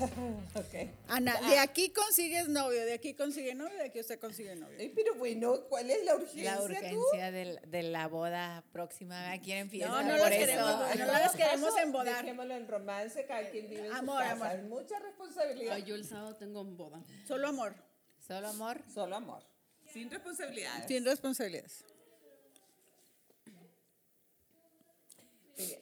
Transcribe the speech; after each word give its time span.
Okay. 0.54 0.90
Ana, 1.08 1.34
de 1.48 1.58
aquí 1.58 1.90
consigues 1.90 2.48
novio, 2.48 2.84
de 2.84 2.94
aquí 2.94 3.14
consigue 3.14 3.54
novio, 3.54 3.76
de 3.76 3.84
aquí 3.84 4.00
usted 4.00 4.18
consigue 4.18 4.56
novio. 4.56 4.76
Ay, 4.78 4.88
pero 4.94 5.14
bueno, 5.14 5.60
¿cuál 5.68 5.90
es 5.90 6.04
la 6.04 6.14
urgencia? 6.16 6.44
La 6.54 6.56
tú? 6.58 6.64
urgencia 6.64 7.30
del- 7.30 7.60
de, 7.66 7.82
la 7.84 8.08
boda 8.08 8.64
próxima. 8.72 9.32
Quieren 9.42 9.70
fiesta 9.70 9.88
No, 9.90 10.02
no 10.02 10.08
por 10.10 10.18
las 10.18 10.30
eso. 10.32 10.38
queremos, 10.40 10.78
no 10.78 10.90
En 10.90 11.06
las 11.06 11.36
queremos 11.36 11.76
embodar. 11.78 12.22
Dejémoslo 12.24 12.54
en 12.56 12.68
romance, 12.68 13.24
cada 13.26 13.48
quien 13.50 13.68
vive 13.68 13.86
en 13.86 13.92
Amor, 13.92 14.16
su 14.16 14.28
casa. 14.28 14.32
amor. 14.32 14.46
Hay 14.48 14.62
mucha 14.62 14.98
responsabilidad. 14.98 15.74
Ay, 15.74 15.82
yo 15.84 15.94
el 15.94 16.04
sábado 16.04 16.34
tengo 16.36 16.64
boda. 16.64 17.02
Solo 17.26 17.48
amor, 17.48 17.74
Solo 18.26 18.48
amor. 18.48 18.82
Solo 18.92 19.16
amor. 19.16 19.42
Sin 19.92 20.10
responsabilidades. 20.10 20.86
sin 20.86 21.04
responsabilidades. 21.04 21.84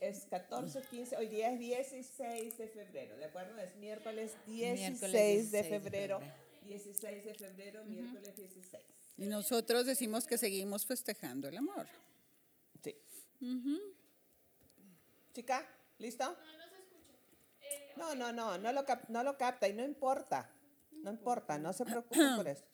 Es 0.01 0.27
14, 0.31 0.83
15, 0.91 1.17
hoy 1.17 1.29
día 1.29 1.51
es 1.51 1.59
16 1.59 2.59
de 2.59 2.69
febrero, 2.69 3.17
¿de 3.17 3.25
acuerdo? 3.27 3.59
Es 3.59 3.75
miércoles 3.77 4.33
16, 4.47 4.79
Miércoles 4.79 5.13
de 5.13 5.27
16 5.35 5.51
de 5.53 5.65
febrero. 5.65 6.19
febrero. 6.21 6.49
16 6.65 7.25
de 7.25 7.35
febrero, 7.35 7.85
miércoles 7.85 8.37
16. 8.37 8.85
Y 9.17 9.27
nosotros 9.27 9.87
decimos 9.87 10.27
que 10.27 10.37
seguimos 10.39 10.85
festejando 10.87 11.49
el 11.49 11.57
amor. 11.57 11.87
Sí. 12.83 12.97
Chica, 15.33 15.67
¿listo? 15.99 16.25
No, 16.25 16.31
no 16.31 16.69
se 16.69 16.77
escucha. 16.79 17.97
No, 17.97 18.15
no, 18.15 18.33
no, 18.33 18.59
no 18.59 18.73
lo, 18.73 18.85
cap- 18.85 19.09
no 19.09 19.23
lo 19.23 19.37
capta 19.39 19.67
y 19.69 19.73
no 19.73 19.85
importa. 19.85 20.51
No 21.03 21.11
importa, 21.11 21.59
no 21.59 21.73
se 21.73 21.85
preocupe 21.85 22.19
por 22.37 22.49
eso. 22.49 22.65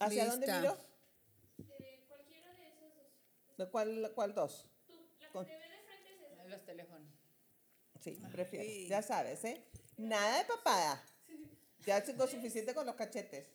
¿Hacia 0.00 0.26
dónde 0.26 0.46
Lista. 0.46 0.60
miro? 0.60 0.78
¿De 3.58 3.68
cuál, 3.68 4.10
cuál 4.14 4.34
dos? 4.34 4.66
Los 6.54 6.64
teléfonos. 6.64 7.12
Sí, 8.00 8.16
prefiero. 8.30 8.64
Ya 8.88 9.02
sabes, 9.02 9.44
¿eh? 9.44 9.60
Nada 9.96 10.38
de 10.38 10.44
papada. 10.44 11.04
Ya 11.84 12.00
tengo 12.04 12.28
suficiente 12.28 12.72
con 12.72 12.86
los 12.86 12.94
cachetes. 12.94 13.48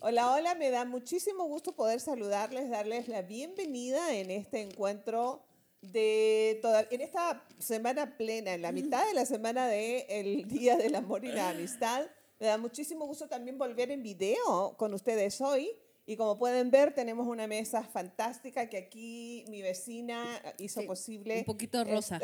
Hola, 0.00 0.32
hola, 0.32 0.54
me 0.54 0.70
da 0.70 0.86
muchísimo 0.86 1.44
gusto 1.44 1.72
poder 1.72 2.00
saludarles, 2.00 2.70
darles 2.70 3.06
la 3.08 3.20
bienvenida 3.20 4.14
en 4.14 4.30
este 4.30 4.62
encuentro 4.62 5.44
de 5.82 6.58
toda, 6.62 6.86
en 6.90 7.02
esta 7.02 7.46
semana 7.58 8.16
plena, 8.16 8.54
en 8.54 8.62
la 8.62 8.72
mitad 8.72 9.06
de 9.06 9.12
la 9.12 9.26
semana 9.26 9.68
del 9.68 10.06
el 10.08 10.48
Día 10.48 10.78
del 10.78 10.94
Amor 10.94 11.22
y 11.26 11.32
la 11.32 11.50
Amistad. 11.50 12.06
Me 12.40 12.46
da 12.46 12.56
muchísimo 12.56 13.04
gusto 13.04 13.28
también 13.28 13.58
volver 13.58 13.90
en 13.90 14.02
video 14.02 14.74
con 14.78 14.94
ustedes 14.94 15.38
hoy. 15.42 15.70
Y 16.04 16.16
como 16.16 16.36
pueden 16.36 16.70
ver, 16.72 16.92
tenemos 16.94 17.28
una 17.28 17.46
mesa 17.46 17.84
fantástica 17.84 18.68
que 18.68 18.76
aquí 18.76 19.44
mi 19.48 19.62
vecina 19.62 20.42
hizo 20.58 20.84
posible. 20.84 21.38
Un 21.38 21.44
poquito 21.44 21.84
rosa. 21.84 22.18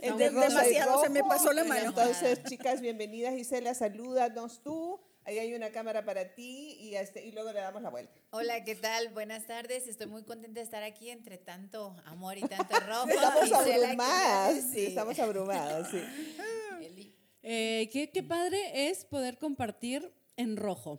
Es 0.00 0.16
De- 0.16 0.30
rosa 0.30 0.46
y 0.46 0.48
demasiado, 0.48 1.02
se 1.02 1.10
me 1.10 1.18
rojo. 1.20 1.28
pasó 1.30 1.52
la 1.52 1.64
mano. 1.64 1.88
Entonces, 1.90 2.42
chicas, 2.44 2.80
bienvenidas. 2.80 3.34
Gisela, 3.34 3.74
salúdanos 3.74 4.62
tú. 4.62 4.98
Ahí 5.24 5.38
hay 5.40 5.52
una 5.54 5.70
cámara 5.70 6.04
para 6.04 6.34
ti 6.34 6.76
y, 6.80 6.94
este, 6.94 7.22
y 7.26 7.32
luego 7.32 7.52
le 7.52 7.60
damos 7.60 7.82
la 7.82 7.90
vuelta. 7.90 8.14
Hola, 8.30 8.62
¿qué 8.64 8.76
tal? 8.76 9.08
Buenas 9.08 9.44
tardes. 9.46 9.88
Estoy 9.88 10.06
muy 10.06 10.22
contenta 10.22 10.60
de 10.60 10.64
estar 10.64 10.82
aquí 10.84 11.10
entre 11.10 11.36
tanto 11.36 11.96
amor 12.06 12.38
y 12.38 12.42
tanto 12.42 12.78
rojo. 12.86 13.08
Estamos 13.08 13.42
Gisela, 13.44 13.86
abrumadas. 13.88 14.54
¿qué 14.54 14.62
Sí, 14.72 14.86
estamos 14.86 15.18
abrumadas, 15.18 15.90
sí. 15.90 16.00
Eh, 17.48 17.88
qué, 17.92 18.10
qué 18.10 18.24
padre 18.24 18.88
es 18.88 19.04
poder 19.04 19.38
compartir 19.38 20.12
en 20.36 20.56
rojo. 20.56 20.98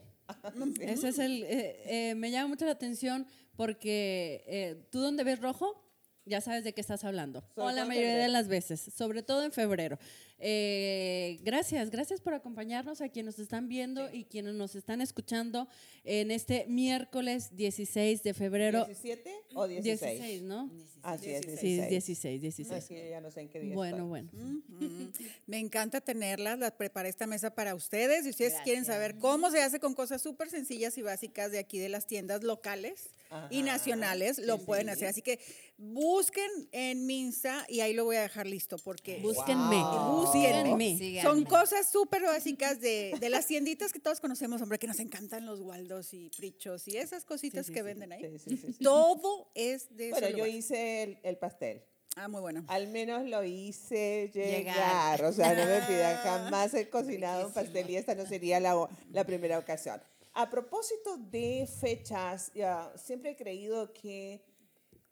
Ese 0.82 1.10
es 1.10 1.20
el. 1.20 1.44
eh, 1.44 1.82
eh, 1.86 2.16
me 2.16 2.32
llama 2.32 2.50
mucho 2.50 2.66
la 2.66 2.72
atención 2.72 3.28
porque 3.56 4.44
eh, 4.48 4.88
tú 4.92 5.00
donde 5.02 5.24
ves 5.24 5.40
rojo, 5.40 5.84
ya 6.26 6.42
sabes 6.42 6.64
de 6.64 6.74
qué 6.74 6.82
estás 6.82 7.04
hablando. 7.04 7.44
Sobre 7.56 7.68
o 7.68 7.72
la 7.72 7.86
mayoría 7.86 8.18
de 8.18 8.28
las 8.28 8.48
veces, 8.48 8.82
sobre 8.96 9.24
todo 9.24 9.44
en 9.44 9.52
febrero. 9.52 9.98
Eh, 10.40 11.40
gracias, 11.44 11.90
gracias 11.90 12.22
por 12.22 12.34
acompañarnos 12.34 13.02
a 13.02 13.10
quienes 13.10 13.36
nos 13.38 13.40
están 13.44 13.68
viendo 13.68 14.14
y 14.14 14.24
quienes 14.26 14.54
nos 14.54 14.76
están 14.76 15.02
escuchando 15.02 15.68
en 16.04 16.30
este 16.32 16.66
miércoles 16.68 17.56
16 17.56 18.22
de 18.24 18.34
febrero. 18.34 18.86
¿17 18.88 19.22
o 19.56 19.68
16? 19.68 20.00
16, 20.02 20.42
¿no? 20.44 20.70
Así 21.02 21.30
es, 21.32 21.42
16. 21.46 21.60
Sí, 21.84 21.90
16, 21.90 22.42
16. 22.42 22.72
Así 22.84 22.94
que 22.96 23.10
ya 23.10 23.22
no 23.22 23.32
sé 23.32 23.42
en 23.42 23.50
qué 23.50 23.60
día 23.62 23.74
Bueno, 23.74 23.98
estoy. 23.98 24.10
bueno. 24.10 24.30
Mm, 24.34 25.06
Me 25.48 25.58
encanta 25.60 26.02
tenerlas, 26.02 26.60
las 26.60 26.72
preparé 26.74 27.10
esta 27.10 27.26
mesa 27.28 27.56
para 27.56 27.74
ustedes. 27.76 28.24
Si 28.26 28.30
ustedes 28.32 28.56
quieren 28.64 28.84
saber 28.86 29.18
cómo 29.18 29.50
se 29.50 29.62
hace 29.62 29.80
con 29.80 29.94
cosas 29.96 30.22
súper 30.22 30.50
sencillas 30.50 30.98
y 30.98 31.02
básicas 31.02 31.52
de 31.52 31.60
aquí 31.60 31.80
de 31.80 31.90
las 31.90 32.08
tiendas 32.08 32.44
locales 32.44 33.10
y 33.50 33.62
nacionales, 33.64 34.38
lo 34.40 34.58
Sí, 34.58 34.64
pueden 34.66 34.88
sí. 34.88 34.92
hacer. 34.94 35.08
Así 35.08 35.22
que 35.22 35.40
busquen 35.78 36.50
en 36.72 37.06
Minsa 37.06 37.66
y 37.70 37.80
ahí 37.82 37.94
lo 37.94 38.04
voy 38.06 38.16
a 38.18 38.22
dejar 38.22 38.46
listo 38.48 38.78
porque 38.78 39.20
Búsquenme. 39.20 39.76
Wow. 39.78 40.22
Búsquenme. 40.34 40.98
Síganme. 40.98 41.22
son 41.30 41.44
cosas 41.46 41.90
súper 41.92 42.24
básicas 42.24 42.80
de, 42.80 43.16
de 43.20 43.30
las 43.30 43.46
tienditas 43.48 43.92
que 43.94 44.00
todos 44.00 44.20
conocemos, 44.20 44.62
hombre, 44.62 44.80
que 44.80 44.88
nos 44.88 45.00
encantan 45.00 45.46
los 45.46 45.60
Waldos 45.62 46.14
y 46.14 46.30
Prichos 46.38 46.88
y 46.88 46.98
esas 46.98 47.26
cositas 47.26 47.66
Sí, 47.66 47.72
sí, 47.72 47.74
que 47.74 47.80
sí. 47.82 47.86
venden 47.86 48.12
ahí. 48.12 48.22
Sí, 48.40 48.40
sí, 48.40 48.58
sí, 48.58 48.74
sí. 48.74 48.84
Todo 48.84 49.50
es 49.56 49.96
de 49.96 50.12
Bueno, 50.12 50.28
ese 50.28 50.38
yo 50.38 50.46
hice 50.46 51.04
el, 51.04 51.20
el 51.24 51.38
pastel. 51.38 51.84
Ah, 52.16 52.28
muy 52.28 52.42
bueno. 52.42 52.64
Al 52.68 52.88
menos 52.88 53.26
lo 53.28 53.44
hice 53.44 54.32
llegar. 54.34 54.58
Llegar. 54.60 55.24
O 55.26 55.32
sea, 55.32 55.54
no 55.54 55.66
me 55.66 55.82
pidan, 55.82 56.18
jamás 56.24 56.74
he 56.74 56.90
cocinado 56.90 57.48
un 57.48 57.54
pastel 57.54 57.90
y 57.90 57.96
esta 57.98 58.16
no 58.16 58.26
sería 58.26 58.60
la, 58.60 58.88
la 59.12 59.24
primera 59.24 59.60
ocasión. 59.60 60.02
A 60.34 60.50
propósito 60.50 61.18
de 61.18 61.68
fechas, 61.80 62.52
ya, 62.54 62.92
siempre 62.96 63.32
he 63.32 63.36
creído 63.36 63.92
que 63.94 64.42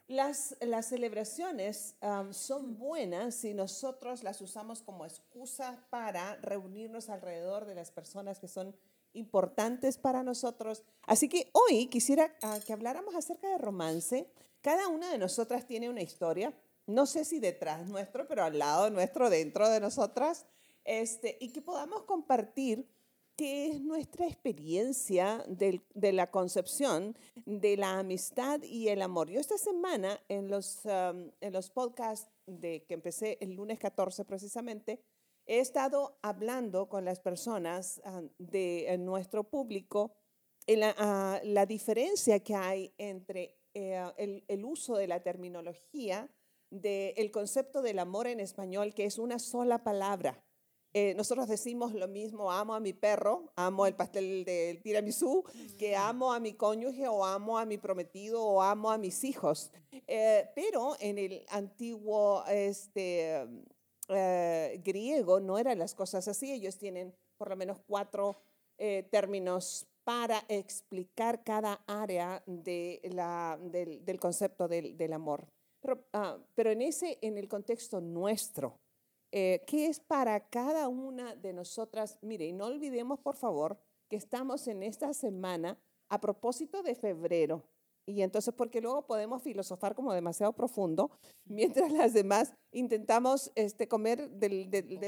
las, 0.07 0.55
las 0.61 0.87
celebraciones 0.87 1.95
son 2.31 2.77
buenas 2.77 3.35
si 3.35 3.53
nosotros 3.53 4.23
las 4.23 4.39
usamos 4.41 4.81
como 4.81 5.05
excusa 5.05 5.85
para 5.89 6.35
reunirnos 6.37 7.09
alrededor 7.09 7.65
de 7.65 7.75
las 7.75 7.91
personas 7.91 8.39
que 8.39 8.47
son 8.47 8.75
importantes 9.13 9.97
para 9.97 10.23
nosotros. 10.23 10.83
Así 11.07 11.27
que 11.27 11.49
hoy 11.53 11.87
quisiera 11.87 12.35
ah, 12.43 12.59
que 12.65 12.73
habláramos 12.73 13.15
acerca 13.15 13.49
de 13.49 13.57
romance. 13.57 14.29
Cada 14.61 14.87
una 14.87 15.11
de 15.11 15.17
nosotras 15.17 15.65
tiene 15.65 15.89
una 15.89 16.01
historia, 16.01 16.53
no 16.85 17.05
sé 17.05 17.25
si 17.25 17.39
detrás 17.39 17.87
nuestro, 17.87 18.27
pero 18.27 18.43
al 18.43 18.59
lado 18.59 18.89
nuestro, 18.89 19.29
dentro 19.29 19.69
de 19.69 19.79
nosotras, 19.79 20.45
este, 20.83 21.37
y 21.39 21.51
que 21.51 21.61
podamos 21.61 22.03
compartir 22.03 22.87
qué 23.35 23.67
es 23.67 23.81
nuestra 23.81 24.27
experiencia 24.27 25.43
de 25.47 26.13
la 26.13 26.31
concepción 26.31 27.17
de 27.45 27.77
la 27.77 27.99
amistad 27.99 28.61
y 28.63 28.87
el 28.89 29.01
amor. 29.01 29.29
Yo 29.29 29.39
esta 29.39 29.57
semana 29.57 30.19
en 30.29 30.49
los, 30.49 30.85
um, 30.85 31.31
en 31.41 31.53
los 31.53 31.69
podcasts 31.69 32.29
de, 32.45 32.83
que 32.85 32.93
empecé 32.93 33.37
el 33.41 33.53
lunes 33.53 33.79
14 33.79 34.25
precisamente, 34.25 35.01
he 35.45 35.59
estado 35.59 36.17
hablando 36.21 36.87
con 36.87 37.05
las 37.05 37.19
personas 37.19 38.01
ah, 38.05 38.21
de 38.39 38.95
nuestro 38.99 39.43
público 39.43 40.13
en 40.65 40.79
la, 40.79 40.95
ah, 40.97 41.41
la 41.43 41.65
diferencia 41.65 42.39
que 42.39 42.55
hay 42.55 42.93
entre 42.97 43.57
eh, 43.73 44.41
el 44.47 44.65
uso 44.65 44.95
de 44.95 45.07
la 45.07 45.21
terminología 45.21 46.29
del 46.71 47.31
concepto 47.31 47.81
del 47.81 47.99
amor 47.99 48.27
en 48.27 48.39
español, 48.39 48.93
que 48.93 49.05
es 49.05 49.19
una 49.19 49.37
sola 49.37 49.83
palabra. 49.83 50.44
Eh, 50.97 51.13
nosotros 51.13 51.49
decimos 51.49 51.93
lo 51.93 52.07
mismo, 52.07 52.49
amo 52.49 52.73
a 52.73 52.79
mi 52.79 52.93
perro, 52.93 53.51
amo 53.57 53.85
el 53.85 53.95
pastel 53.95 54.45
del 54.45 54.81
tiramisú, 54.81 55.43
que 55.77 55.93
amo 55.93 56.31
a 56.31 56.39
mi 56.39 56.53
cónyuge 56.53 57.05
o 57.09 57.25
amo 57.25 57.57
a 57.57 57.65
mi 57.65 57.77
prometido 57.77 58.41
o 58.41 58.61
amo 58.61 58.89
a 58.89 58.97
mis 58.97 59.25
hijos. 59.25 59.73
Eh, 59.91 60.49
pero 60.55 60.95
en 61.01 61.17
el 61.17 61.45
antiguo 61.49 62.45
este, 62.47 63.45
eh, 64.07 64.81
griego 64.85 65.41
no 65.41 65.57
eran 65.57 65.79
las 65.79 65.93
cosas 65.93 66.29
así. 66.29 66.53
Ellos 66.53 66.77
tienen 66.77 67.13
por 67.37 67.49
lo 67.49 67.57
menos 67.57 67.77
cuatro 67.85 68.37
términos 69.09 69.87
para 70.05 70.45
explicar 70.47 71.43
cada 71.43 71.81
área 71.87 72.41
de 72.45 73.01
la, 73.11 73.59
del, 73.61 74.05
del 74.05 74.19
concepto 74.19 74.69
del, 74.69 74.95
del 74.95 75.11
amor. 75.11 75.45
Pero, 75.81 76.05
ah, 76.13 76.37
pero 76.53 76.71
en, 76.71 76.81
ese, 76.81 77.17
en 77.21 77.37
el 77.37 77.49
contexto 77.49 77.99
nuestro, 77.99 78.79
eh, 79.35 79.63
¿qué 79.67 79.87
es 79.87 79.99
para 79.99 80.39
cada 80.49 80.87
una 80.87 81.35
de 81.35 81.51
nosotras? 81.51 82.17
Mire, 82.21 82.45
y 82.45 82.53
no 82.53 82.67
olvidemos, 82.67 83.19
por 83.19 83.35
favor, 83.35 83.77
que 84.09 84.15
estamos 84.15 84.67
en 84.67 84.81
esta 84.81 85.13
semana 85.13 85.77
a 86.09 86.21
propósito 86.21 86.81
de 86.83 86.95
febrero. 86.95 87.63
Y 88.07 88.21
entonces, 88.21 88.53
porque 88.55 88.79
luego 88.81 89.05
podemos 89.07 89.43
filosofar 89.43 89.93
como 89.93 90.13
demasiado 90.13 90.53
profundo, 90.53 91.11
mientras 91.45 91.91
las 91.91 92.13
demás 92.13 92.53
intentamos 92.71 93.51
este, 93.55 93.87
comer 93.89 94.29
de 94.29 94.49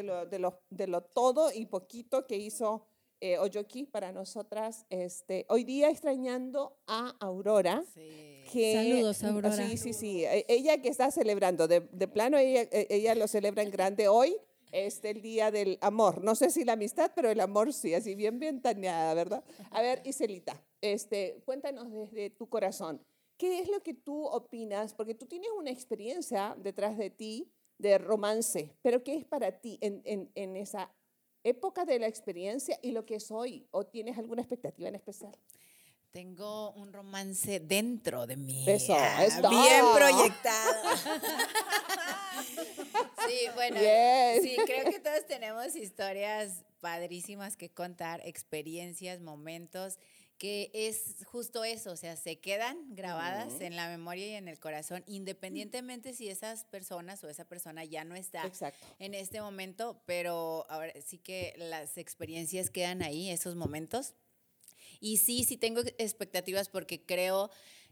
lo- 0.03 0.59
de 0.69 0.87
lo 0.87 1.01
todo 1.01 1.51
y 1.53 1.67
poquito 1.67 2.27
que 2.27 2.35
hizo 2.37 2.85
eh, 3.21 3.37
Oyoki 3.39 3.83
para 3.85 4.11
nosotras. 4.11 4.85
Este, 4.89 5.45
hoy 5.49 5.63
día 5.63 5.89
extrañando 5.89 6.77
a 6.87 7.15
Aurora, 7.19 7.83
Sí. 7.93 8.43
que... 8.51 8.73
Saludos, 8.73 9.23
Aurora. 9.23 9.51
Sí, 9.51 9.77
sí, 9.77 9.93
sí. 9.93 10.23
E- 10.25 10.45
Ella 10.47 10.81
que 10.81 10.89
está 10.89 11.11
celebrando, 11.11 11.67
de, 11.67 11.81
de 11.91 12.07
plano 12.07 12.37
ella, 12.37 12.61
e- 12.71 12.87
ella 12.89 13.15
lo 13.15 13.27
celebra 13.27 13.63
en 13.63 13.71
grande 13.71 14.07
hoy. 14.07 14.35
Es 14.71 15.01
el 15.05 15.21
día 15.21 15.49
del 15.49 15.77
amor. 15.81 16.21
No 16.23 16.35
sé 16.35 16.49
si 16.49 16.65
la 16.65 16.73
amistad, 16.73 17.11
pero 17.15 17.29
el 17.29 17.39
amor 17.39 17.71
sí, 17.71 17.93
así 17.93 18.15
bien, 18.15 18.37
bien 18.37 18.61
taneada, 18.61 19.13
¿verdad? 19.13 19.43
A 19.71 19.81
ver, 19.81 20.01
Iselita, 20.05 20.61
este, 20.81 21.41
cuéntanos 21.45 21.89
desde 21.91 22.29
tu 22.31 22.49
corazón. 22.49 23.01
¿Qué 23.37 23.59
es 23.59 23.69
lo 23.69 23.81
que 23.81 23.93
tú 23.93 24.25
opinas? 24.25 24.93
Porque 24.93 25.15
tú 25.15 25.25
tienes 25.25 25.49
una 25.57 25.71
experiencia 25.71 26.55
detrás 26.59 26.97
de 26.97 27.09
ti 27.09 27.49
de 27.77 27.97
romance, 27.97 28.75
pero 28.81 29.03
¿qué 29.03 29.15
es 29.15 29.23
para 29.23 29.51
ti 29.61 29.77
en, 29.81 30.01
en, 30.03 30.29
en 30.35 30.57
esa 30.57 30.91
época 31.43 31.85
de 31.85 31.99
la 31.99 32.07
experiencia 32.07 32.77
y 32.81 32.91
lo 32.91 33.05
que 33.05 33.15
es 33.15 33.31
hoy? 33.31 33.67
¿O 33.71 33.85
tienes 33.85 34.17
alguna 34.17 34.41
expectativa 34.41 34.89
en 34.89 34.95
especial? 34.95 35.37
Tengo 36.11 36.71
un 36.71 36.93
romance 36.93 37.59
dentro 37.59 38.25
de 38.25 38.37
mí. 38.37 38.65
Eso, 38.67 38.95
Ah. 38.97 39.25
Bien 39.49 39.85
proyectado. 39.93 40.95
sí, 43.27 43.39
bueno, 43.55 43.79
Yes. 43.79 44.43
sí, 44.43 44.57
creo 44.65 44.85
que 44.91 44.99
todos 44.99 45.25
tenemos 45.27 45.75
historias 45.75 46.63
padrísimas 46.79 47.57
que 47.57 47.69
contar, 47.69 48.21
experiencias, 48.25 49.19
momentos 49.21 49.99
que 50.37 50.69
es 50.73 51.25
justo 51.25 51.63
eso, 51.63 51.91
o 51.91 51.95
sea, 51.95 52.15
se 52.15 52.39
quedan 52.39 52.77
grabadas 52.95 53.59
en 53.59 53.75
la 53.75 53.89
memoria 53.89 54.27
y 54.27 54.33
en 54.33 54.47
el 54.47 54.59
corazón, 54.59 55.03
independientemente 55.07 56.13
si 56.13 56.29
esas 56.29 56.63
personas 56.65 57.23
o 57.23 57.29
esa 57.29 57.45
persona 57.45 57.83
ya 57.85 58.03
no 58.03 58.15
está 58.15 58.45
Exacto. 58.45 58.85
en 58.99 59.15
este 59.15 59.41
momento, 59.41 60.01
pero 60.05 60.65
ahora 60.69 60.93
sí 61.03 61.17
que 61.17 61.55
las 61.57 61.97
experiencias 61.97 62.69
quedan 62.69 63.01
ahí, 63.01 63.29
esos 63.29 63.55
momentos. 63.55 64.13
Y 64.99 65.17
sí, 65.17 65.43
sí 65.43 65.57
tengo 65.57 65.81
expectativas 65.97 66.69
porque 66.69 67.01
creo 67.03 67.49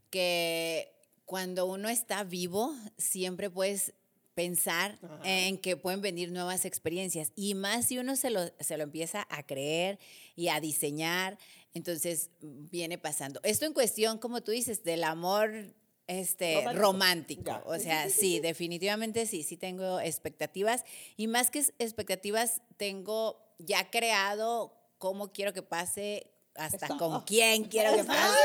que 0.09 0.92
cuando 1.25 1.65
uno 1.65 1.89
está 1.89 2.24
vivo, 2.24 2.75
siempre 2.97 3.50
puedes 3.50 3.94
pensar 4.36 5.00
en 5.24 5.57
que 5.57 5.77
pueden 5.77 6.01
venir 6.01 6.31
nuevas 6.31 6.65
experiencias. 6.65 7.31
Y 7.36 7.56
más 7.56 7.88
si 7.88 7.97
uno 7.97 8.15
se 8.15 8.30
lo, 8.30 8.42
se 8.59 8.77
lo 8.77 8.83
empieza 8.83 9.25
a 9.30 9.44
creer 9.44 9.97
y 10.36 10.50
a 10.50 10.59
diseñar, 10.59 11.38
entonces 11.75 12.31
viene 12.42 12.98
pasando. 12.98 13.39
Esto 13.44 13.66
en 13.66 13.74
cuestión, 13.74 14.18
como 14.18 14.42
tú 14.42 14.51
dices, 14.51 14.83
del 14.83 15.04
amor 15.04 15.51
este 16.07 16.63
Romántico. 16.74 17.62
O 17.66 17.77
sea, 17.77 18.10
sí, 18.10 18.39
definitivamente 18.39 19.25
sí, 19.27 19.44
sí 19.44 19.57
tengo 19.57 20.00
expectativas. 20.00 20.83
Y 21.18 21.27
más 21.27 21.51
que 21.51 21.60
expectativas, 21.80 22.62
tengo 22.77 23.39
ya 23.60 23.89
creado 23.92 24.74
cómo 24.98 25.31
quiero 25.31 25.54
que 25.54 25.62
pase, 25.62 26.31
hasta 26.56 26.86
Eso. 26.86 26.98
con 26.98 27.22
quién 27.24 27.66
quiero 27.66 27.95
que 27.98 28.04
pase. 28.06 28.39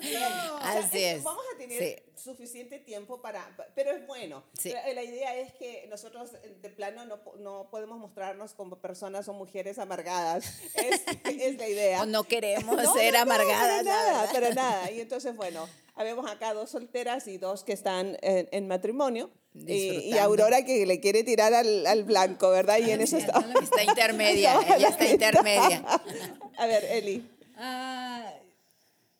O 0.00 0.02
sea, 0.02 0.56
Así 0.78 0.98
es- 1.04 1.18
es, 1.18 1.24
Vamos 1.24 1.44
a 1.54 1.58
tener 1.58 1.78
sí. 1.78 2.02
Suficiente 2.22 2.78
tiempo 2.78 3.20
para, 3.20 3.44
pa- 3.56 3.66
pero 3.74 3.90
es 3.90 4.06
bueno. 4.06 4.42
Sí. 4.58 4.72
La, 4.94 5.02
idea 5.02 5.34
es 5.36 5.52
que 5.54 5.86
nosotros 5.90 6.30
eh, 6.42 6.56
de 6.62 6.68
plano 6.70 7.04
no, 7.04 7.22
po- 7.22 7.36
no 7.38 7.68
podemos 7.70 7.98
mostrarnos 7.98 8.54
como 8.54 8.76
personas 8.76 9.26
o 9.28 9.32
mujeres 9.32 9.78
amargadas. 9.78 10.60
Es, 10.74 11.02
es 11.24 11.58
la 11.58 11.68
idea. 11.68 12.02
O 12.02 12.06
no 12.06 12.24
queremos 12.24 12.76
No, 12.76 12.92
ser 12.94 13.12
no, 13.14 13.18
no, 13.18 13.22
amargadas. 13.32 13.60
Para 13.68 13.82
nada, 13.82 14.32
para 14.32 14.50
nada. 14.54 14.90
Y 14.90 15.00
entonces, 15.00 15.34
bueno, 15.36 15.68
habemos 15.94 16.30
acá 16.30 16.54
dos 16.54 16.70
solteras 16.70 17.26
y 17.26 17.38
dos 17.38 17.64
que 17.64 17.72
están 17.72 18.16
en, 18.22 18.48
en 18.52 18.68
matrimonio. 18.68 19.30
Y. 19.54 20.16
Aurora 20.16 20.64
que 20.64 20.86
le 20.86 20.98
quiere 21.00 21.24
tirar 21.24 21.52
al, 21.52 21.86
al 21.86 22.04
blanco, 22.04 22.48
¿verdad? 22.50 22.78
Y 22.78 22.90
en 22.90 23.02
eso 23.02 23.18
está. 23.18 23.38
Está 23.62 23.84
intermedia, 23.84 24.54
ella 24.76 24.88
está 24.88 25.04
intermedia. 25.06 25.84
A 26.56 26.66
ver, 26.66 26.84
Eli. 26.84 27.28
Ah, 27.56 28.32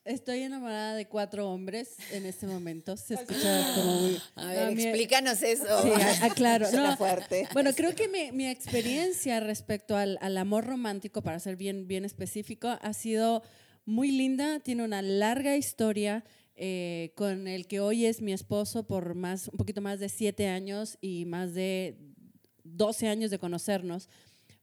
estoy 0.05 0.41
enamorada 0.43 0.95
de 0.95 1.07
cuatro 1.07 1.49
hombres 1.51 1.97
en 2.11 2.27
este 2.27 2.47
momento. 2.47 2.97
Se 2.97 3.15
escucha 3.21 3.75
como 3.75 4.01
muy... 4.01 4.19
A 4.37 4.47
ver, 4.47 4.67
No, 4.71 4.73
mi- 4.77 4.83
explícanos 4.83 5.43
eso. 5.43 5.83
Sí, 5.83 5.91
aclaro. 6.23 6.67
No, 6.73 6.97
fuerte. 6.97 7.49
Bueno, 7.53 7.71
creo 7.75 7.95
que 7.95 8.09
mi, 8.09 8.33
mi 8.33 8.47
experiencia 8.49 9.41
respecto 9.41 9.97
al, 9.97 10.19
al 10.21 10.37
amor 10.39 10.65
romántico, 10.67 11.23
para 11.23 11.39
ser 11.39 11.57
bien, 11.57 11.87
bien 11.87 12.05
específico, 12.05 12.69
ha 12.81 12.93
sido 12.93 13.43
muy 13.85 14.11
linda. 14.11 14.61
Tiene 14.61 14.85
una 14.85 15.03
larga 15.03 15.57
historia 15.57 16.25
eh, 16.57 17.13
con 17.17 17.49
el 17.49 17.67
que 17.67 17.81
hoy 17.81 18.07
es 18.07 18.21
mi 18.21 18.33
esposo 18.33 18.87
por 18.87 19.15
más, 19.15 19.49
un 19.49 19.57
poquito 19.59 19.81
más 19.81 20.01
de 20.01 20.09
siete 20.09 20.49
años 20.49 20.99
y 21.01 21.25
más 21.25 21.55
de 21.55 21.97
12 22.65 23.09
años 23.09 23.31
de 23.31 23.39
conocernos. 23.39 24.09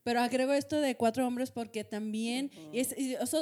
Pero 0.03 0.21
agrego 0.21 0.53
esto 0.53 0.79
de 0.79 0.95
cuatro 0.95 1.27
hombres 1.27 1.51
porque 1.51 1.83
también 1.83 2.51
y 2.71 2.79
es 2.79 2.95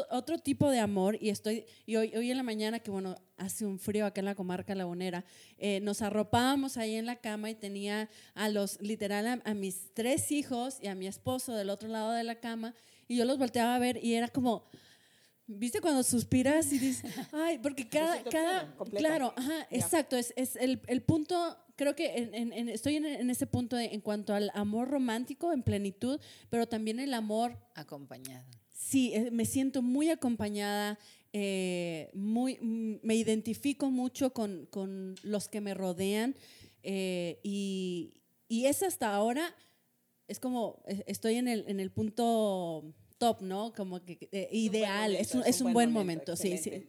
otro 0.10 0.40
tipo 0.40 0.70
de 0.70 0.80
amor 0.80 1.18
y 1.22 1.30
estoy 1.30 1.66
y 1.86 1.96
hoy, 1.98 2.14
hoy 2.16 2.32
en 2.32 2.38
la 2.38 2.44
mañana 2.44 2.80
que 2.80 2.90
bueno 2.90 3.16
hace 3.38 3.66
un 3.66 3.80
frío 3.80 4.06
acá 4.06 4.22
en 4.22 4.26
la 4.26 4.36
comarca 4.36 4.74
lagunera 4.74 5.24
eh, 5.60 5.80
nos 5.82 6.02
arropábamos 6.02 6.78
ahí 6.78 6.96
en 6.96 7.06
la 7.06 7.18
cama 7.18 7.52
y 7.52 7.56
tenía 7.56 8.10
a 8.34 8.50
los 8.50 8.82
literal 8.82 9.42
a 9.44 9.54
mis 9.54 9.94
tres 9.94 10.32
hijos 10.32 10.80
y 10.82 10.88
a 10.88 10.96
mi 10.96 11.08
esposo 11.08 11.54
del 11.54 11.70
otro 11.70 11.90
lado 11.90 12.12
de 12.12 12.24
la 12.24 12.40
cama 12.40 12.74
y 13.08 13.18
yo 13.18 13.26
los 13.26 13.38
volteaba 13.38 13.76
a 13.76 13.80
ver 13.80 14.04
y 14.04 14.16
era 14.16 14.28
como 14.28 14.66
¿Viste 15.48 15.80
cuando 15.80 16.04
suspiras 16.04 16.72
y 16.74 16.80
dices, 16.80 17.10
ay, 17.32 17.58
porque 17.60 17.88
cada, 17.88 18.22
cada, 18.26 18.76
plena, 18.78 18.98
claro, 19.00 19.34
ajá, 19.38 19.66
exacto, 19.72 20.18
es, 20.18 20.34
es 20.36 20.58
el, 20.58 20.82
el 20.88 21.02
punto, 21.02 21.58
creo 21.78 21.96
que 21.96 22.18
en- 22.18 22.34
en- 22.36 22.54
en- 22.54 22.70
estoy 22.70 22.98
en, 22.98 23.06
en 23.06 23.30
ese 23.30 23.48
punto 23.48 23.78
de- 23.78 23.86
en 23.86 24.02
cuanto 24.02 24.34
al 24.34 24.52
amor 24.54 24.90
romántico 24.90 25.54
en 25.54 25.64
plenitud, 25.64 26.20
pero 26.50 26.68
también 26.68 27.00
el 27.00 27.14
amor, 27.14 27.58
Acompañada. 27.76 28.46
sí, 28.74 29.14
eh, 29.14 29.32
me 29.32 29.46
siento 29.46 29.82
muy 29.82 30.10
acompañada, 30.10 31.00
eh, 31.32 32.10
muy, 32.14 32.58
me 33.02 33.16
identifico 33.16 33.90
mucho 33.90 34.34
con, 34.34 34.66
con 34.66 35.16
los 35.24 35.48
que 35.48 35.62
me 35.62 35.74
rodean 35.74 36.36
eh, 36.84 37.40
y, 37.44 38.22
y 38.50 38.66
es 38.66 38.84
hasta 38.84 39.14
ahora, 39.16 39.56
es 40.28 40.40
como, 40.42 40.84
eh, 40.88 41.04
estoy 41.08 41.36
en 41.36 41.48
el, 41.48 41.64
en 41.70 41.80
el 41.80 41.90
punto 41.92 42.94
top, 43.18 43.42
¿no? 43.42 43.74
Como 43.74 44.04
que 44.04 44.30
eh, 44.32 44.50
ideal, 44.52 45.16
es 45.16 45.34
un, 45.36 45.44
es 45.46 45.62
un 45.62 45.74
buen 45.74 45.92
momento, 45.92 46.36
sí, 46.36 46.58
sí. 46.58 46.88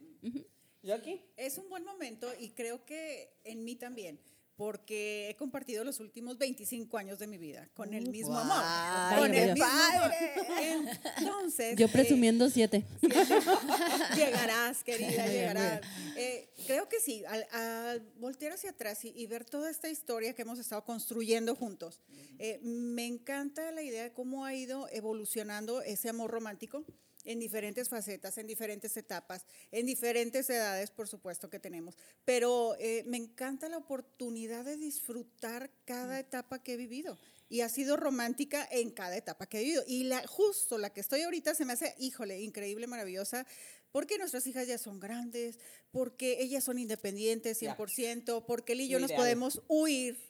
¿Joaquín? 0.85 1.21
Es 1.37 1.59
un 1.59 1.69
buen 1.69 1.85
momento 1.85 2.29
y 2.39 2.51
creo 2.51 2.85
que 2.85 3.31
en 3.45 3.65
mí 3.65 3.77
también, 3.77 4.21
porque 4.59 5.31
he 5.31 5.37
compartido 5.37 5.85
los 5.85 6.01
últimos 6.01 6.37
25 6.37 6.99
años 6.99 7.21
de 7.21 7.29
mi 7.29 7.39
vida 7.39 7.69
con 7.75 7.95
el 7.95 8.11
mismo 8.11 8.33
Guau, 8.33 8.43
amor. 8.43 9.19
Con 9.21 9.31
qué 9.31 9.45
el 9.45 9.53
mismo 9.53 9.65
amor. 9.65 10.11
padre. 10.11 11.03
Entonces, 11.17 11.77
Yo 11.77 11.87
eh, 11.87 11.89
presumiendo 11.89 12.51
siete. 12.51 12.85
llegarás, 14.17 14.83
querida, 14.83 15.11
bien, 15.11 15.31
llegarás. 15.31 15.81
Eh, 16.17 16.51
creo 16.67 16.89
que 16.89 16.99
sí, 16.99 17.23
al, 17.29 17.47
al 17.53 18.01
voltear 18.19 18.53
hacia 18.55 18.71
atrás 18.71 19.05
y, 19.05 19.12
y 19.15 19.29
ver 19.29 19.45
toda 19.45 19.71
esta 19.71 19.88
historia 19.88 20.35
que 20.35 20.43
hemos 20.43 20.59
estado 20.59 20.85
construyendo 20.85 21.55
juntos, 21.55 22.00
eh, 22.41 22.59
me 22.61 23.07
encanta 23.07 23.71
la 23.71 23.83
idea 23.83 24.03
de 24.03 24.12
cómo 24.12 24.45
ha 24.45 24.55
ido 24.55 24.88
evolucionando 24.91 25.83
ese 25.83 26.09
amor 26.09 26.33
romántico 26.33 26.85
en 27.28 27.38
diferentes 27.38 27.90
facetas, 27.90 28.38
en 28.38 28.47
diferentes 28.47 28.97
etapas, 28.97 29.44
en 29.70 29.85
diferentes 29.85 30.49
edades, 30.49 30.90
por 30.90 31.08
supuesto 31.08 31.50
que 31.50 31.61
tenemos. 31.61 31.99
Pero 32.25 32.75
eh, 32.80 33.04
me 33.06 33.18
encanta 33.18 33.68
la 33.68 33.76
oportunidad 33.76 34.64
de 34.64 34.78
disfrutar 34.78 35.70
cada 35.85 36.18
etapa 36.18 36.62
que 36.62 36.73
he 36.73 36.76
vivido. 36.78 37.18
Y 37.50 37.61
ha 37.61 37.68
sido 37.68 37.99
romántica 37.99 38.66
en 38.70 38.90
cada 38.90 39.16
etapa 39.16 39.47
que 39.47 39.58
he 39.58 39.64
vivido. 39.64 39.85
Y 39.87 40.04
la, 40.04 40.26
justo 40.26 40.78
la 40.78 40.90
que 40.90 41.02
estoy 41.02 41.20
ahorita 41.20 41.54
se 41.54 41.66
me 41.66 41.75
hace, 41.75 41.94
híjole, 41.99 42.40
increíble, 42.40 42.87
maravillosa, 42.87 43.47
porque 43.92 44.16
nuestras 44.16 44.47
hijas 44.47 44.66
ya 44.66 44.78
son 44.78 44.99
grandes, 44.99 45.58
porque 45.90 46.40
ellas 46.40 46.64
son 46.64 46.78
independientes 46.78 47.61
Ya. 47.61 47.76
100%, 47.76 48.44
porque 48.47 48.73
él 48.73 48.82
y 48.82 48.88
yo 48.88 49.00
nos 49.00 49.12
podemos 49.12 49.61
huir. 49.68 50.27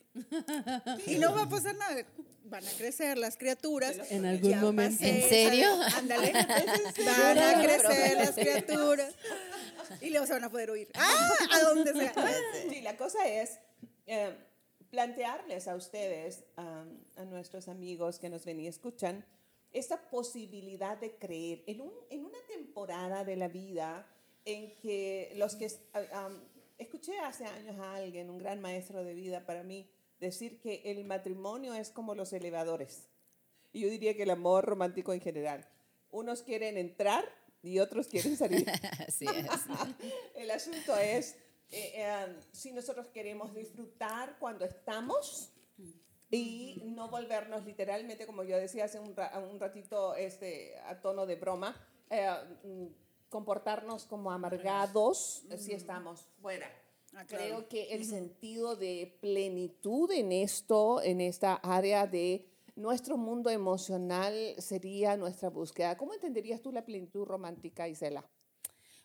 Y 1.07 1.17
no 1.19 1.35
va 1.35 1.43
a 1.43 1.49
pasar 1.49 1.77
nada. 1.77 2.05
Van 2.45 2.67
a 2.67 2.71
crecer 2.71 3.19
las 3.19 3.37
criaturas. 3.37 3.99
En 4.11 4.25
algún 4.25 4.51
Ya 4.51 4.61
momento. 4.61 4.97
pasé, 4.99 5.23
¿En 5.23 5.29
serio? 5.29 5.69
Ándale. 5.97 6.33
Van 7.05 7.39
a 7.39 7.63
crecer 7.63 8.17
las 8.17 8.33
criaturas. 8.33 9.15
Y 10.01 10.11
luego 10.11 10.27
se 10.27 10.33
van 10.33 10.45
a 10.45 10.51
poder 10.51 10.71
huir. 10.71 10.89
¡Ah! 10.95 11.31
A 11.53 11.61
donde 11.61 11.93
sea. 11.93 12.13
Sí, 12.71 12.81
la 12.81 12.97
cosa 12.97 13.27
es 13.29 13.59
eh, 14.07 14.35
plantearles 14.91 15.69
a 15.69 15.77
ustedes, 15.77 16.45
a, 16.57 16.85
a 17.17 17.25
nuestros 17.25 17.69
amigos 17.69 18.19
que 18.19 18.29
nos 18.31 18.45
ven 18.45 18.61
y 18.61 18.67
escuchan, 18.67 19.25
esta 19.73 20.09
posibilidad 20.09 20.97
de 20.99 21.17
creer 21.17 21.63
en, 21.67 21.83
un, 21.83 21.93
en 22.11 22.25
una 22.25 22.39
temporada 22.49 23.25
de 23.25 23.37
la 23.37 23.49
vida 23.49 24.07
en 24.45 24.75
que 24.79 25.33
los 25.37 25.57
que... 25.57 25.71
ah, 25.93 26.29
um, 26.29 26.39
escuché 26.79 27.19
hace 27.19 27.45
años 27.45 27.79
a 27.81 27.97
alguien, 27.97 28.31
un 28.31 28.39
gran 28.39 28.61
maestro 28.61 29.05
de 29.05 29.13
vida 29.13 29.45
para 29.45 29.63
mí, 29.63 29.91
decir 30.21 30.61
que 30.61 30.83
el 30.87 31.05
matrimonio 31.05 31.75
es 31.75 31.91
como 31.91 32.15
los 32.15 32.33
elevadores. 32.33 33.09
Y 33.73 33.81
yo 33.81 33.89
diría 33.89 34.15
que 34.15 34.23
el 34.25 34.31
amor 34.31 34.65
romántico 34.65 35.13
en 35.13 35.21
general. 35.21 35.69
Unos 36.11 36.43
quieren 36.43 36.77
entrar 36.79 37.25
y 37.63 37.79
otros 37.81 38.09
quieren 38.09 38.37
salir. 38.37 38.69
Así 39.07 39.27
es. 39.27 39.47
El 40.35 40.51
asunto 40.51 40.97
es 40.97 41.33
eh, 41.71 41.93
eh, 41.97 42.37
si 42.53 42.73
nosotros 42.73 43.09
queremos 43.09 43.55
disfrutar 43.55 44.37
cuando 44.39 44.65
estamos 44.65 45.51
y 46.31 46.83
no 46.85 47.09
volvernos 47.09 47.65
literalmente, 47.65 48.27
como 48.27 48.43
yo 48.45 48.57
decía 48.59 48.85
hace 48.85 48.99
un, 49.01 49.15
ra- 49.17 49.39
un 49.51 49.59
ratito 49.61 50.15
este, 50.15 50.79
a 50.81 51.01
tono 51.01 51.27
de 51.27 51.37
broma, 51.37 51.75
eh, 52.11 52.29
mm, 52.65 52.87
comportarnos 53.29 54.05
como 54.05 54.31
amargados 54.31 55.45
si 55.59 55.73
estamos 55.73 56.27
fuera. 56.41 56.71
Ah, 57.19 57.25
claro. 57.25 57.45
Creo 57.45 57.69
que 57.69 57.95
el 57.95 58.05
sentido 58.05 58.77
de 58.77 59.19
plenitud 59.21 60.09
en 60.13 60.31
esto, 60.31 61.03
en 61.03 61.21
esta 61.21 61.55
área 61.55 62.07
de 62.07 62.47
nuestro 62.77 63.17
mundo 63.17 63.51
emocional 63.51 64.55
sería 64.59 65.17
nuestra 65.17 65.51
búsqueda. 65.51 65.97
¿Cómo 65.97 66.15
entenderías 66.15 66.63
tú 66.63 66.71
la 66.71 66.85
plenitud 66.85 67.25
romántica, 67.25 67.89
Isela? 67.89 68.25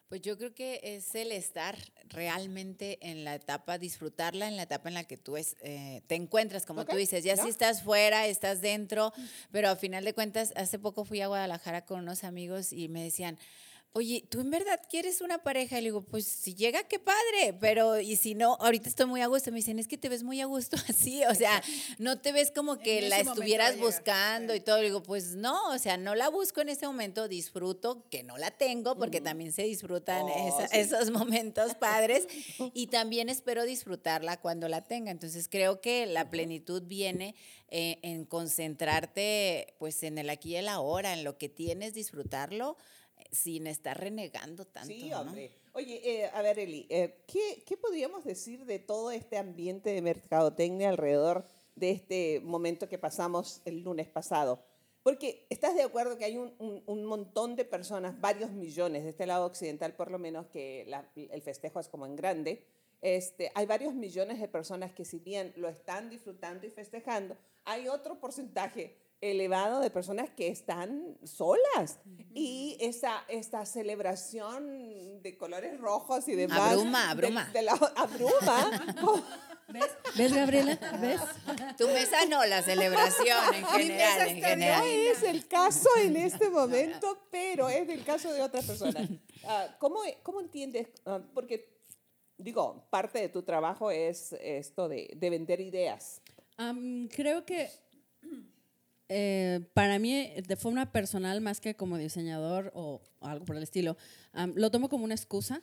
Pues 0.09 0.21
yo 0.21 0.37
creo 0.37 0.53
que 0.53 0.79
es 0.83 1.15
el 1.15 1.31
estar 1.31 1.75
realmente 2.09 2.99
en 3.01 3.23
la 3.23 3.33
etapa, 3.33 3.79
disfrutarla 3.79 4.47
en 4.47 4.57
la 4.57 4.63
etapa 4.63 4.89
en 4.89 4.93
la 4.93 5.05
que 5.05 5.17
tú 5.17 5.35
es, 5.35 5.55
eh, 5.61 6.03
te 6.05 6.13
encuentras, 6.13 6.67
como 6.67 6.85
tú 6.85 6.95
dices, 6.95 7.23
ya 7.23 7.33
ya. 7.33 7.41
si 7.41 7.49
estás 7.49 7.81
fuera, 7.81 8.27
estás 8.27 8.61
dentro, 8.61 9.11
pero 9.51 9.69
a 9.69 9.75
final 9.75 10.05
de 10.05 10.13
cuentas, 10.13 10.53
hace 10.55 10.77
poco 10.77 11.03
fui 11.03 11.21
a 11.21 11.27
Guadalajara 11.27 11.83
con 11.85 12.01
unos 12.01 12.23
amigos 12.23 12.73
y 12.73 12.89
me 12.89 13.03
decían, 13.03 13.39
oye, 13.95 14.25
¿tú 14.29 14.39
en 14.41 14.49
verdad 14.49 14.79
quieres 14.89 15.21
una 15.21 15.43
pareja? 15.43 15.77
Y 15.77 15.81
le 15.81 15.87
digo, 15.89 16.01
pues 16.01 16.25
si 16.25 16.55
llega, 16.55 16.83
qué 16.87 16.97
padre, 16.99 17.55
pero 17.59 17.99
y 17.99 18.15
si 18.15 18.33
no, 18.33 18.55
ahorita 18.59 18.89
estoy 18.89 19.05
muy 19.05 19.21
a 19.21 19.27
gusto. 19.27 19.51
Me 19.51 19.57
dicen, 19.57 19.77
es 19.77 19.87
que 19.87 19.97
te 19.99 20.09
ves 20.09 20.23
muy 20.23 20.41
a 20.41 20.45
gusto 20.45 20.77
así, 20.89 21.23
o 21.25 21.35
sea, 21.35 21.61
no 21.99 22.19
te 22.19 22.31
ves 22.31 22.51
como 22.51 22.79
que 22.79 23.01
la 23.03 23.19
estuvieras 23.19 23.77
buscando 23.77 24.55
y 24.55 24.59
todo. 24.61 24.77
Le 24.79 24.85
digo, 24.85 25.03
pues 25.03 25.35
no, 25.35 25.69
o 25.69 25.77
sea, 25.77 25.97
no 25.97 26.15
la 26.15 26.29
busco 26.29 26.61
en 26.61 26.69
ese 26.69 26.87
momento, 26.87 27.27
disfruto 27.27 28.07
que 28.09 28.23
no 28.23 28.37
la 28.37 28.49
tengo, 28.51 28.97
porque 28.97 29.21
también 29.21 29.51
se 29.51 29.63
disfrutan 29.63 30.23
Oh, 30.23 30.47
esa- 30.59 30.67
sí. 30.69 30.77
esos 30.79 31.11
momentos 31.11 31.75
padres 31.75 32.27
y 32.73 32.87
también 32.87 33.29
espero 33.29 33.63
disfrutarla 33.63 34.41
cuando 34.41 34.67
la 34.69 34.81
tenga. 34.81 35.11
Entonces 35.11 35.47
creo 35.47 35.81
que 35.81 36.07
la 36.07 36.29
plenitud 36.31 36.81
viene 36.83 37.35
eh, 37.69 37.99
en 38.01 38.25
concentrarte 38.25 39.75
pues 39.79 40.03
en 40.03 40.17
el 40.17 40.29
aquí 40.29 40.51
y 40.51 40.55
el 40.57 40.67
ahora, 40.67 41.13
en 41.13 41.23
lo 41.23 41.37
que 41.37 41.49
tienes, 41.49 41.93
disfrutarlo 41.93 42.77
sin 43.33 43.67
estar 43.67 43.99
renegando 43.99 44.65
tanto. 44.65 44.87
Sí, 44.93 45.09
¿no? 45.09 45.21
hombre. 45.21 45.51
Oye, 45.73 46.01
eh, 46.03 46.29
a 46.33 46.41
ver, 46.41 46.59
Eli, 46.59 46.85
eh, 46.89 47.23
¿qué, 47.27 47.63
¿qué 47.65 47.75
podríamos 47.77 48.23
decir 48.23 48.65
de 48.65 48.79
todo 48.79 49.11
este 49.11 49.37
ambiente 49.37 49.89
de 49.89 50.01
mercadotecnia 50.01 50.89
alrededor 50.89 51.45
de 51.75 51.91
este 51.91 52.39
momento 52.43 52.87
que 52.87 52.97
pasamos 52.99 53.61
el 53.65 53.81
lunes 53.83 54.07
pasado? 54.07 54.63
Porque 55.01 55.45
estás 55.49 55.75
de 55.75 55.81
acuerdo 55.83 56.17
que 56.17 56.25
hay 56.25 56.37
un, 56.37 56.53
un- 56.59 56.83
un 56.85 57.05
montón 57.05 57.55
de 57.57 57.65
personas, 57.65 58.21
varios 58.21 58.51
millones, 58.51 59.03
de 59.03 59.09
este 59.09 59.25
lado 59.25 59.45
occidental 59.45 59.93
por 59.95 60.11
lo 60.11 60.19
menos, 60.19 60.45
que 60.47 60.85
la- 60.87 61.09
el 61.15 61.41
festejo 61.41 61.79
es 61.79 61.89
como 61.89 62.05
en 62.05 62.15
grande. 62.15 62.63
Este, 63.01 63.51
hay 63.55 63.65
varios 63.65 63.93
millones 63.93 64.39
de 64.39 64.47
personas 64.47 64.93
que 64.93 65.03
si 65.03 65.19
bien 65.19 65.51
lo 65.57 65.67
están 65.67 66.09
disfrutando 66.09 66.65
y 66.65 66.69
festejando, 66.69 67.35
hay 67.65 67.89
otro 67.89 68.17
porcentaje 68.19 68.95
elevado 69.31 69.79
de 69.79 69.89
personas 69.89 70.29
que 70.29 70.47
están 70.49 71.17
solas. 71.23 71.99
Y 72.33 72.77
esa, 72.81 73.23
esta 73.29 73.65
celebración 73.65 75.21
de 75.21 75.37
colores 75.37 75.79
rojos 75.79 76.27
y 76.27 76.35
demás. 76.35 76.59
Abruma, 76.73 77.03
de- 77.05 77.11
abruma. 77.11 77.49
de 77.53 77.61
la- 77.61 77.93
abruma. 77.95 79.23
¿Ves? 79.69 79.85
¿Ves, 80.15 80.33
Gabriela? 80.33 80.77
¿Ves? 81.01 81.21
Tu 81.77 81.87
mesa 81.87 82.25
no, 82.27 82.45
la 82.45 82.61
celebración 82.61 83.53
en 83.55 83.61
Mi 83.77 83.83
general, 83.83 84.19
mesa 84.19 84.27
en 84.27 84.35
general. 84.43 84.79
No 84.81 84.85
es 84.85 85.23
el 85.23 85.47
caso 85.47 85.89
en 86.01 86.15
este 86.17 86.49
momento, 86.49 87.27
pero 87.31 87.69
es 87.69 87.87
el 87.89 88.03
caso 88.03 88.31
de 88.33 88.41
otras 88.41 88.65
personas. 88.65 89.09
Ah, 89.45 89.67
¿cómo, 89.79 90.01
cómo 90.21 90.41
entiendes? 90.41 90.89
Ah, 91.05 91.21
porque, 91.33 91.73
digo, 92.37 92.85
parte 92.91 93.19
de 93.19 93.29
tu 93.29 93.41
trabajo 93.43 93.89
es 93.89 94.33
esto 94.33 94.87
de, 94.89 95.11
de 95.15 95.29
vender 95.29 95.59
ideas. 95.61 96.21
Am, 96.57 97.07
creo 97.07 97.43
que 97.45 97.69
eh, 99.09 99.61
para 99.73 99.99
mí, 99.99 100.29
de 100.47 100.55
forma 100.55 100.91
personal, 100.91 101.41
más 101.41 101.59
que 101.59 101.75
como 101.75 101.97
diseñador 101.97 102.71
o 102.73 103.01
algo 103.21 103.45
por 103.45 103.55
el 103.55 103.63
estilo, 103.63 103.97
am, 104.31 104.53
lo 104.55 104.71
tomo 104.71 104.89
como 104.89 105.03
una 105.03 105.15
excusa 105.15 105.61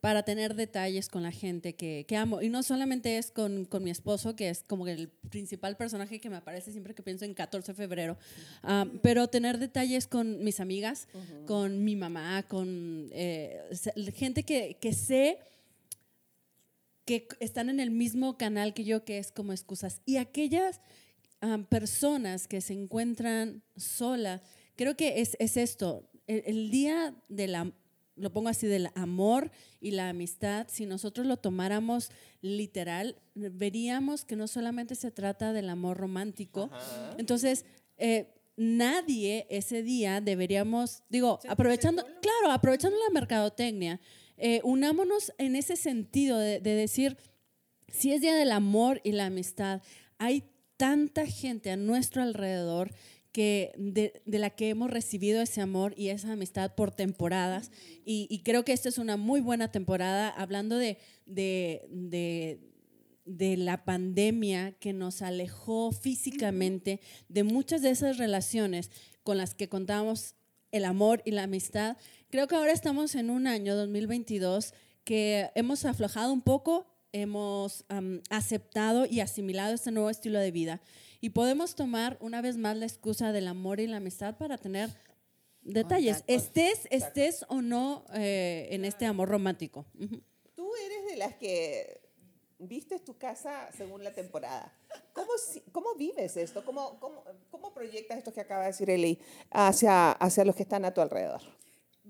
para 0.00 0.22
tener 0.22 0.54
detalles 0.54 1.08
con 1.08 1.24
la 1.24 1.32
gente 1.32 1.74
que, 1.74 2.06
que 2.06 2.16
amo. 2.16 2.40
Y 2.40 2.48
no 2.48 2.62
solamente 2.62 3.18
es 3.18 3.30
con, 3.30 3.64
con 3.64 3.82
mi 3.82 3.90
esposo, 3.90 4.36
que 4.36 4.48
es 4.48 4.62
como 4.62 4.86
el 4.86 5.08
principal 5.08 5.76
personaje 5.76 6.20
que 6.20 6.30
me 6.30 6.36
aparece 6.36 6.70
siempre 6.70 6.94
que 6.94 7.02
pienso 7.02 7.24
en 7.24 7.34
14 7.34 7.72
de 7.72 7.76
febrero, 7.76 8.16
am, 8.62 9.00
pero 9.02 9.28
tener 9.28 9.58
detalles 9.58 10.06
con 10.06 10.42
mis 10.44 10.60
amigas, 10.60 11.08
con 11.46 11.84
mi 11.84 11.96
mamá, 11.96 12.44
con 12.44 13.08
eh, 13.12 13.60
gente 14.14 14.44
que, 14.44 14.78
que 14.80 14.92
sé 14.92 15.38
que 17.04 17.26
están 17.40 17.70
en 17.70 17.80
el 17.80 17.90
mismo 17.90 18.36
canal 18.36 18.74
que 18.74 18.84
yo, 18.84 19.02
que 19.04 19.18
es 19.18 19.32
como 19.32 19.52
excusas. 19.52 20.02
Y 20.04 20.18
aquellas 20.18 20.80
am, 21.40 21.64
personas 21.64 22.46
que 22.48 22.60
se 22.60 22.72
encuentran 22.72 23.62
solas, 23.76 24.40
creo 24.76 24.96
que 24.96 25.20
es, 25.20 25.36
es 25.38 25.56
esto, 25.56 26.08
el, 26.26 26.42
el 26.46 26.70
día 26.70 27.14
de 27.28 27.48
la, 27.48 27.72
lo 28.16 28.32
pongo 28.32 28.48
así, 28.48 28.66
del 28.66 28.90
amor 28.94 29.50
y 29.80 29.92
la 29.92 30.08
amistad, 30.08 30.66
si 30.70 30.86
nosotros 30.86 31.26
lo 31.26 31.36
tomáramos 31.36 32.10
literal, 32.40 33.16
veríamos 33.34 34.24
que 34.24 34.36
no 34.36 34.46
solamente 34.48 34.94
se 34.94 35.10
trata 35.10 35.52
del 35.52 35.68
amor 35.68 35.96
romántico, 35.96 36.70
entonces... 37.18 37.64
eh, 37.96 38.34
Nadie 38.60 39.46
ese 39.50 39.84
día 39.84 40.20
deberíamos, 40.20 41.04
digo, 41.08 41.38
aprovechando, 41.48 42.04
claro, 42.20 42.50
aprovechando 42.52 42.96
la 43.06 43.14
mercadotecnia, 43.14 44.00
eh, 44.36 44.60
unámonos 44.64 45.32
en 45.38 45.54
ese 45.54 45.76
sentido 45.76 46.36
de, 46.38 46.58
de 46.58 46.74
decir, 46.74 47.16
si 47.86 48.12
es 48.12 48.20
día 48.20 48.34
del 48.34 48.50
amor 48.50 49.00
y 49.04 49.12
la 49.12 49.26
amistad, 49.26 49.80
hay 50.18 50.42
tanta 50.78 51.26
gente 51.26 51.70
a 51.70 51.76
nuestro 51.76 52.22
alrededor 52.22 52.92
que 53.32 53.72
de, 53.76 54.22
la 54.24 54.50
que 54.50 54.70
hemos 54.70 54.90
recibido 54.90 55.42
ese 55.42 55.60
amor 55.60 55.92
y 55.96 56.08
esa 56.08 56.32
amistad 56.32 56.74
por 56.74 56.90
temporadas. 56.90 57.70
Y, 58.06 58.26
y 58.30 58.42
creo 58.42 58.64
que 58.64 58.72
esta 58.72 58.88
es 58.88 58.96
una 58.96 59.18
muy 59.18 59.40
buena 59.40 59.70
temporada, 59.70 60.30
hablando 60.30 60.78
de, 60.78 60.96
de, 61.26 61.86
de, 61.90 62.58
de 63.26 63.56
la 63.58 63.84
pandemia 63.84 64.72
que 64.72 64.94
nos 64.94 65.20
alejó 65.20 65.92
físicamente 65.92 67.00
de 67.28 67.44
muchas 67.44 67.82
de 67.82 67.90
esas 67.90 68.16
relaciones 68.16 68.90
con 69.22 69.36
las 69.36 69.54
que 69.54 69.68
contábamos 69.68 70.34
el 70.72 70.84
amor 70.84 71.22
y 71.24 71.32
la 71.32 71.42
amistad. 71.42 71.96
Creo 72.30 72.48
que 72.48 72.56
ahora 72.56 72.72
estamos 72.72 73.14
en 73.14 73.30
un 73.30 73.46
año 73.46 73.76
2022 73.76 74.74
que 75.04 75.50
hemos 75.54 75.84
aflojado 75.84 76.32
un 76.32 76.42
poco, 76.42 76.86
hemos 77.12 77.84
aceptado 78.30 79.06
y 79.06 79.20
asimilado 79.20 79.74
este 79.74 79.90
nuevo 79.90 80.10
estilo 80.10 80.38
de 80.38 80.50
vida 80.50 80.80
y 81.20 81.30
podemos 81.30 81.74
tomar 81.74 82.16
una 82.20 82.40
vez 82.40 82.56
más 82.56 82.76
la 82.76 82.86
excusa 82.86 83.32
del 83.32 83.48
amor 83.48 83.80
y 83.80 83.86
la 83.86 83.96
amistad 83.96 84.36
para 84.36 84.58
tener 84.58 84.90
detalles, 85.62 86.24
estés, 86.26 86.86
estés 86.90 87.44
o 87.48 87.60
no 87.62 88.04
eh, 88.14 88.68
en 88.70 88.84
este 88.84 89.06
amor 89.06 89.28
romántico. 89.28 89.86
Tú 90.54 90.70
eres 90.86 91.10
de 91.10 91.16
las 91.16 91.34
que 91.34 92.00
vistes 92.58 93.04
tu 93.04 93.16
casa 93.16 93.68
según 93.76 94.02
la 94.04 94.12
temporada. 94.12 94.72
¿Cómo, 95.12 95.30
cómo 95.72 95.94
vives 95.94 96.36
esto? 96.36 96.64
¿Cómo, 96.64 96.98
cómo, 97.00 97.24
cómo 97.50 97.72
proyectas 97.72 98.18
esto 98.18 98.32
que 98.32 98.40
acaba 98.40 98.62
de 98.62 98.68
decir 98.68 98.90
Eli 98.90 99.18
hacia, 99.50 100.12
hacia 100.12 100.44
los 100.44 100.54
que 100.54 100.62
están 100.62 100.84
a 100.84 100.94
tu 100.94 101.00
alrededor? 101.00 101.40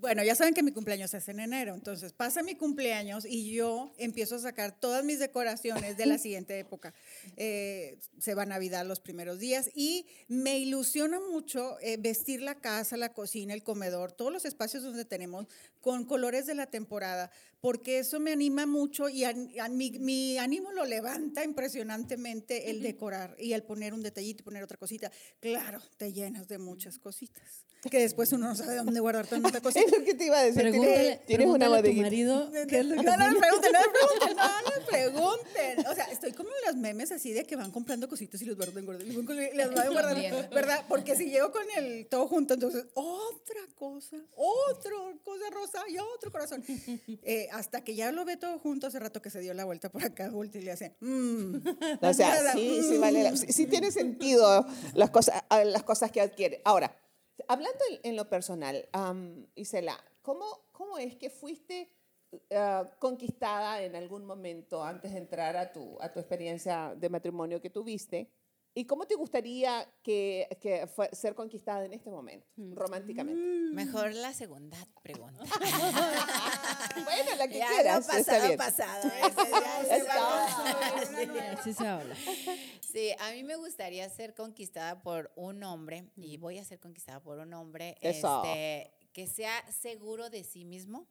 Bueno, 0.00 0.22
ya 0.22 0.36
saben 0.36 0.54
que 0.54 0.62
mi 0.62 0.70
cumpleaños 0.70 1.12
es 1.14 1.28
en 1.28 1.40
enero, 1.40 1.74
entonces 1.74 2.12
pasa 2.12 2.44
mi 2.44 2.54
cumpleaños 2.54 3.24
y 3.24 3.52
yo 3.52 3.92
empiezo 3.98 4.36
a 4.36 4.38
sacar 4.38 4.78
todas 4.78 5.04
mis 5.04 5.18
decoraciones 5.18 5.96
de 5.96 6.06
la 6.06 6.18
siguiente 6.18 6.56
época. 6.56 6.94
Eh, 7.36 7.98
se 8.20 8.34
va 8.34 8.46
Navidad 8.46 8.86
los 8.86 9.00
primeros 9.00 9.40
días 9.40 9.70
y 9.74 10.06
me 10.28 10.58
ilusiona 10.58 11.18
mucho 11.18 11.80
eh, 11.80 11.96
vestir 11.98 12.42
la 12.42 12.54
casa, 12.54 12.96
la 12.96 13.12
cocina, 13.12 13.54
el 13.54 13.64
comedor, 13.64 14.12
todos 14.12 14.32
los 14.32 14.44
espacios 14.44 14.84
donde 14.84 15.04
tenemos 15.04 15.46
con 15.80 16.04
colores 16.04 16.46
de 16.46 16.54
la 16.54 16.66
temporada, 16.66 17.30
porque 17.60 17.98
eso 17.98 18.20
me 18.20 18.32
anima 18.32 18.66
mucho 18.66 19.08
y 19.08 19.24
an- 19.24 19.50
a 19.60 19.68
mi, 19.68 19.90
mi 19.92 20.38
ánimo 20.38 20.70
lo 20.72 20.84
levanta 20.84 21.42
impresionantemente 21.44 22.70
el 22.70 22.82
decorar 22.82 23.34
y 23.38 23.52
el 23.52 23.62
poner 23.62 23.94
un 23.94 24.02
detallito 24.02 24.42
y 24.42 24.44
poner 24.44 24.62
otra 24.62 24.76
cosita. 24.76 25.10
Claro, 25.40 25.80
te 25.96 26.12
llenas 26.12 26.46
de 26.48 26.58
muchas 26.58 26.98
cositas, 26.98 27.64
que 27.90 27.98
después 28.00 28.32
uno 28.32 28.48
no 28.48 28.54
sabe 28.54 28.76
dónde 28.76 29.00
guardar 29.00 29.26
tanta 29.26 29.60
cosita. 29.62 29.84
Es 29.86 29.98
lo 29.98 30.04
que 30.04 30.14
te 30.14 30.26
iba 30.26 30.38
a 30.38 30.44
decir. 30.44 30.62
Pregúntale, 30.62 31.20
¿Tienes, 31.26 31.46
una 31.48 31.66
a 31.66 31.68
bodeguita. 31.68 32.02
marido 32.02 32.50
qué 32.68 32.78
es 32.80 32.86
lo 32.86 32.96
que 32.96 33.02
No, 33.02 33.16
no 33.16 33.38
pregunten, 33.40 33.72
no 33.72 33.78
me 33.80 33.88
pregunten, 33.92 34.36
no, 34.36 34.62
no 34.62 34.70
me 34.78 34.86
pregunten. 34.86 35.86
O 35.86 35.94
sea, 35.94 36.04
estoy 36.06 36.32
como 36.32 36.50
en 36.50 36.66
los 36.66 36.76
memes 36.76 37.10
así 37.12 37.32
de 37.32 37.44
que 37.44 37.56
van 37.56 37.70
comprando 37.72 38.08
cositas 38.08 38.40
y 38.42 38.44
los 38.44 38.56
guardan, 38.56 38.84
guardan, 38.84 39.06
y 39.08 39.12
las 39.56 39.74
van 39.74 39.92
guardando. 39.92 40.48
¿verdad? 40.50 40.84
Porque 40.88 41.16
si 41.16 41.28
llego 41.30 41.50
con 41.50 41.64
el 41.76 42.06
todo 42.08 42.26
junto, 42.28 42.54
entonces 42.54 42.86
otra 42.94 43.60
cosa, 43.74 44.16
otra 44.36 44.92
cosa 45.24 45.44
rosa 45.50 45.67
y 45.88 45.98
otro 45.98 46.30
corazón. 46.30 46.62
Eh, 47.22 47.48
hasta 47.52 47.82
que 47.82 47.94
ya 47.94 48.12
lo 48.12 48.24
ve 48.24 48.36
todo 48.36 48.58
junto, 48.58 48.86
hace 48.86 48.98
rato 48.98 49.20
que 49.22 49.30
se 49.30 49.40
dio 49.40 49.54
la 49.54 49.64
vuelta 49.64 49.88
por 49.90 50.04
acá, 50.04 50.30
y 50.52 50.60
le 50.60 50.72
hace, 50.72 50.96
mmm. 51.00 51.56
O 52.02 52.12
sea, 52.14 52.28
Nada, 52.34 52.52
sí, 52.52 52.82
sí, 52.82 52.98
mm. 52.98 53.00
vale 53.00 53.22
la- 53.22 53.36
sí, 53.36 53.52
sí 53.52 53.66
tiene 53.66 53.90
sentido 53.90 54.66
las 54.94 55.10
cosas, 55.10 55.42
las 55.50 55.82
cosas 55.82 56.10
que 56.10 56.20
adquiere. 56.20 56.60
Ahora, 56.64 56.94
hablando 57.48 57.78
en, 57.90 58.10
en 58.10 58.16
lo 58.16 58.28
personal, 58.28 58.88
am, 58.92 59.46
Isela, 59.54 59.98
¿cómo, 60.22 60.44
¿cómo 60.72 60.98
es 60.98 61.16
que 61.16 61.30
fuiste 61.30 61.90
ah, 62.52 62.88
conquistada 62.98 63.82
en 63.82 63.96
algún 63.96 64.24
momento 64.24 64.84
antes 64.84 65.12
de 65.12 65.18
entrar 65.18 65.56
a 65.56 65.72
tu, 65.72 65.96
a 66.00 66.12
tu 66.12 66.18
experiencia 66.20 66.94
de 66.96 67.08
matrimonio 67.08 67.60
que 67.60 67.70
tuviste? 67.70 68.30
¿Y 68.78 68.84
cómo 68.84 69.06
te 69.06 69.16
gustaría 69.16 69.92
que, 70.04 70.46
que 70.60 70.86
fue- 70.86 71.08
ser 71.12 71.34
conquistada 71.34 71.84
en 71.84 71.92
este 71.94 72.10
momento, 72.10 72.46
Mm. 72.54 72.74
románticamente? 72.74 73.74
Mejor 73.74 74.12
la 74.14 74.32
segunda 74.32 74.76
pregunta. 75.02 75.40
bueno, 77.04 77.34
la 77.36 77.48
que 77.48 77.58
Ya, 77.58 77.66
quieras. 77.68 78.00
está 78.08 78.18
pasado, 78.18 78.46
bien. 78.46 78.56
pasado. 78.56 79.10
Se. 79.88 81.70
Así 81.70 81.84
habla. 81.84 82.14
Sí, 82.80 83.10
a 83.18 83.32
mí 83.32 83.42
me 83.42 83.56
gustaría 83.56 84.08
ser 84.10 84.34
conquistada 84.34 85.02
por 85.02 85.32
un 85.34 85.62
hombre 85.64 86.04
y 86.16 86.36
voy 86.36 86.58
a 86.58 86.64
ser 86.64 86.78
conquistada 86.78 87.20
por 87.20 87.38
un 87.38 87.52
hombre 87.54 87.96
Eso. 88.00 88.42
este, 88.44 88.92
que 89.12 89.26
sea 89.26 89.52
seguro 89.72 90.30
de 90.30 90.44
sí 90.44 90.64
mismo, 90.64 91.08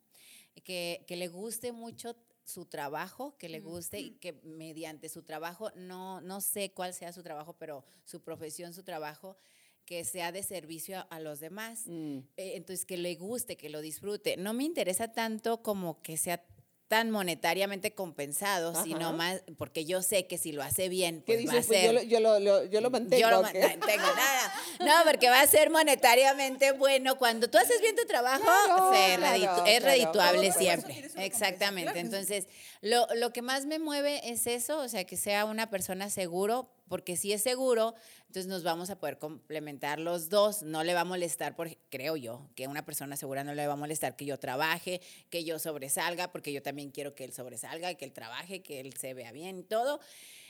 que, 0.64 1.04
que 1.06 1.18
le 1.18 1.28
guste 1.28 1.74
mucho 1.74 2.16
su 2.48 2.66
trabajo, 2.66 3.38
que 3.38 3.50
le 3.50 3.60
guste 3.60 4.00
y 4.00 4.12
que 4.12 4.32
mediante 4.44 5.10
su 5.10 5.22
trabajo, 5.22 5.70
no, 5.76 6.22
no 6.22 6.40
sé 6.40 6.72
cuál 6.72 6.94
sea 6.94 7.12
su 7.12 7.22
trabajo, 7.22 7.58
pero 7.60 7.84
su 8.06 8.22
profesión, 8.22 8.74
su 8.74 8.84
trabajo, 8.84 9.36
que 9.84 10.06
sea 10.06 10.32
de 10.32 10.44
servicio 10.44 10.98
a, 10.98 11.02
a 11.02 11.20
los 11.20 11.42
demás. 11.42 11.84
Mm. 11.88 12.20
Eh, 12.38 12.54
entonces, 12.56 12.86
que 12.86 12.96
le 12.96 13.16
guste, 13.16 13.58
que 13.58 13.70
lo 13.70 13.82
disfrute. 13.82 14.38
No 14.38 14.54
me 14.54 14.64
interesa 14.64 15.12
tanto 15.12 15.62
como 15.62 16.02
que 16.02 16.16
sea 16.16 16.42
tan 16.88 17.12
monetariamente 17.12 17.94
compensado, 17.94 18.72
Ajá. 18.72 18.84
sino 18.84 19.12
más, 19.14 19.42
porque 19.58 19.84
yo 19.86 20.02
sé 20.02 20.26
que 20.26 20.38
si 20.38 20.52
lo 20.54 20.64
hace 20.64 20.88
bien, 20.88 21.22
¿Qué 21.26 21.34
pues 21.36 21.48
va 21.48 21.52
a? 21.52 21.54
Pues 21.56 21.68
yo, 21.68 21.74
ser... 21.74 21.94
lo, 21.94 22.02
yo, 22.04 22.20
lo, 22.22 22.40
lo- 22.40 22.64
yo 22.66 22.80
lo 22.82 22.90
mantengo. 22.90 23.22
Yo 23.22 23.30
lo 23.30 23.42
mantengo, 23.42 23.76
nada. 24.16 24.54
No, 24.80 24.94
porque 25.10 25.30
va 25.30 25.42
a 25.42 25.48
ser 25.48 25.70
monetariamente 25.70 26.72
bueno. 26.72 27.18
Cuando 27.18 27.50
tú 27.50 27.58
haces 27.58 27.82
bien 27.82 27.96
tu 27.96 28.06
trabajo, 28.06 28.44
Claro, 28.44 28.94
se 28.94 29.16
claro, 29.18 29.36
reditu- 29.36 29.54
claro. 29.56 29.66
es 29.66 29.84
redituable 29.84 30.52
siempre. 30.54 31.12
Exactamente. 31.18 32.00
Entonces, 32.00 32.48
lo, 32.82 33.06
lo 33.16 33.34
que 33.34 33.42
más 33.42 33.66
me 33.66 33.80
mueve 33.80 34.22
es 34.32 34.48
eso, 34.48 34.80
o 34.80 34.88
sea, 34.88 35.04
que 35.04 35.18
sea 35.18 35.46
una 35.46 35.70
persona 35.70 36.10
seguro, 36.10 36.70
porque 36.88 37.18
si 37.18 37.34
es 37.34 37.42
seguro, 37.42 37.96
entonces 38.28 38.48
nos 38.48 38.64
vamos 38.64 38.90
a 38.90 39.00
poder 39.00 39.18
complementar 39.18 40.00
los 40.00 40.30
dos. 40.30 40.64
No 40.64 40.84
le 40.84 40.94
va 40.94 41.02
a 41.02 41.06
molestar, 41.06 41.56
por, 41.56 41.76
creo 41.90 42.16
yo, 42.16 42.50
que 42.56 42.68
una 42.68 42.86
persona 42.86 43.16
segura 43.16 43.44
no 43.44 43.54
le 43.54 43.68
va 43.68 43.74
a 43.74 43.78
molestar 43.78 44.16
que 44.16 44.26
yo 44.26 44.38
trabaje, 44.38 45.02
que 45.30 45.44
yo 45.44 45.60
sobresalga, 45.60 46.32
porque 46.32 46.54
yo 46.54 46.62
también 46.62 46.92
quiero 46.92 47.16
que 47.16 47.24
él 47.24 47.34
sobresalga, 47.34 47.94
que 47.96 48.06
él 48.06 48.14
trabaje, 48.14 48.62
que 48.62 48.80
él 48.80 48.94
se 48.98 49.14
vea 49.14 49.32
bien 49.32 49.60
y 49.60 49.64
todo. 49.64 50.00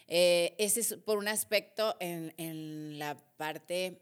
Eh, 0.08 0.56
ese 0.58 0.79
es 0.79 0.94
por 1.06 1.17
un 1.17 1.27
aspecto 1.27 1.96
en, 2.00 2.34
en 2.38 3.00
la 3.00 3.17
parte 3.38 4.01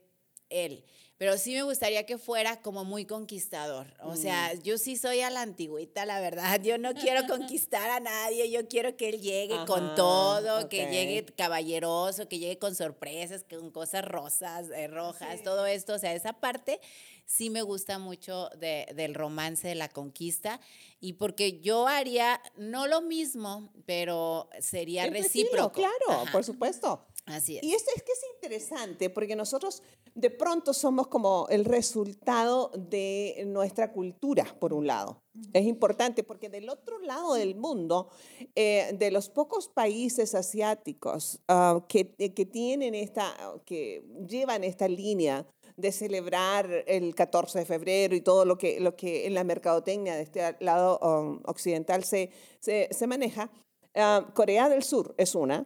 él. 0.50 0.84
Pero 1.18 1.38
sí 1.38 1.54
me 1.54 1.64
gustaría 1.64 2.06
que 2.06 2.18
fuera 2.18 2.60
como 2.62 2.84
muy 2.84 3.06
conquistador. 3.06 3.88
O 4.02 4.18
sea, 4.18 4.54
yo 4.54 4.78
sí 4.78 4.98
soy 4.98 5.22
a 5.22 5.30
la 5.30 5.42
antigüita, 5.42 6.06
la 6.06 6.20
verdad. 6.20 6.60
Yo 6.62 6.78
no 6.78 6.94
quiero 6.94 7.22
conquistar 7.28 7.90
a 7.90 8.02
nadie. 8.02 8.52
Yo 8.52 8.68
quiero 8.68 8.98
que 8.98 9.10
él 9.10 9.22
llegue 9.22 9.54
Ajá, 9.56 9.66
con 9.66 9.96
todo, 9.96 10.68
que 10.68 10.88
llegue 10.88 11.24
caballeroso, 11.26 12.28
que 12.28 12.38
llegue 12.40 12.60
con 12.60 12.76
sorpresas, 12.76 13.46
con 13.50 13.72
cosas 13.72 14.04
rosas, 14.04 14.70
eh, 14.72 14.88
rojas, 14.88 15.42
todo 15.42 15.66
esto. 15.66 15.94
O 15.94 16.00
sea, 16.00 16.14
esa 16.14 16.34
parte 16.34 16.82
sí 17.26 17.50
me 17.50 17.62
gusta 17.62 17.98
mucho 17.98 18.50
de- 18.58 18.88
del 18.94 19.14
romance, 19.14 19.70
de 19.70 19.76
la 19.76 19.88
conquista. 19.88 20.60
Y 21.00 21.14
porque 21.14 21.62
yo 21.62 21.88
haría 21.88 22.42
no 22.58 22.88
lo 22.88 23.02
mismo, 23.02 23.72
pero 23.86 24.50
sería 24.60 25.06
tu 25.08 25.14
recíproco. 25.14 25.80
Claro, 25.80 26.24
Ajá, 26.24 26.32
por 26.34 26.44
supuesto. 26.44 27.06
Así 27.26 27.58
es. 27.58 27.64
Y 27.64 27.74
esto 27.74 27.92
es 27.96 28.04
que 28.04 28.12
es 28.12 28.22
interesante 28.36 29.10
porque 29.10 29.36
nosotros 29.36 29.82
de 30.14 30.30
pronto 30.30 30.74
somos 30.74 31.08
como 31.08 31.48
el 31.50 31.66
resultado 31.66 32.72
de 32.78 33.44
nuestra 33.48 33.92
cultura, 33.92 34.46
por 34.60 34.74
un 34.74 34.88
lado. 34.88 35.22
Es 35.52 35.66
importante 35.66 36.24
porque 36.24 36.50
del 36.50 36.70
otro 36.70 37.00
lado 37.00 37.34
del 37.34 37.56
mundo, 37.56 38.10
eh, 38.56 38.96
de 38.98 39.12
los 39.12 39.30
pocos 39.30 39.68
países 39.68 40.36
asiáticos 40.36 41.40
ah, 41.48 41.84
que, 41.90 42.16
eh, 42.20 42.34
que 42.34 42.46
tienen 42.46 42.96
esta, 42.96 43.36
que 43.66 44.06
llevan 44.28 44.64
esta 44.64 44.88
línea 44.88 45.46
de 45.76 45.92
celebrar 45.92 46.86
el 46.88 47.14
14 47.16 47.60
de 47.60 47.66
febrero 47.66 48.16
y 48.16 48.22
todo 48.22 48.46
lo 48.46 48.58
que, 48.58 48.80
lo 48.80 48.96
que 48.96 49.28
en 49.28 49.34
la 49.34 49.44
mercadotecnia 49.44 50.16
de 50.16 50.22
este 50.22 50.56
lado 50.62 51.00
um, 51.00 51.42
occidental 51.46 52.04
se, 52.04 52.30
se, 52.60 52.88
se 52.92 53.08
maneja, 53.08 53.52
ah, 53.96 54.32
Corea 54.34 54.70
del 54.70 54.84
Sur 54.84 55.14
es 55.18 55.36
una, 55.36 55.66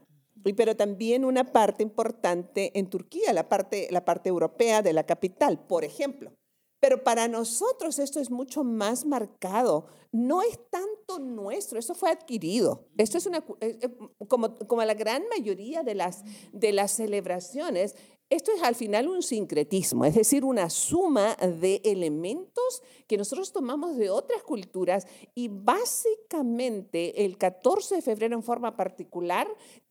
pero 0.55 0.75
también 0.75 1.25
una 1.25 1.51
parte 1.51 1.83
importante 1.83 2.77
en 2.77 2.89
Turquía, 2.89 3.33
la 3.33 3.49
parte, 3.49 3.87
la 3.91 4.05
parte 4.05 4.29
europea 4.29 4.81
de 4.81 4.93
la 4.93 5.05
capital, 5.05 5.65
por 5.65 5.83
ejemplo. 5.83 6.31
Pero 6.79 7.03
para 7.03 7.27
nosotros 7.27 7.99
esto 7.99 8.19
es 8.21 8.31
mucho 8.31 8.63
más 8.63 9.05
marcado. 9.05 9.87
No 10.11 10.41
es 10.41 10.57
tanto 10.69 11.19
nuestro, 11.19 11.77
eso 11.77 11.93
fue 11.93 12.09
adquirido. 12.09 12.87
Esto 12.97 13.17
es 13.17 13.25
una, 13.25 13.39
eh, 13.59 13.77
eh, 13.81 13.97
como, 14.27 14.57
como 14.59 14.83
la 14.83 14.93
gran 14.93 15.23
mayoría 15.29 15.83
de 15.83 15.95
las, 15.95 16.23
de 16.53 16.71
las 16.71 16.91
celebraciones, 16.91 17.95
esto 18.29 18.51
es 18.55 18.61
al 18.61 18.75
final 18.75 19.07
un 19.07 19.23
sincretismo, 19.23 20.05
es 20.05 20.13
decir, 20.13 20.45
una 20.45 20.69
suma 20.69 21.35
de 21.35 21.81
elementos 21.83 22.83
que 23.07 23.17
nosotros 23.17 23.51
tomamos 23.51 23.97
de 23.97 24.11
otras 24.11 24.43
culturas 24.43 25.07
y 25.33 25.47
básicamente 25.47 27.25
el 27.25 27.39
14 27.39 27.95
de 27.95 28.01
febrero 28.03 28.35
en 28.35 28.43
forma 28.43 28.77
particular 28.77 29.47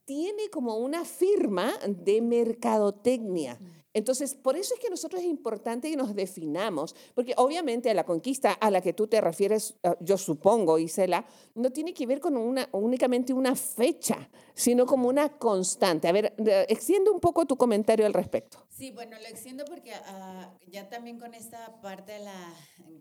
tiene 0.09 0.49
como 0.49 0.79
una 0.79 1.05
firma 1.05 1.75
de 1.87 2.23
mercadotecnia. 2.23 3.61
Entonces, 3.92 4.35
por 4.35 4.57
eso 4.57 4.73
es 4.73 4.81
que 4.81 4.88
nosotros 4.88 5.21
es 5.21 5.29
importante 5.29 5.90
que 5.90 5.97
nos 5.97 6.14
definamos, 6.14 6.94
porque 7.14 7.35
obviamente 7.37 7.92
la 7.92 8.05
conquista 8.05 8.53
a 8.53 8.71
la 8.71 8.81
que 8.81 8.94
tú 8.94 9.07
te 9.07 9.21
refieres, 9.21 9.75
eh, 9.83 9.90
yo 10.01 10.16
supongo, 10.16 10.79
Isela, 10.79 11.27
no 11.55 11.71
tiene 11.71 11.92
que 11.92 12.07
ver 12.07 12.21
con 12.21 12.38
una, 12.38 12.68
únicamente 12.73 13.35
una 13.35 13.55
fecha, 13.55 14.31
sino 14.55 14.87
como 14.87 15.09
una 15.09 15.29
constante. 15.37 16.09
A 16.09 16.12
ver, 16.12 16.35
de- 16.38 16.62
extiende 16.71 17.11
un 17.11 17.21
poco 17.21 17.44
tu 17.44 17.57
comentario 17.57 18.07
al 18.07 18.14
respecto. 18.14 18.64
Sí, 18.78 18.92
bueno, 18.92 19.16
lo 19.18 19.26
extiendo 19.26 19.64
porque 19.64 19.92
ah, 19.92 20.54
ya 20.70 20.88
también 20.88 21.18
con 21.18 21.34
esta 21.34 21.80
parte 21.82 22.12
de, 22.12 22.20
la, 22.20 22.54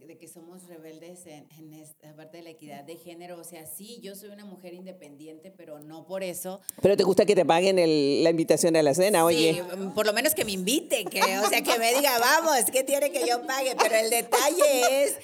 de 0.08 0.18
que 0.18 0.28
somos 0.28 0.64
rebeldes 0.64 1.28
en, 1.28 1.48
en 1.60 1.72
esta 1.76 2.16
parte 2.16 2.38
de 2.38 2.44
la 2.44 2.50
equidad 2.50 2.84
de 2.84 2.96
género, 2.96 3.38
o 3.40 3.44
sea, 3.44 3.68
sí, 3.68 4.00
yo 4.02 4.16
soy 4.16 4.30
una 4.30 4.44
mujer 4.44 4.74
independiente, 4.74 5.52
pero 5.56 5.78
no 5.78 6.08
por 6.08 6.24
eso. 6.24 6.62
Pero 6.82 6.98
te 6.98 7.04
gusta 7.04 7.28
que 7.28 7.36
te 7.36 7.46
paguen 7.46 7.78
el- 7.78 8.24
la 8.24 8.32
invitación 8.32 8.76
a 8.76 8.82
la 8.82 8.96
cena, 8.96 9.24
oye. 9.24 9.54
Sí, 9.54 9.62
mm, 9.78 9.94
por 9.94 10.08
lo 10.08 10.14
menos 10.14 10.34
que 10.34 10.46
me 10.46 10.54
inviten, 10.54 11.08
que, 11.10 11.20
o 11.22 11.48
sea, 11.48 11.62
que 11.62 11.78
me 11.78 11.94
diga, 11.94 12.18
vamos, 12.18 12.56
¿qué 12.72 12.84
tiene 12.84 13.12
que 13.12 13.28
yo 13.28 13.46
pague? 13.46 13.76
Pero 13.80 13.96
el 13.98 14.10
detalle 14.10 15.04
es, 15.04 15.16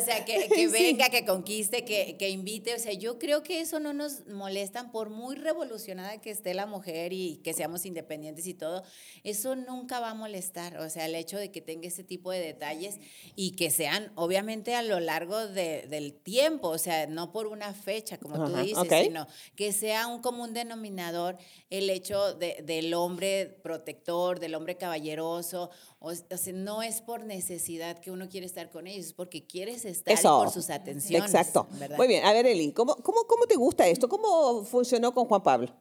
o 0.00 0.04
sea, 0.04 0.24
que, 0.24 0.48
que 0.48 0.66
venga, 0.66 1.08
que 1.10 1.24
conquiste, 1.24 1.84
que, 1.84 2.16
que 2.18 2.30
invite, 2.30 2.74
o 2.74 2.78
sea, 2.80 2.94
yo 2.94 3.20
creo 3.20 3.44
que 3.44 3.60
eso 3.60 3.78
no 3.78 3.92
nos 3.92 4.26
molestan 4.26 4.90
por 4.90 5.08
muy 5.08 5.36
revolucionada 5.36 6.20
que 6.20 6.30
esté 6.30 6.52
la 6.52 6.66
mujer 6.66 7.12
y 7.12 7.36
que 7.44 7.54
seamos 7.54 7.86
independientes 7.86 8.48
y 8.48 8.54
todo, 8.54 8.82
eso 9.22 9.54
nunca 9.54 9.99
va 10.00 10.10
a 10.10 10.14
molestar, 10.14 10.78
o 10.78 10.88
sea, 10.90 11.06
el 11.06 11.14
hecho 11.14 11.38
de 11.38 11.50
que 11.50 11.60
tenga 11.60 11.88
ese 11.88 12.04
tipo 12.04 12.30
de 12.30 12.40
detalles 12.40 12.98
y 13.36 13.52
que 13.52 13.70
sean, 13.70 14.12
obviamente, 14.14 14.74
a 14.74 14.82
lo 14.82 15.00
largo 15.00 15.46
de- 15.46 15.86
del 15.88 16.14
tiempo, 16.14 16.68
o 16.68 16.78
sea, 16.78 17.06
no 17.06 17.32
por 17.32 17.46
una 17.46 17.72
fecha, 17.74 18.18
como 18.18 18.36
tú 18.36 18.52
Ajá, 18.52 18.62
dices, 18.62 18.78
ok. 18.78 18.92
sino 19.02 19.26
que 19.56 19.72
sea 19.72 20.06
un 20.06 20.20
común 20.22 20.52
denominador 20.54 21.36
el 21.70 21.90
hecho 21.90 22.34
de- 22.34 22.62
del 22.64 22.92
hombre 22.94 23.46
protector, 23.62 24.40
del 24.40 24.54
hombre 24.54 24.76
caballeroso. 24.76 25.70
O, 25.98 26.10
o 26.12 26.36
sea, 26.36 26.52
no 26.54 26.82
es 26.82 27.02
por 27.02 27.24
necesidad 27.24 27.98
que 27.98 28.10
uno 28.10 28.28
quiere 28.28 28.46
estar 28.46 28.70
con 28.70 28.86
ellos, 28.86 29.06
es 29.06 29.12
porque 29.12 29.46
quieres 29.46 29.84
estar 29.84 30.14
Eso. 30.14 30.38
por 30.38 30.50
sus 30.50 30.70
atenciones. 30.70 31.30
Exacto. 31.30 31.66
¿verdad? 31.72 31.96
Muy 31.98 32.06
bien, 32.08 32.24
a 32.24 32.32
ver, 32.32 32.46
Eli, 32.46 32.72
¿cómo, 32.72 32.96
cómo, 32.96 33.24
¿cómo 33.26 33.46
te 33.46 33.56
gusta 33.56 33.86
esto? 33.86 34.08
¿Cómo 34.08 34.64
funcionó 34.64 35.12
con 35.12 35.26
Juan 35.26 35.42
Pablo? 35.42 35.74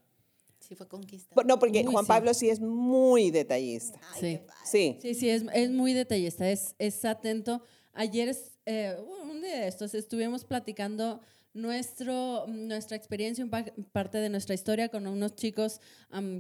Sí, 0.69 0.75
fue 0.75 0.87
conquista. 0.87 1.33
Por- 1.33 1.47
No, 1.47 1.57
porque 1.57 1.79
Uy, 1.79 1.91
Juan 1.91 2.05
sí. 2.05 2.07
Pablo 2.07 2.31
sí 2.35 2.47
es 2.49 2.59
muy 2.59 3.31
detallista. 3.31 3.99
Sí. 4.19 4.39
Sí. 4.65 4.97
Sí, 5.01 5.15
sí, 5.15 5.29
es, 5.29 5.43
es 5.51 5.71
muy 5.71 5.93
detallista, 5.93 6.47
es, 6.47 6.75
es 6.77 7.03
atento. 7.05 7.63
Ayer, 7.93 8.29
es, 8.29 8.59
eh, 8.67 8.95
un 9.23 9.41
día 9.41 9.61
de 9.61 9.67
estos, 9.67 9.95
estuvimos 9.95 10.43
platicando 10.45 11.21
nuestro, 11.55 12.45
nuestra 12.47 12.95
experiencia, 12.95 13.43
un 13.43 13.49
pa- 13.49 13.65
parte 13.91 14.19
de 14.19 14.29
nuestra 14.29 14.53
historia 14.53 14.89
con 14.89 15.07
unos 15.07 15.33
chicos 15.35 15.81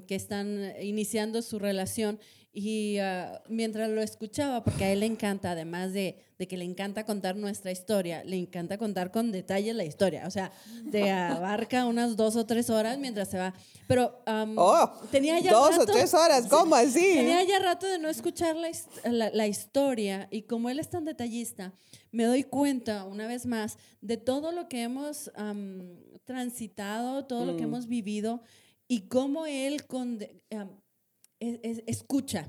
que 0.07 0.13
están 0.15 0.73
iniciando 0.79 1.41
su 1.41 1.57
relación 1.57 2.19
y 2.51 2.97
ah, 2.97 3.41
mientras 3.47 3.89
lo 3.89 4.01
escuchaba, 4.01 4.63
porque 4.63 4.83
a 4.85 4.91
él 4.91 5.01
le 5.01 5.05
encanta, 5.05 5.51
además 5.51 5.93
de, 5.93 6.17
de 6.39 6.47
que 6.47 6.57
le 6.57 6.65
encanta 6.65 7.05
contar 7.05 7.35
nuestra 7.35 7.71
historia, 7.71 8.23
le 8.23 8.37
encanta 8.37 8.77
contar 8.77 9.11
con 9.11 9.31
detalle 9.31 9.73
la 9.73 9.83
historia, 9.85 10.25
o 10.25 10.31
sea, 10.31 10.51
te 10.91 11.11
abarca 11.11 11.85
unas 11.85 12.15
dos 12.17 12.35
o 12.35 12.45
tres 12.45 12.69
horas 12.71 12.97
mientras 12.97 13.29
se 13.29 13.37
va. 13.37 13.53
Pero 13.87 14.21
am, 14.25 14.55
Oh, 14.57 14.91
tenía 15.11 15.39
ya 15.39 15.51
dos 15.51 15.75
o 15.75 15.79
rato- 15.81 15.93
tres 15.93 16.13
horas, 16.13 16.47
¿cómo 16.49 16.75
así? 16.75 16.99
Tenía 17.15 17.43
ya 17.43 17.59
rato 17.59 17.85
de 17.87 17.99
no 17.99 18.09
escuchar 18.09 18.55
la, 18.55 18.69
la- 19.11 19.29
la 19.29 19.47
historia 19.47 20.27
y 20.31 20.41
como 20.43 20.69
él 20.69 20.79
es 20.79 20.89
tan 20.89 21.05
detallista, 21.05 21.73
me 22.11 22.23
doy 22.23 22.43
cuenta 22.43 23.05
una 23.05 23.27
vez 23.27 23.45
más 23.45 23.77
de 24.01 24.17
todo 24.17 24.51
lo 24.51 24.67
que 24.67 24.81
hemos 24.81 25.31
am, 25.35 25.99
transitado, 26.25 27.25
todo 27.25 27.45
lo 27.45 27.57
que 27.57 27.63
Mm. 27.63 27.69
hemos 27.69 27.87
vivido 27.87 28.41
y 28.87 29.01
cómo 29.01 29.45
él 29.45 29.85
con, 29.85 30.19
am, 30.51 30.69
es- 31.39 31.59
es- 31.63 31.83
escucha 31.87 32.47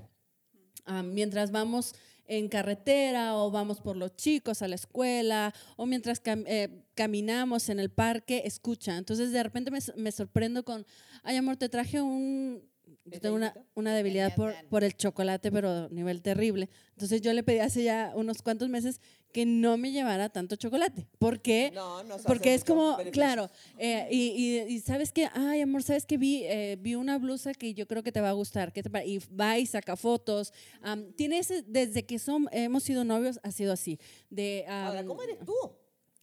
am, 0.85 1.12
mientras 1.12 1.50
vamos 1.50 1.94
en 2.26 2.48
carretera 2.48 3.37
o 3.37 3.50
vamos 3.50 3.81
por 3.81 3.96
los 3.96 4.14
chicos 4.16 4.62
a 4.62 4.68
la 4.68 4.76
escuela 4.76 5.53
o 5.76 5.85
mientras 5.87 6.22
cam- 6.22 6.44
eh, 6.46 6.85
caminamos 6.94 7.68
en 7.68 7.81
el 7.81 7.90
parque, 7.90 8.42
escucha. 8.44 8.96
Entonces 8.96 9.33
de 9.33 9.42
repente 9.42 9.70
me, 9.72 9.81
me 9.96 10.12
sorprendo 10.12 10.64
con, 10.64 10.87
ay 11.24 11.37
amor, 11.37 11.57
te 11.57 11.68
traje 11.68 12.00
un 12.00 12.62
yo 13.05 13.20
tengo 13.20 13.37
una, 13.74 13.94
debilidad 13.94 14.35
por, 14.37 14.53
por 14.68 14.85
el 14.85 14.96
chocolate, 14.96 15.50
pero 15.50 15.68
a 15.70 15.88
nivel 15.90 16.22
terrible. 16.22 16.68
Entonces 16.90 17.20
yo 17.20 17.33
le 17.33 17.42
pedí 17.42 17.59
hace 17.61 17.83
ya 17.83 18.12
unos 18.14 18.42
cuantos 18.42 18.68
meses 18.68 19.00
que 19.33 19.47
no 19.47 19.77
me 19.77 19.93
llevara 19.93 20.29
tanto 20.29 20.57
chocolate. 20.57 21.07
¿Por 21.19 21.40
qué? 21.40 21.71
No, 21.75 22.03
no 22.05 22.16
Porque 22.19 22.55
es 22.55 22.64
como, 22.64 22.97
beneficio. 22.97 23.12
claro, 23.12 23.51
eh, 23.79 24.09
y, 24.11 24.29
y- 24.69 24.75
y 24.75 24.81
sabes 24.81 25.12
que, 25.12 25.29
ay, 25.35 25.61
amor, 25.61 25.83
sabes 25.83 26.07
que 26.07 26.16
vi, 26.19 26.43
eh, 26.45 26.77
vi 26.81 26.95
una 26.95 27.19
blusa 27.19 27.55
que 27.55 27.75
yo 27.75 27.87
creo 27.87 28.03
que 28.03 28.12
te 28.12 28.21
va 28.21 28.31
a 28.31 28.33
gustar. 28.33 28.73
¿qué 28.73 28.83
te 28.83 28.90
pare-?" 28.90 29.07
y 29.07 29.19
va 29.35 29.59
y 29.59 29.66
saca 29.66 29.97
fotos. 29.97 30.53
Am, 30.83 31.12
tiene 31.12 31.38
ese, 31.38 31.62
desde 31.62 32.05
que 32.05 32.19
son, 32.19 32.49
hemos 32.53 32.83
sido 32.83 33.05
novios, 33.05 33.38
ha 33.43 33.51
sido 33.53 33.73
así. 33.73 33.99
De, 34.31 34.64
Ahora, 34.69 35.01
am, 35.01 35.07
¿cómo 35.07 35.23
eres 35.23 35.38
tú? 35.45 35.55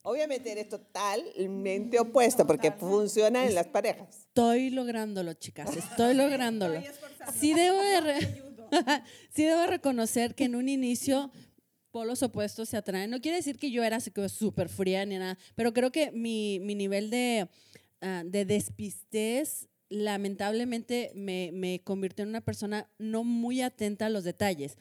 Obviamente 0.02 0.50
eres 0.52 0.68
totalmente 0.68 1.98
opuesto 1.98 2.46
porque 2.46 2.72
funciona 2.72 3.46
en 3.46 3.54
las 3.54 3.66
parejas. 3.66 4.20
Estoy 4.20 4.70
lográndolo, 4.70 5.34
chicas, 5.34 5.76
estoy 5.76 6.14
lográndolo. 6.14 6.80
Sí 7.38 7.52
debo, 7.52 7.78
de 7.82 8.00
re- 8.00 8.42
sí 9.34 9.44
debo 9.44 9.66
reconocer 9.66 10.34
que 10.34 10.44
en 10.44 10.54
un 10.54 10.68
inicio 10.68 11.30
polos 11.90 12.22
opuestos 12.22 12.68
se 12.68 12.76
atraen. 12.76 13.10
No 13.10 13.20
quiere 13.20 13.38
decir 13.38 13.58
que 13.58 13.70
yo 13.70 13.84
era 13.84 14.00
súper 14.00 14.68
fría 14.68 15.04
ni 15.06 15.18
nada, 15.18 15.38
pero 15.54 15.72
creo 15.72 15.92
que 15.92 16.10
mi, 16.12 16.58
nivel 16.58 17.10
de, 17.10 17.48
ah, 18.00 18.22
de 18.24 18.44
despistez 18.44 19.68
lamentablemente 19.88 21.12
me, 21.14 21.50
me 21.52 21.80
convirtió 21.80 22.22
en 22.22 22.28
una 22.30 22.42
persona 22.42 22.90
no 22.98 23.24
muy 23.24 23.62
atenta 23.62 24.06
a 24.06 24.10
los 24.10 24.24
detalles. 24.24 24.76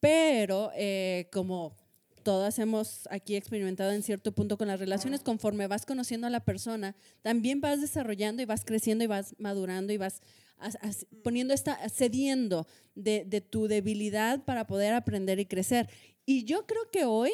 Pero 0.00 0.72
eh, 0.74 1.28
como 1.32 1.76
todas 2.22 2.58
hemos 2.58 3.06
aquí 3.10 3.36
experimentado 3.36 3.92
en 3.92 4.02
cierto 4.02 4.32
punto 4.32 4.56
con 4.58 4.68
las 4.68 4.78
relaciones, 4.80 5.20
conforme 5.22 5.66
vas 5.66 5.84
conociendo 5.86 6.26
a 6.26 6.30
la 6.30 6.44
persona, 6.44 6.94
también 7.22 7.60
vas 7.60 7.80
desarrollando 7.80 8.42
y 8.42 8.46
vas 8.46 8.64
creciendo 8.64 9.04
y 9.04 9.06
vas 9.08 9.34
madurando 9.38 9.92
y 9.92 9.96
vas 9.98 10.20
as- 10.58 10.78
as- 10.80 11.06
poniendo 11.22 11.52
esta, 11.54 11.76
cediendo 11.88 12.66
de, 12.94 13.24
de 13.26 13.40
tu 13.40 13.68
debilidad 13.68 14.44
para 14.44 14.66
poder 14.66 14.94
aprender 14.94 15.38
y 15.40 15.46
crecer. 15.46 15.88
Y 16.24 16.44
yo 16.44 16.66
creo 16.66 16.90
que 16.90 17.04
hoy 17.04 17.32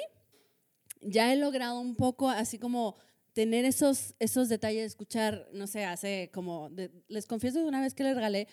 ya 1.00 1.32
he 1.32 1.36
logrado 1.36 1.78
un 1.80 1.94
poco 1.94 2.28
así 2.28 2.58
como 2.58 2.96
tener 3.32 3.64
esos, 3.64 4.14
esos 4.18 4.48
detalles, 4.48 4.84
escuchar, 4.86 5.48
no 5.52 5.66
sé, 5.66 5.84
hace 5.84 6.30
como, 6.32 6.70
de- 6.70 6.90
les 7.08 7.26
confieso 7.26 7.58
de 7.58 7.64
una 7.66 7.80
vez 7.80 7.94
que 7.94 8.02
le 8.02 8.14
regalé, 8.14 8.48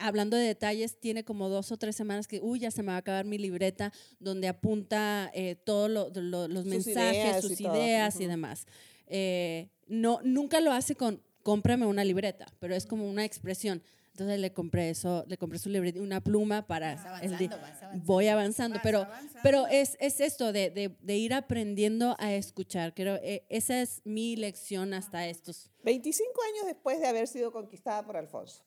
hablando 0.00 0.36
de 0.36 0.44
detalles, 0.44 0.98
tiene 0.98 1.24
como 1.24 1.48
dos 1.48 1.70
o 1.72 1.76
tres 1.76 1.94
semanas 1.96 2.26
que, 2.26 2.40
uy, 2.40 2.58
ya 2.60 2.70
se 2.70 2.82
me 2.82 2.88
va 2.88 2.94
a 2.96 2.98
acabar 2.98 3.24
mi 3.24 3.38
libreta 3.38 3.92
donde 4.18 4.48
apunta 4.48 5.30
eh, 5.34 5.54
todos 5.54 5.90
los 5.90 6.62
Sus 6.64 6.64
mensajes, 6.66 6.94
ideas 7.22 7.40
sus 7.42 7.60
y 7.60 7.62
todo. 7.64 7.74
ideas 7.76 8.14
y 8.16 8.24
Ujú. 8.24 8.30
demás. 8.30 8.66
Eh, 9.06 9.68
no, 9.86 10.20
nunca 10.22 10.60
lo 10.60 10.72
hace 10.72 10.94
con, 10.96 11.22
cómprame 11.42 11.86
una 11.86 12.04
libreta, 12.04 12.46
pero 12.58 12.74
es 12.74 12.86
como 12.86 13.08
una 13.08 13.24
expresión. 13.24 13.82
Entonces 14.12 14.40
le 14.40 14.52
compré 14.52 14.90
eso, 14.90 15.24
le 15.28 15.38
compré 15.38 15.58
su 15.58 15.70
libreta, 15.70 16.00
una 16.00 16.20
pluma 16.20 16.66
para 16.66 16.92
el 16.92 16.98
avanzando, 16.98 17.58
vas 17.60 17.82
avanzando. 17.82 18.04
Voy 18.04 18.28
avanzando, 18.28 18.74
Vas 18.74 18.82
pero, 18.82 18.98
avanzando. 19.02 19.38
pero 19.42 19.66
es, 19.68 19.96
es 20.00 20.20
esto 20.20 20.52
de, 20.52 20.68
de- 20.70 20.94
de 21.00 21.16
ir 21.16 21.32
aprendiendo 21.32 22.16
a 22.18 22.34
escuchar. 22.34 22.92
Creo 22.92 23.16
eh, 23.22 23.46
esa 23.48 23.80
es 23.80 24.02
mi 24.04 24.36
lección 24.36 24.92
hasta 24.94 25.26
estos. 25.26 25.70
25 25.84 26.28
años 26.52 26.66
después 26.66 27.00
de 27.00 27.06
haber 27.06 27.28
sido 27.28 27.50
conquistada 27.52 28.04
por 28.04 28.16
Alfonso. 28.16 28.62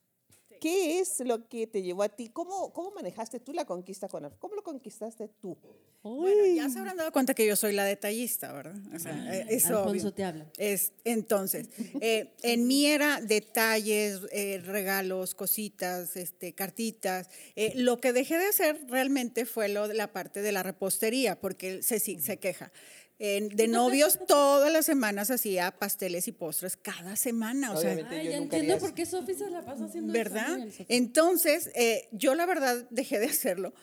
¿Qué 0.63 1.01
es 1.01 1.19
lo 1.19 1.49
que 1.49 1.67
te 1.67 1.81
llevó 1.81 2.03
a 2.03 2.07
ti? 2.07 2.29
¿Cómo, 2.29 2.71
cómo 2.71 2.91
manejaste 2.91 3.41
tú 3.41 3.51
la 3.51 3.65
conquista 3.65 4.07
con 4.07 4.23
Alfonso? 4.23 4.39
¿Cómo 4.39 4.55
lo 4.55 4.63
conquistaste 4.63 5.27
tú? 5.41 5.57
Bueno, 6.03 6.45
ya 6.45 6.69
se 6.69 6.79
habrán 6.79 6.95
dado 6.95 7.11
cuenta 7.11 7.33
que 7.33 7.45
yo 7.45 7.57
soy 7.57 7.73
la 7.73 7.83
detallista, 7.83 8.53
¿verdad? 8.53 8.75
O 8.95 8.97
sea, 8.97 9.35
eh, 9.35 9.45
es 9.49 9.65
Alfonso 9.65 10.07
obvio. 10.07 10.13
te 10.13 10.23
habla. 10.23 10.45
Es, 10.57 10.93
entonces, 11.03 11.67
eh, 11.99 12.31
en 12.43 12.65
mí 12.65 12.85
era 12.85 13.19
detalles, 13.19 14.21
eh, 14.31 14.61
regalos, 14.63 15.35
cositas, 15.35 16.15
este, 16.15 16.53
cartitas. 16.53 17.27
Eh, 17.57 17.73
lo 17.75 17.97
que 17.97 18.13
dejé 18.13 18.37
de 18.37 18.47
hacer 18.47 18.85
realmente 18.87 19.45
fue 19.45 19.67
lo 19.67 19.89
de 19.89 19.95
la 19.95 20.13
parte 20.13 20.41
de 20.41 20.53
la 20.53 20.63
repostería, 20.63 21.41
porque 21.41 21.71
él 21.71 21.83
se, 21.83 21.99
sí, 21.99 22.21
se 22.21 22.37
queja. 22.37 22.71
En- 23.19 23.49
de 23.49 23.67
novios 23.67 24.19
todas 24.27 24.71
las 24.71 24.85
semanas 24.85 25.29
hacía 25.31 25.71
pasteles 25.71 26.27
y 26.27 26.31
postres 26.31 26.75
cada 26.77 27.15
semana. 27.15 27.71
O 27.73 27.77
sea, 27.79 27.91
Ay, 27.91 27.97
yo 27.97 28.31
ya 28.31 28.39
nunca 28.39 28.57
entiendo 28.57 28.79
por 28.79 28.87
eso. 28.89 28.95
qué 28.95 29.05
Sofi 29.05 29.33
se 29.35 29.49
la 29.49 29.63
pasa 29.63 29.85
haciendo. 29.85 30.11
¿verdad? 30.13 30.57
Entonces, 30.89 31.69
eh, 31.75 32.09
yo 32.11 32.35
la 32.35 32.45
verdad 32.45 32.85
dejé 32.89 33.19
de 33.19 33.27
hacerlo 33.27 33.73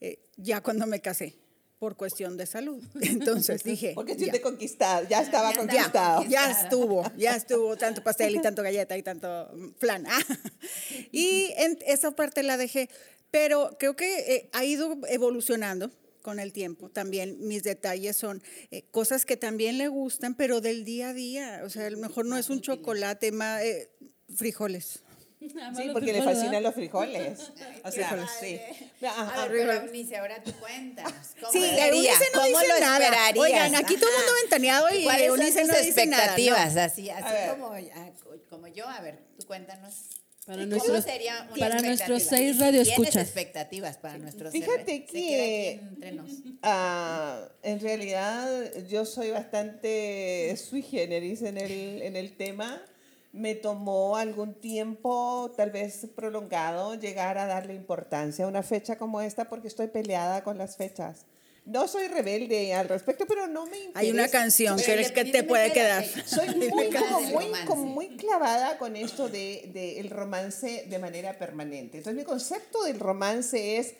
eh, 0.00 0.18
ya 0.36 0.60
cuando 0.62 0.86
me 0.86 1.00
casé, 1.00 1.34
por 1.78 1.96
cuestión 1.96 2.36
de 2.38 2.46
salud. 2.46 2.82
Entonces 3.02 3.62
dije, 3.64 3.92
Porque 3.94 4.14
te 4.14 4.40
conquistada, 4.40 5.06
ya 5.08 5.20
estaba 5.20 5.52
Ya 5.52 5.60
estaba 5.86 6.16
conquistado. 6.16 6.24
ya 6.28 6.50
estuvo, 6.50 7.12
ya 7.16 7.36
estuvo 7.36 7.76
tanto 7.76 8.02
pastel 8.02 8.34
y 8.36 8.40
tanto 8.40 8.62
galleta 8.62 8.96
y 8.96 9.02
tanto 9.02 9.50
flan. 9.78 10.06
y 11.12 11.52
en 11.56 11.78
esa 11.86 12.12
parte 12.12 12.42
la 12.42 12.56
dejé, 12.56 12.88
pero 13.30 13.76
creo 13.78 13.94
que 13.96 14.34
eh, 14.36 14.50
ha 14.52 14.64
ido 14.64 14.96
evolucionando 15.08 15.90
con 16.26 16.40
el 16.40 16.52
tiempo. 16.52 16.88
También 16.90 17.36
mis 17.46 17.62
detalles 17.62 18.16
son 18.16 18.42
eh, 18.72 18.82
cosas 18.90 19.24
que 19.24 19.36
también 19.36 19.78
le 19.78 19.86
gustan, 19.86 20.34
pero 20.34 20.60
del 20.60 20.84
día 20.84 21.10
a 21.10 21.14
día. 21.14 21.60
O 21.64 21.70
sea, 21.70 21.86
a 21.86 21.90
lo 21.90 21.98
mejor 21.98 22.26
no 22.26 22.36
es 22.36 22.50
un 22.50 22.60
chocolate, 22.60 23.30
más 23.30 23.62
eh, 23.62 23.92
frijoles. 24.34 25.04
Sí, 25.38 25.90
porque 25.92 26.12
le 26.12 26.22
fascinan 26.22 26.50
¿verdad? 26.50 26.62
los 26.62 26.74
frijoles. 26.74 27.38
O 27.84 27.92
sea, 27.92 28.08
Frijoles. 28.08 28.30
sí. 28.40 28.58
A 29.06 29.46
ver, 29.46 29.66
pero 29.68 29.72
Eunice, 29.86 30.16
ahora 30.16 30.42
tú 30.42 30.50
cuéntanos. 30.58 31.12
¿Cómo 31.40 31.52
Sí? 31.52 31.62
Eunice 31.62 32.24
no 32.34 32.40
¿Cómo 32.40 32.58
dice 32.58 32.68
lo 32.74 32.80
nada. 32.80 33.30
Oigan, 33.36 33.74
aquí 33.76 33.96
todo 33.96 34.10
el 34.10 34.16
mundo 34.16 34.32
ventaneado 34.42 34.88
y 34.92 35.04
¿Cuáles 35.04 35.28
son 35.28 35.40
Eunice 35.40 35.64
no 35.64 35.78
dice 35.78 36.06
nada, 36.06 36.26
no. 36.26 36.32
expectativas? 36.32 36.76
Así, 36.76 37.10
A 37.10 37.18
así 37.18 37.32
ver. 37.32 37.50
como, 37.50 37.66
ah, 37.72 38.10
como 38.50 38.66
yo. 38.66 38.88
A 38.88 39.00
ver, 39.00 39.20
tú 39.38 39.46
cuéntanos. 39.46 39.94
Para 40.46 40.58
¿Cómo 40.62 40.70
nuestros- 40.70 41.04
sería 41.04 41.48
una 41.50 41.56
para 41.58 41.82
nuestros 41.82 42.22
seis 42.22 42.58
radioescuchas. 42.60 43.12
¿Tienes 43.12 43.26
expectativas 43.28 43.96
para 43.96 44.16
nuestros 44.18 44.52
Fíjate 44.52 45.04
que-. 45.04 45.80
Ah, 46.62 47.40
en 47.64 47.80
realidad, 47.80 48.46
yo 48.88 49.04
soy 49.04 49.32
bastante 49.32 50.56
sui 50.56 50.82
generis 50.82 51.42
en 51.42 51.58
el, 51.58 52.00
en 52.02 52.14
el 52.14 52.36
tema. 52.36 52.80
Me 53.32 53.54
tomó 53.56 54.16
algún 54.16 54.54
tiempo, 54.54 55.52
tal 55.56 55.70
vez 55.70 56.06
prolongado, 56.14 56.94
llegar 56.94 57.38
a 57.38 57.46
darle 57.46 57.74
importancia 57.74 58.44
a 58.44 58.48
una 58.48 58.62
fecha 58.62 58.96
como 58.96 59.20
esta 59.20 59.46
porque 59.48 59.68
estoy 59.68 59.88
peleada 59.88 60.42
con 60.44 60.58
las 60.58 60.76
fechas. 60.76 61.26
No 61.66 61.88
soy 61.88 62.06
rebelde 62.06 62.72
al 62.74 62.88
respecto, 62.88 63.26
pero 63.26 63.48
no 63.48 63.66
me 63.66 63.76
interesa. 63.76 63.98
Hay 63.98 64.10
una 64.12 64.28
canción 64.28 64.78
que, 64.78 65.00
es 65.00 65.10
que 65.10 65.24
te 65.24 65.42
puede 65.42 65.72
quedar. 65.72 66.04
Soy 66.26 66.48
muy, 66.54 66.90
como 67.66 67.86
muy 67.86 68.16
clavada 68.16 68.78
con 68.78 68.94
esto 68.94 69.28
del 69.28 69.72
de, 69.72 69.98
el 69.98 70.10
romance 70.10 70.86
de 70.88 70.98
manera 71.00 71.36
permanente. 71.36 71.98
Entonces, 71.98 72.14
mi 72.14 72.22
concepto 72.22 72.84
del 72.84 73.00
romance 73.00 73.78
es 73.78 73.94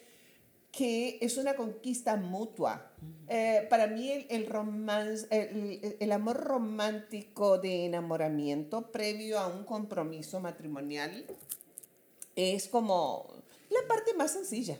que 0.71 1.19
es 1.21 1.39
una 1.39 1.57
conquista 1.57 2.15
mutua. 2.15 2.93
Eh, 3.29 3.67
para 3.69 3.89
mí, 3.89 4.13
el, 4.13 4.27
el, 4.31 4.47
romance, 4.47 5.27
el, 5.31 5.97
el 5.99 6.13
amor 6.13 6.37
romántico 6.37 7.59
de 7.59 7.87
enamoramiento 7.87 8.93
previo 8.93 9.41
a 9.41 9.49
un 9.49 9.65
compromiso 9.65 10.39
matrimonial 10.39 11.27
es 12.37 12.69
como 12.69 13.43
la 13.71 13.81
parte 13.89 14.15
más 14.15 14.33
sencilla, 14.33 14.79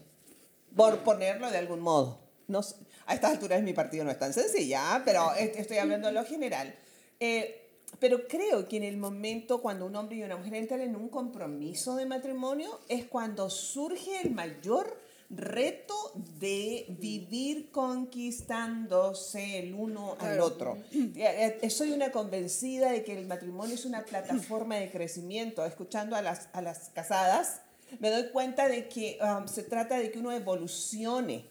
por 0.77 0.99
ponerlo 1.01 1.51
de 1.51 1.59
algún 1.59 1.81
modo. 1.81 2.26
No, 2.49 2.61
a 3.07 3.15
estas 3.15 3.33
alturas 3.33 3.63
mi 3.63 3.73
partido 3.73 4.05
no 4.05 4.11
es 4.11 4.19
tan 4.19 4.33
sencilla, 4.33 5.03
pero 5.05 5.33
est- 5.39 5.57
estoy 5.57 5.79
hablando 5.79 6.07
de 6.09 6.15
lo 6.15 6.25
general. 6.25 6.75
Eh, 7.21 7.63
pero 7.99 8.27
creo 8.29 8.69
que 8.69 8.77
en 8.77 8.83
el 8.83 8.97
momento 8.97 9.63
cuando 9.63 9.87
un 9.87 9.97
hombre 9.97 10.17
y 10.17 10.23
una 10.23 10.37
mujer 10.37 10.55
entran 10.55 10.81
en 10.83 10.97
un 10.97 11.09
compromiso 11.09 11.97
de 11.97 12.05
matrimonio 12.07 12.79
es 12.89 13.05
cuando 13.07 13.49
surge 13.49 14.21
el 14.23 14.33
mayor 14.33 14.99
reto 15.31 15.95
de 16.39 16.87
vivir 17.01 17.71
conquistándose 17.73 19.59
el 19.59 19.75
uno 19.75 20.17
al 20.21 20.41
otro. 20.41 20.79
Eh, 21.17 21.59
eh, 21.63 21.71
Soy 21.71 21.93
una 21.93 22.11
convencida 22.13 22.91
de 22.93 23.03
que 23.03 23.17
el 23.19 23.27
matrimonio 23.27 23.75
es 23.75 23.85
una 23.85 24.05
plataforma 24.05 24.77
de 24.77 24.91
crecimiento. 24.91 25.65
Escuchando 25.65 26.15
a 26.17 26.23
las, 26.23 26.49
a 26.53 26.61
las 26.63 26.91
casadas, 26.91 27.61
me 28.01 28.11
doy 28.11 28.29
cuenta 28.31 28.69
de 28.69 28.89
que 28.89 29.19
um, 29.23 29.47
se 29.49 29.63
trata 29.63 29.99
de 29.99 30.11
que 30.11 30.19
uno 30.19 30.33
evolucione. 30.33 31.49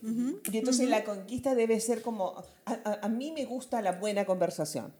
Y 0.51 0.57
entonces 0.57 0.87
la 0.89 1.03
conquista 1.03 1.55
debe 1.55 1.79
ser 1.79 2.01
como, 2.01 2.35
a, 2.65 2.71
a- 2.73 2.99
a 3.01 3.09
mí 3.09 3.31
me 3.31 3.45
gusta 3.45 3.81
la 3.81 3.93
buena 3.93 4.25
conversación. 4.25 4.93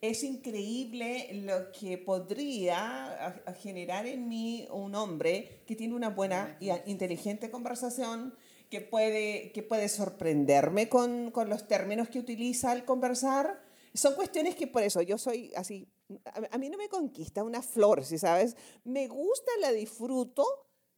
Es 0.00 0.24
increíble 0.24 1.28
lo 1.44 1.70
que 1.72 1.96
podría 1.98 3.26
a- 3.46 3.52
generar 3.54 4.06
en 4.06 4.28
mí 4.28 4.66
un 4.72 4.94
hombre 4.94 5.62
que 5.66 5.76
tiene 5.76 5.94
una 5.94 6.08
buena 6.10 6.56
y 6.60 6.70
inteligente 6.90 7.50
conversación, 7.50 8.34
que 8.68 8.80
puede, 8.80 9.52
que 9.52 9.62
puede 9.62 9.88
sorprenderme 9.88 10.88
con, 10.88 11.30
con 11.30 11.48
los 11.48 11.68
términos 11.68 12.08
que 12.08 12.18
utiliza 12.18 12.70
al 12.72 12.84
conversar. 12.84 13.62
Son 13.94 14.14
cuestiones 14.14 14.56
que 14.56 14.66
por 14.66 14.82
eso 14.82 15.02
yo 15.02 15.18
soy 15.18 15.52
así, 15.54 15.86
a, 16.24 16.54
a 16.54 16.58
mí 16.58 16.70
no 16.70 16.78
me 16.78 16.88
conquista 16.88 17.44
una 17.44 17.60
flor, 17.62 18.04
si 18.04 18.18
sabes, 18.18 18.56
me 18.84 19.06
gusta, 19.08 19.50
la 19.60 19.70
disfruto, 19.72 20.44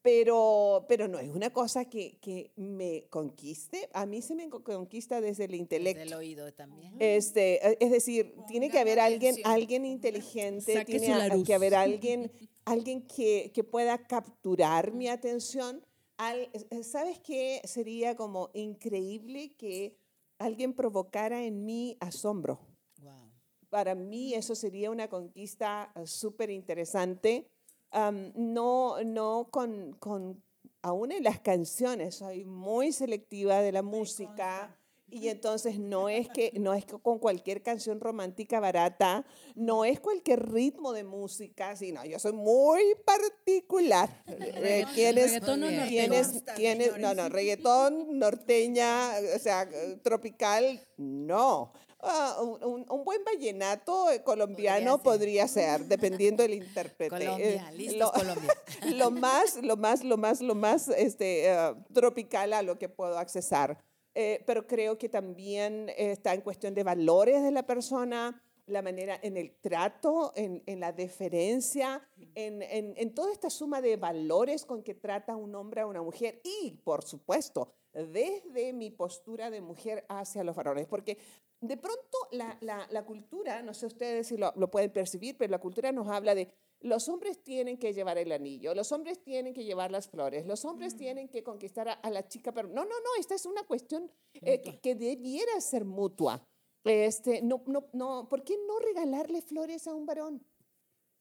pero, 0.05 0.85
pero 0.87 1.09
no 1.09 1.19
es 1.19 1.31
una 1.31 1.51
cosa 1.51 1.87
que, 1.87 2.19
que 2.21 2.53
me 2.57 3.07
conquiste. 3.09 3.89
A 3.95 4.05
mí 4.05 4.21
se 4.21 4.35
me 4.35 4.51
co- 4.51 4.63
conquista 4.63 5.23
desde 5.23 5.45
el 5.47 5.55
intelecto. 5.55 5.99
Del 5.99 6.13
oído 6.13 6.53
también. 6.53 6.95
Este, 6.99 7.67
eh, 7.67 7.79
es 7.81 7.91
decir, 7.91 8.35
tiene 8.47 8.69
que 8.69 8.79
haber 8.79 9.01
alguien, 9.01 9.35
alguien 9.45 9.87
inteligente, 9.87 10.75
Saque 10.75 10.99
tiene 11.01 11.43
que 11.43 11.55
haber 11.55 11.75
alguien, 11.75 12.31
alguien 12.67 13.07
que, 13.07 13.51
que 13.55 13.65
pueda 13.65 13.97
capturar 14.07 14.93
mi 14.93 15.09
atención. 15.09 15.83
Al- 16.19 16.51
eh, 16.53 16.83
¿Sabes 16.83 17.19
qué? 17.21 17.63
Sería 17.65 18.15
como 18.15 18.51
increíble 18.53 19.55
que 19.57 19.97
alguien 20.39 20.75
provocara 20.75 21.45
en 21.45 21.65
mí 21.65 21.97
asombro. 22.01 22.61
Wow. 23.01 23.33
Para 23.71 23.95
mí 23.95 24.35
eso 24.35 24.55
sería 24.55 24.91
una 24.91 25.09
conquista 25.09 25.91
eh, 25.97 26.07
súper 26.07 26.51
interesante. 26.51 27.49
Am, 27.95 28.33
no, 28.35 29.03
no 29.05 29.49
con, 29.53 29.93
con, 30.01 30.43
aún 30.83 31.13
en 31.13 31.23
las 31.23 31.39
canciones, 31.41 32.17
soy 32.17 32.45
muy 32.45 32.91
selectiva 32.93 33.61
de 33.63 33.71
la 33.73 33.83
música. 33.83 34.77
Y 35.11 35.29
entonces 35.29 35.79
no 35.79 36.09
es 36.09 36.29
que 36.31 36.51
no 36.59 36.75
es 36.75 36.87
que 36.87 36.99
con 36.99 37.21
cualquier 37.21 37.63
canción 37.63 38.01
romántica 38.01 38.59
barata, 38.59 39.25
no 39.55 39.85
es 39.85 40.01
cualquier 40.01 40.51
ritmo 40.51 40.93
de 40.93 41.05
música, 41.05 41.77
sino 41.77 42.05
yo 42.05 42.19
soy 42.19 42.33
muy 42.33 42.83
particular. 43.07 44.25
Eh, 44.27 44.85
¿Quién 44.93 45.19
es- 45.19 45.27
Reggaetón 45.27 45.63
o 45.63 45.69
Bien. 45.69 45.87
quién 45.89 46.11
norteño. 46.11 46.21
es- 46.21 46.29
Consta, 46.33 46.55
quién 46.55 46.81
es- 46.81 46.99
no, 46.99 47.15
no, 47.15 47.29
reggaetón, 47.29 48.19
norteña, 48.19 49.11
o 49.37 49.39
sea, 49.39 49.63
eh, 49.71 50.01
tropical, 50.03 50.81
no. 50.97 51.73
Ah, 52.07 52.37
un, 52.43 52.85
un- 52.89 53.05
buen 53.05 53.25
vallenato 53.25 54.11
eh, 54.11 54.23
colombiano 54.23 55.03
podría 55.03 55.49
ser, 55.49 55.85
dependiendo 55.87 56.43
del 56.43 56.55
intérprete. 56.55 57.09
Colombia, 57.11 57.69
Eh, 57.71 57.77
listos 57.77 57.99
lo- 57.99 58.13
Colombia. 58.13 58.55
lo 58.97 59.11
más, 59.11 59.57
lo 59.63 59.77
más, 59.77 60.05
lo 60.05 60.17
más, 60.17 60.41
lo 60.41 60.55
más 60.55 60.89
este, 60.89 61.47
eh, 61.51 61.75
tropical 61.93 62.53
a 62.53 62.63
lo 62.63 62.79
que 62.79 62.89
puedo 62.89 63.19
accesar. 63.19 63.79
Eh, 64.15 64.43
pero 64.47 64.67
creo 64.67 64.97
que 64.97 65.09
también 65.09 65.91
está 65.97 66.35
en 66.35 66.43
cuestión 66.43 66.73
de 66.75 66.85
valores 66.85 67.43
de 67.43 67.51
la 67.51 67.65
persona, 67.67 68.41
la 68.67 68.81
manera 68.81 69.19
en 69.23 69.37
el 69.37 69.57
trato, 69.61 70.33
en, 70.37 70.63
en 70.67 70.81
la 70.81 70.93
deferencia, 70.93 72.01
en, 72.35 72.63
en, 72.63 72.95
en 72.97 73.15
toda 73.15 73.33
esta 73.33 73.51
suma 73.51 73.81
de 73.81 73.97
valores 73.97 74.65
con 74.65 74.83
que 74.83 74.95
trata 74.95 75.37
un 75.37 75.55
hombre 75.55 75.81
a 75.81 75.87
una 75.87 76.01
mujer 76.01 76.41
y, 76.45 76.71
por 76.85 77.03
supuesto, 77.05 77.73
desde 77.93 78.73
mi 78.73 78.91
postura 78.91 79.51
de 79.51 79.61
mujer 79.61 80.05
hacia 80.09 80.45
los 80.45 80.57
varones, 80.57 80.87
porque 80.87 81.19
de 81.67 81.77
pronto 81.77 82.19
la, 82.33 82.57
la, 82.61 82.87
la 82.91 83.05
cultura, 83.05 83.63
no 83.63 83.75
sé 83.75 83.87
ustedes 83.87 84.29
si 84.29 84.37
lo, 84.37 84.53
lo 84.57 84.71
pueden 84.71 84.91
percibir, 84.93 85.37
pero 85.37 85.51
la 85.51 85.59
cultura 85.59 85.93
nos 85.93 86.09
habla 86.09 86.35
de 86.35 86.53
los 86.81 87.09
hombres 87.09 87.43
tienen 87.43 87.79
que 87.79 87.95
llevar 87.95 88.19
el 88.19 88.31
anillo, 88.31 88.75
los 88.75 88.93
hombres 88.93 89.23
tienen 89.23 89.55
que 89.55 89.65
llevar 89.65 89.91
las 89.91 90.09
flores, 90.09 90.47
los 90.47 90.65
hombres 90.67 90.97
tienen 90.97 91.29
que 91.29 91.43
conquistar 91.43 91.89
a, 91.89 91.93
a 91.95 92.11
la 92.11 92.29
chica, 92.29 92.53
pero 92.53 92.69
no, 92.69 92.85
no, 92.85 92.91
no, 92.91 93.11
esta 93.19 93.35
es 93.35 93.47
una 93.47 93.63
cuestión 93.65 94.11
eh, 94.35 94.61
que, 94.61 94.81
que 94.81 94.95
debiera 94.95 95.61
ser 95.61 95.85
mutua. 95.85 96.47
Este, 96.85 97.41
no, 97.41 97.63
no, 97.67 97.87
no, 97.95 98.29
¿Por 98.29 98.45
qué 98.45 98.59
no 98.67 98.79
regalarle 98.79 99.41
flores 99.41 99.87
a 99.87 99.95
un 99.95 100.05
varón? 100.05 100.45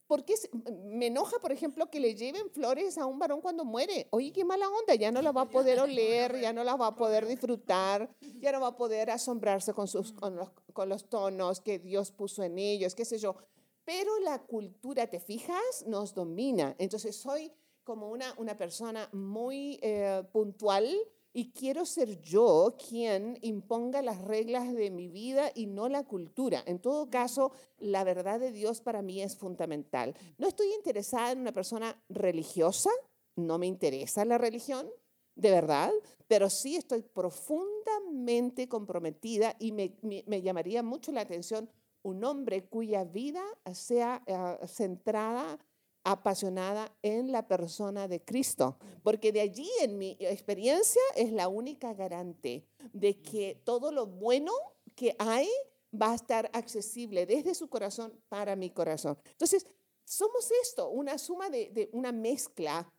¿Por 0.08 0.26
qué 0.26 0.36
se- 0.38 0.50
me 0.86 1.08
enoja, 1.08 1.40
por 1.40 1.52
ejemplo, 1.52 1.90
que 1.90 2.00
le 2.00 2.14
lleven 2.16 2.50
flores 2.52 2.98
a 2.98 3.06
un 3.06 3.20
varón 3.20 3.42
cuando 3.42 3.64
muere? 3.66 4.08
Oye, 4.12 4.32
qué 4.32 4.44
mala 4.46 4.68
onda, 4.70 4.96
ya 4.96 5.12
no 5.12 5.22
la 5.22 5.32
va 5.32 5.42
a 5.42 5.50
poder 5.50 5.80
oler, 5.80 6.40
ya 6.40 6.54
no 6.54 6.64
la 6.64 6.76
va 6.76 6.88
a 6.88 6.96
poder 6.96 7.26
disfrutar, 7.26 8.10
ya 8.40 8.52
no 8.52 8.62
va 8.62 8.68
a 8.68 8.76
poder 8.76 9.10
asombrarse 9.10 9.74
con, 9.74 9.88
sus, 9.88 10.12
con, 10.14 10.36
los, 10.36 10.50
con 10.74 10.90
los 10.90 11.10
tonos 11.10 11.62
que 11.62 11.80
Dios 11.80 12.12
puso 12.12 12.44
en 12.44 12.60
ellos, 12.60 12.96
qué 12.96 13.06
sé 13.06 13.18
yo. 13.18 13.36
Pero 13.86 14.18
la 14.20 14.40
cultura, 14.44 15.08
¿te 15.08 15.20
fijas? 15.20 15.84
Nos 15.88 16.14
domina. 16.14 16.76
Entonces 16.78 17.16
soy 17.16 17.52
como 17.84 18.10
una, 18.10 18.34
una 18.38 18.58
persona 18.58 19.10
muy 19.12 19.78
eh, 19.82 20.24
puntual 20.32 20.88
y 21.34 21.52
quiero 21.52 21.86
ser 21.86 22.22
yo 22.22 22.76
quien 22.88 23.38
imponga 23.42 24.02
las 24.04 24.22
reglas 24.22 24.72
de 24.74 24.92
mi 24.92 25.08
vida 25.08 25.52
y 25.56 25.66
no 25.66 25.90
la 25.90 26.04
cultura. 26.04 26.64
En 26.68 26.80
todo 26.80 27.10
caso, 27.10 27.52
la 27.80 28.04
verdad 28.04 28.40
de 28.40 28.52
Dios 28.52 28.82
para 28.82 29.02
mí 29.02 29.22
es 29.22 29.36
fundamental. 29.36 30.14
No 30.38 30.48
estoy 30.48 30.72
interesada 30.74 31.32
en 31.32 31.40
una 31.40 31.52
persona 31.52 32.00
religiosa, 32.10 32.92
no 33.36 33.58
me 33.58 33.66
interesa 33.68 34.26
la 34.26 34.38
religión, 34.38 34.88
de 35.36 35.50
verdad, 35.50 35.92
pero 36.28 36.50
sí 36.52 36.76
estoy 36.76 37.02
profundamente 37.02 38.68
comprometida 38.70 39.56
y 39.60 39.72
me, 39.72 39.96
me- 40.04 40.24
me 40.28 40.42
llamaría 40.42 40.84
mucho 40.84 41.12
la 41.12 41.22
atención 41.22 41.70
un 42.04 42.24
hombre 42.26 42.66
cuya 42.66 43.04
vida 43.06 43.42
sea 43.74 44.22
eh, 44.28 44.68
centrada 44.68 45.58
apasionada 46.04 46.92
en 47.02 47.32
la 47.32 47.48
persona 47.48 48.08
de 48.08 48.22
Cristo, 48.22 48.78
porque 49.04 49.32
de 49.32 49.42
allí 49.42 49.70
en 49.82 49.98
mi 49.98 50.18
experiencia 50.20 51.02
es 51.16 51.32
la 51.32 51.48
única 51.48 51.94
garante 51.94 52.66
de 52.92 53.22
que 53.22 53.62
todo 53.64 53.92
lo 53.92 54.08
bueno 54.08 54.52
que 54.96 55.16
hay 55.20 55.48
va 55.94 56.12
a 56.12 56.16
estar 56.16 56.50
accesible 56.54 57.26
desde 57.26 57.56
su 57.56 57.70
corazón 57.70 58.14
para 58.30 58.56
mi 58.56 58.70
corazón. 58.70 59.18
Entonces, 59.26 59.66
somos 60.04 60.52
esto, 60.62 60.90
una 60.90 61.18
suma 61.18 61.50
de, 61.50 61.70
de 61.70 61.90
una 61.94 62.12
mezcla 62.12 62.92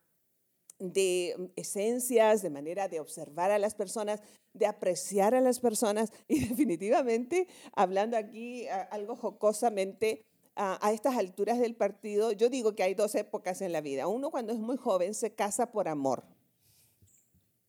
de 0.79 1.35
mm, 1.37 1.45
esencias, 1.55 2.41
de 2.41 2.49
manera 2.49 2.87
de 2.87 2.99
observar 2.99 3.51
a 3.51 3.59
las 3.59 3.75
personas, 3.75 4.21
de 4.53 4.65
apreciar 4.65 5.35
a 5.35 5.41
las 5.41 5.59
personas 5.59 6.11
y 6.27 6.47
definitivamente, 6.47 7.47
hablando 7.73 8.17
aquí 8.17 8.67
algo 8.89 9.15
jocosamente, 9.15 10.25
a, 10.55 10.91
estas 10.93 11.15
alturas 11.17 11.59
del 11.59 11.75
partido, 11.75 12.31
yo 12.31 12.49
digo 12.49 12.75
que 12.75 12.83
hay 12.83 12.93
dos 12.93 13.15
épocas 13.15 13.61
en 13.61 13.71
la 13.71 13.81
vida. 13.81 14.07
Uno 14.07 14.31
cuando 14.31 14.53
es 14.53 14.59
muy 14.59 14.77
joven 14.77 15.13
se 15.13 15.33
casa 15.33 15.71
por 15.71 15.87
amor. 15.87 16.23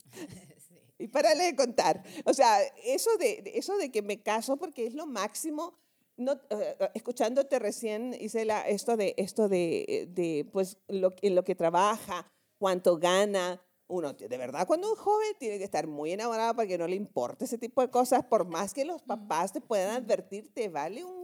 Y 0.97 1.09
párale 1.09 1.45
de 1.45 1.57
contar. 1.57 2.03
O 2.25 2.33
sea, 2.33 2.63
eso 2.85 3.11
de, 3.19 3.53
eso 3.57 3.77
de 3.77 3.91
que 3.91 4.01
me 4.01 4.23
caso 4.23 4.57
porque 4.57 4.87
es 4.87 4.95
lo 4.95 5.07
máximo. 5.07 5.77
No, 6.17 6.33
eh, 6.33 6.77
eh, 6.79 6.91
escuchándote 6.95 7.59
recién, 7.59 8.17
Isela, 8.19 8.63
esto 8.63 8.97
de, 8.97 9.15
esto 9.19 9.49
de, 9.49 10.09
de 10.13 10.49
pues, 10.53 10.79
lo, 10.89 11.13
en 11.21 11.35
lo 11.35 11.45
que 11.45 11.57
trabaja, 11.57 12.33
cuánto 12.59 12.97
gana. 12.97 13.61
Uno, 13.87 14.15
de 14.15 14.39
verdad, 14.39 14.67
cuando 14.67 14.89
un 14.89 14.97
joven 14.97 15.35
tiene 15.39 15.59
que 15.59 15.65
estar 15.65 15.87
muy 15.87 16.13
enamorado 16.13 16.55
para 16.55 16.69
que 16.69 16.79
no 16.79 16.87
le 16.87 16.97
importe 16.97 17.45
ese 17.45 17.59
tipo 17.59 17.83
de 17.83 17.91
cosas, 17.91 18.25
por 18.25 18.47
más 18.47 18.73
que 18.73 18.85
los 18.85 19.03
papás 19.03 19.53
te 19.53 19.61
puedan 19.61 19.91
advertir, 19.91 20.55
te 20.55 20.71
vale 20.71 21.05
un 21.05 21.24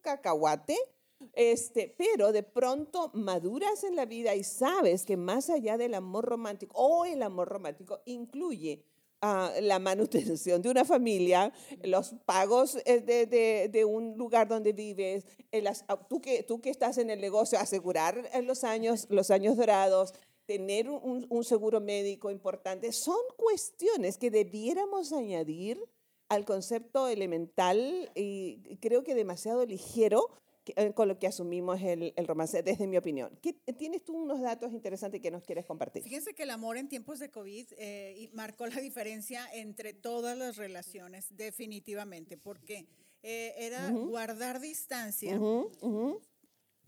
cacahuate. 0.00 0.76
Este, 1.34 1.94
pero 1.98 2.32
de 2.32 2.42
pronto 2.42 3.10
maduras 3.12 3.84
en 3.84 3.94
la 3.94 4.06
vida 4.06 4.34
y 4.34 4.42
sabes 4.42 5.04
que 5.04 5.18
más 5.18 5.50
allá 5.50 5.76
del 5.76 5.92
amor 5.92 6.24
romántico 6.24 6.72
o 6.78 7.04
el 7.04 7.22
amor 7.22 7.46
romántico 7.48 8.00
incluye 8.06 8.82
ah, 9.20 9.52
la 9.60 9.78
manutención 9.78 10.62
de 10.62 10.70
una 10.70 10.86
familia, 10.86 11.52
los 11.84 12.14
pagos 12.24 12.78
eh, 12.86 13.00
de, 13.02 13.26
de- 13.26 13.68
de 13.68 13.84
un 13.84 14.16
lugar 14.16 14.48
donde 14.48 14.72
vives, 14.72 15.26
ah, 15.88 16.06
tú, 16.08 16.22
que, 16.22 16.42
tú 16.42 16.62
que 16.62 16.70
estás 16.70 16.96
en 16.96 17.10
el 17.10 17.20
negocio, 17.20 17.58
asegurar 17.58 18.30
eh, 18.32 18.40
los 18.40 18.64
años, 18.64 19.06
los 19.10 19.30
años 19.30 19.58
dorados, 19.58 20.14
tener 20.46 20.88
un, 20.88 21.26
un 21.28 21.44
seguro 21.44 21.82
médico 21.82 22.30
importante, 22.30 22.92
son 22.92 23.20
cuestiones 23.36 24.16
que 24.16 24.30
debiéramos 24.30 25.12
añadir 25.12 25.78
al 26.30 26.44
concepto 26.46 27.08
elemental 27.08 28.10
y 28.14 28.76
creo 28.80 29.02
que 29.02 29.14
demasiado 29.14 29.66
ligero 29.66 30.30
eh, 30.76 30.92
con 30.94 31.08
lo 31.08 31.18
que 31.18 31.26
asumimos 31.26 31.82
el, 31.82 32.12
el 32.16 32.26
romance, 32.26 32.62
desde 32.62 32.86
mi 32.86 32.96
opinión. 32.96 33.36
¿Qué- 33.42 33.54
¿Tienes 33.76 34.04
tú 34.04 34.16
unos 34.16 34.40
datos 34.40 34.72
interesantes 34.72 35.20
que 35.20 35.30
nos 35.30 35.42
quieres 35.42 35.66
compartir? 35.66 36.04
Fíjense 36.04 36.32
que 36.32 36.44
el 36.44 36.50
amor 36.50 36.76
en 36.76 36.88
tiempos 36.88 37.18
de 37.18 37.30
COVID 37.30 37.66
eh, 37.78 38.30
marcó 38.32 38.66
la 38.68 38.80
diferencia 38.80 39.48
entre 39.52 39.92
todas 39.92 40.38
las 40.38 40.56
relaciones, 40.56 41.36
definitivamente, 41.36 42.36
porque 42.36 42.86
eh, 43.22 43.54
era 43.58 43.90
guardar 43.90 44.60
distancia, 44.60 45.36
Ujú, 45.36 45.72
ujú. 45.80 46.20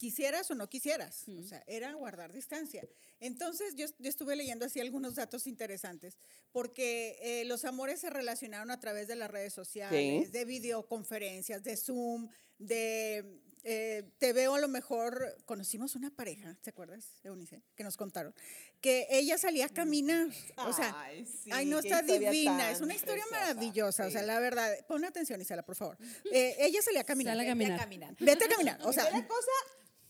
Quisieras 0.02 0.50
o 0.50 0.56
no 0.56 0.68
quisieras, 0.68 1.28
o 1.28 1.44
sea, 1.44 1.62
era 1.68 1.92
guardar 1.92 2.32
distancia. 2.32 2.84
Entonces, 3.20 3.76
yo, 3.76 3.86
yo 4.00 4.10
estuve 4.10 4.34
leyendo 4.34 4.64
así 4.66 4.80
algunos 4.80 5.14
datos 5.14 5.46
interesantes, 5.46 6.18
porque 6.50 7.16
eh, 7.22 7.44
los 7.44 7.64
amores 7.64 8.00
se 8.00 8.10
relacionaron 8.10 8.72
a 8.72 8.80
través 8.80 9.06
de 9.06 9.14
las 9.14 9.30
redes 9.30 9.52
sociales, 9.52 10.32
de 10.32 10.44
videoconferencias, 10.44 11.62
de 11.62 11.76
Zoom, 11.76 12.28
de... 12.58 13.38
eh, 13.62 14.02
te 14.18 14.32
veo 14.32 14.56
a 14.56 14.58
lo 14.58 14.66
mejor, 14.66 15.36
conocimos 15.44 15.94
una 15.94 16.10
pareja, 16.10 16.56
¿te 16.62 16.70
acuerdas, 16.70 17.04
Eunice? 17.22 17.62
Que 17.76 17.84
nos 17.84 17.96
contaron, 17.96 18.34
que 18.80 19.06
ella 19.08 19.38
salía 19.38 19.66
a 19.66 19.68
caminar, 19.68 20.26
o 20.56 20.72
sea, 20.72 20.92
Ay, 20.98 21.24
sí, 21.24 21.50
Ay, 21.52 21.66
no 21.66 21.78
está 21.78 22.02
divina, 22.02 22.72
es 22.72 22.80
una 22.80 22.94
historia 22.96 23.22
preciosa, 23.22 23.54
maravillosa, 23.54 24.06
o 24.08 24.10
sea, 24.10 24.22
sí. 24.22 24.26
la 24.26 24.40
verdad, 24.40 24.68
pon 24.88 25.04
atención, 25.04 25.40
Isela, 25.40 25.62
por 25.62 25.76
favor. 25.76 25.96
Eh, 26.32 26.56
ella 26.58 26.82
salía 26.82 27.02
a 27.02 27.04
caminar. 27.04 27.36
Sale 27.36 27.48
a 27.48 27.54
Vete 27.54 27.76
caminar. 27.76 28.16
Vete 28.18 28.44
a 28.46 28.48
caminar, 28.48 28.80
o 28.82 28.92
sea, 28.96 29.04
Primera 29.06 29.28
cosa, 29.28 29.50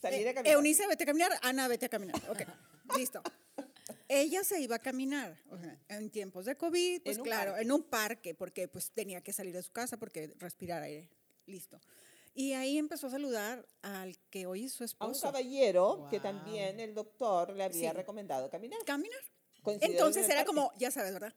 salir 0.03 0.27
a 0.27 0.31
eh, 0.31 0.35
caminar. 0.35 0.55
Eunice, 0.57 0.87
vete 0.87 1.05
a 1.05 1.07
caminar. 1.07 1.33
Ana, 1.43 1.69
vete 1.69 1.87
a 1.87 1.88
caminar. 1.88 2.17
Ok, 2.29 2.43
listo. 2.99 3.23
Ella 4.09 4.45
se 4.45 4.61
iba 4.61 4.77
a 4.77 4.79
caminar 4.79 5.38
o 5.51 5.57
sea, 5.59 5.79
en 5.88 6.11
tiempos 6.11 6.45
de 6.45 6.57
COVID, 6.57 7.03
pues 7.03 7.17
En 7.17 7.23
claro, 7.25 7.57
en 7.57 7.73
un 7.73 7.83
parque, 7.83 8.35
porque 8.35 8.69
pues 8.69 8.91
tenía 8.91 9.23
que 9.23 9.33
salir 9.33 9.55
de 9.55 9.62
su 9.62 9.73
casa 9.73 9.97
porque 9.97 10.35
respirar 10.38 10.83
aire. 10.83 11.09
Listo. 11.47 11.81
Y 12.35 12.53
ahí 12.53 12.79
empezó 12.79 13.07
a 13.07 13.11
saludar 13.11 13.67
al 13.83 14.19
que 14.31 14.47
hoy 14.47 14.65
es 14.65 14.73
su 14.73 14.83
A 14.85 14.87
un 14.87 14.91
esposo. 14.91 15.23
caballero 15.27 16.07
que 16.11 16.21
también 16.21 16.81
el 16.81 16.95
doctor 16.95 17.55
le 17.55 17.65
había 17.65 17.91
Sí. 17.91 17.97
recomendado 17.97 18.49
caminar. 18.51 18.79
Caminar. 18.85 19.21
Entonces 19.81 20.29
era 20.29 20.45
como, 20.45 20.73
ya 20.79 20.91
sabes, 20.91 21.12
¿verdad? 21.12 21.35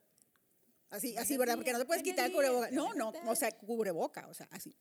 Así, 0.89 1.17
así, 1.17 1.37
¿verdad? 1.37 1.55
Porque 1.55 1.73
no 1.73 1.79
te 1.79 1.85
puedes 1.85 2.03
quitar 2.03 2.25
el 2.27 2.31
cubreboca. 2.31 2.71
No, 2.71 2.93
no, 2.93 3.11
o 3.27 3.35
sea, 3.35 3.51
cubreboca, 3.51 4.27
o 4.27 4.33
sea, 4.33 4.47
así. 4.51 4.75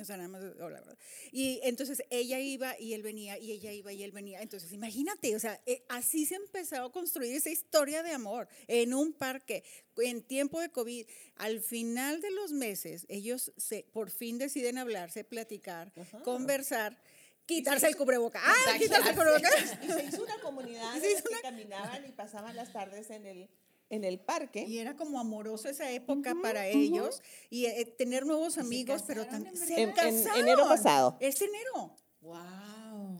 O 0.00 0.04
sea, 0.04 0.16
nada 0.16 0.28
más, 0.28 0.42
hola, 0.60 0.80
¿verdad? 0.80 0.98
Y 1.32 1.60
entonces 1.62 2.02
ella 2.10 2.38
iba 2.38 2.78
y 2.78 2.94
él 2.94 3.02
venía, 3.02 3.38
y 3.38 3.52
ella 3.52 3.72
iba 3.72 3.92
y 3.92 4.02
él 4.02 4.12
venía. 4.12 4.40
Entonces, 4.42 4.72
imagínate, 4.72 5.34
o 5.36 5.40
sea, 5.40 5.60
eh, 5.66 5.84
así 5.88 6.26
se 6.26 6.36
empezó 6.36 6.84
a 6.84 6.92
construir 6.92 7.34
esa 7.34 7.50
historia 7.50 8.02
de 8.02 8.12
amor 8.12 8.48
en 8.66 8.94
un 8.94 9.12
parque, 9.12 9.64
en 9.98 10.22
tiempo 10.22 10.60
de 10.60 10.70
COVID. 10.70 11.06
Al 11.36 11.60
final 11.60 12.20
de 12.20 12.30
los 12.30 12.52
meses, 12.52 13.06
ellos 13.08 13.52
se, 13.56 13.84
por 13.92 14.10
fin 14.10 14.38
deciden 14.38 14.78
hablarse, 14.78 15.24
platicar, 15.24 15.92
conversar, 16.24 17.00
quitarse 17.46 17.88
el 17.88 17.96
cubreboca. 17.96 18.40
¡Ah, 18.42 18.78
quitarse 18.78 19.10
el 19.10 19.16
cubreboca! 19.16 19.48
Y 19.82 19.88
se 19.90 20.04
hizo 20.04 20.22
una 20.22 20.38
comunidad 20.40 20.94
la 20.94 21.00
que 21.00 21.42
caminaban 21.42 22.06
y 22.06 22.12
pasaban 22.12 22.54
las 22.56 22.72
tardes 22.72 23.10
en 23.10 23.26
el, 23.26 23.50
en 23.90 24.04
el 24.04 24.18
parque. 24.18 24.64
Y 24.66 24.78
era 24.78 24.96
como 24.96 25.20
amoroso 25.20 25.68
esa 25.68 25.90
época 25.90 26.34
para 26.42 26.66
ellos 26.66 27.20
y 27.50 27.66
eh, 27.66 27.84
tener 27.98 28.24
nuevos 28.24 28.56
amigos, 28.56 29.02
pero 29.06 29.26
también 29.26 29.56
se 29.56 29.82
En- 29.82 29.90
en 29.98 30.26
enero 30.36 30.66
pasado. 30.68 31.16
Este 31.20 31.44
enero. 31.44 31.94
Wow. 32.22 32.36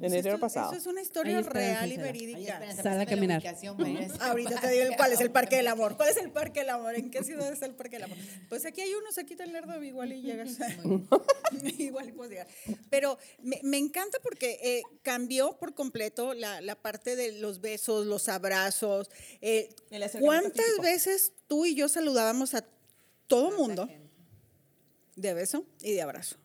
En 0.00 0.12
enero 0.12 0.28
Esto- 0.30 0.40
pasado. 0.40 0.70
Eso 0.72 0.80
es 0.80 0.86
una 0.86 1.00
historia 1.02 1.40
real 1.42 1.92
y 1.92 1.96
verídica. 1.96 2.60
Sal 2.74 3.00
a 3.00 3.06
caminar. 3.06 3.42
Ahorita 4.20 4.60
te 4.60 4.68
digo 4.70 4.92
cuál 4.96 5.12
es 5.12 5.20
el 5.20 5.30
Parque 5.30 5.56
del 5.56 5.68
Amor. 5.68 5.96
¿Cuál 5.96 6.08
es 6.08 6.16
el 6.16 6.30
Parque 6.30 6.60
del 6.60 6.70
Amor? 6.70 6.94
¿En 6.94 7.10
qué 7.10 7.22
ciudad 7.22 7.52
está 7.52 7.66
el 7.66 7.74
Parque 7.74 7.96
del 7.96 8.04
Amor? 8.04 8.16
Pues 8.48 8.64
aquí 8.64 8.80
hay 8.80 8.94
unos, 8.94 9.18
aquí 9.18 9.34
está 9.34 9.44
el 9.44 9.52
Lerdo, 9.52 9.82
igual 9.82 10.12
y 10.12 10.22
llegas. 10.22 10.56
igual 11.78 12.08
y 12.08 12.12
puedes 12.12 12.30
llegar. 12.30 12.46
Pero 12.88 13.18
me, 13.42 13.60
me 13.62 13.76
encanta 13.78 14.18
porque 14.22 14.58
eh, 14.62 14.82
cambió 15.02 15.56
por 15.58 15.74
completo 15.74 16.34
la, 16.34 16.60
la 16.60 16.76
parte 16.76 17.16
de 17.16 17.32
los 17.32 17.60
besos, 17.60 18.06
los 18.06 18.28
abrazos. 18.28 19.10
eh, 19.40 19.68
¿Cuántas 20.20 20.64
físico. 20.64 20.82
veces 20.82 21.32
tú 21.46 21.66
y 21.66 21.74
yo 21.74 21.88
saludábamos 21.88 22.54
a 22.54 22.64
todo 23.26 23.50
mundo 23.56 23.88
de 25.16 25.34
beso 25.34 25.66
y 25.82 25.92
de 25.92 26.02
abrazo? 26.02 26.36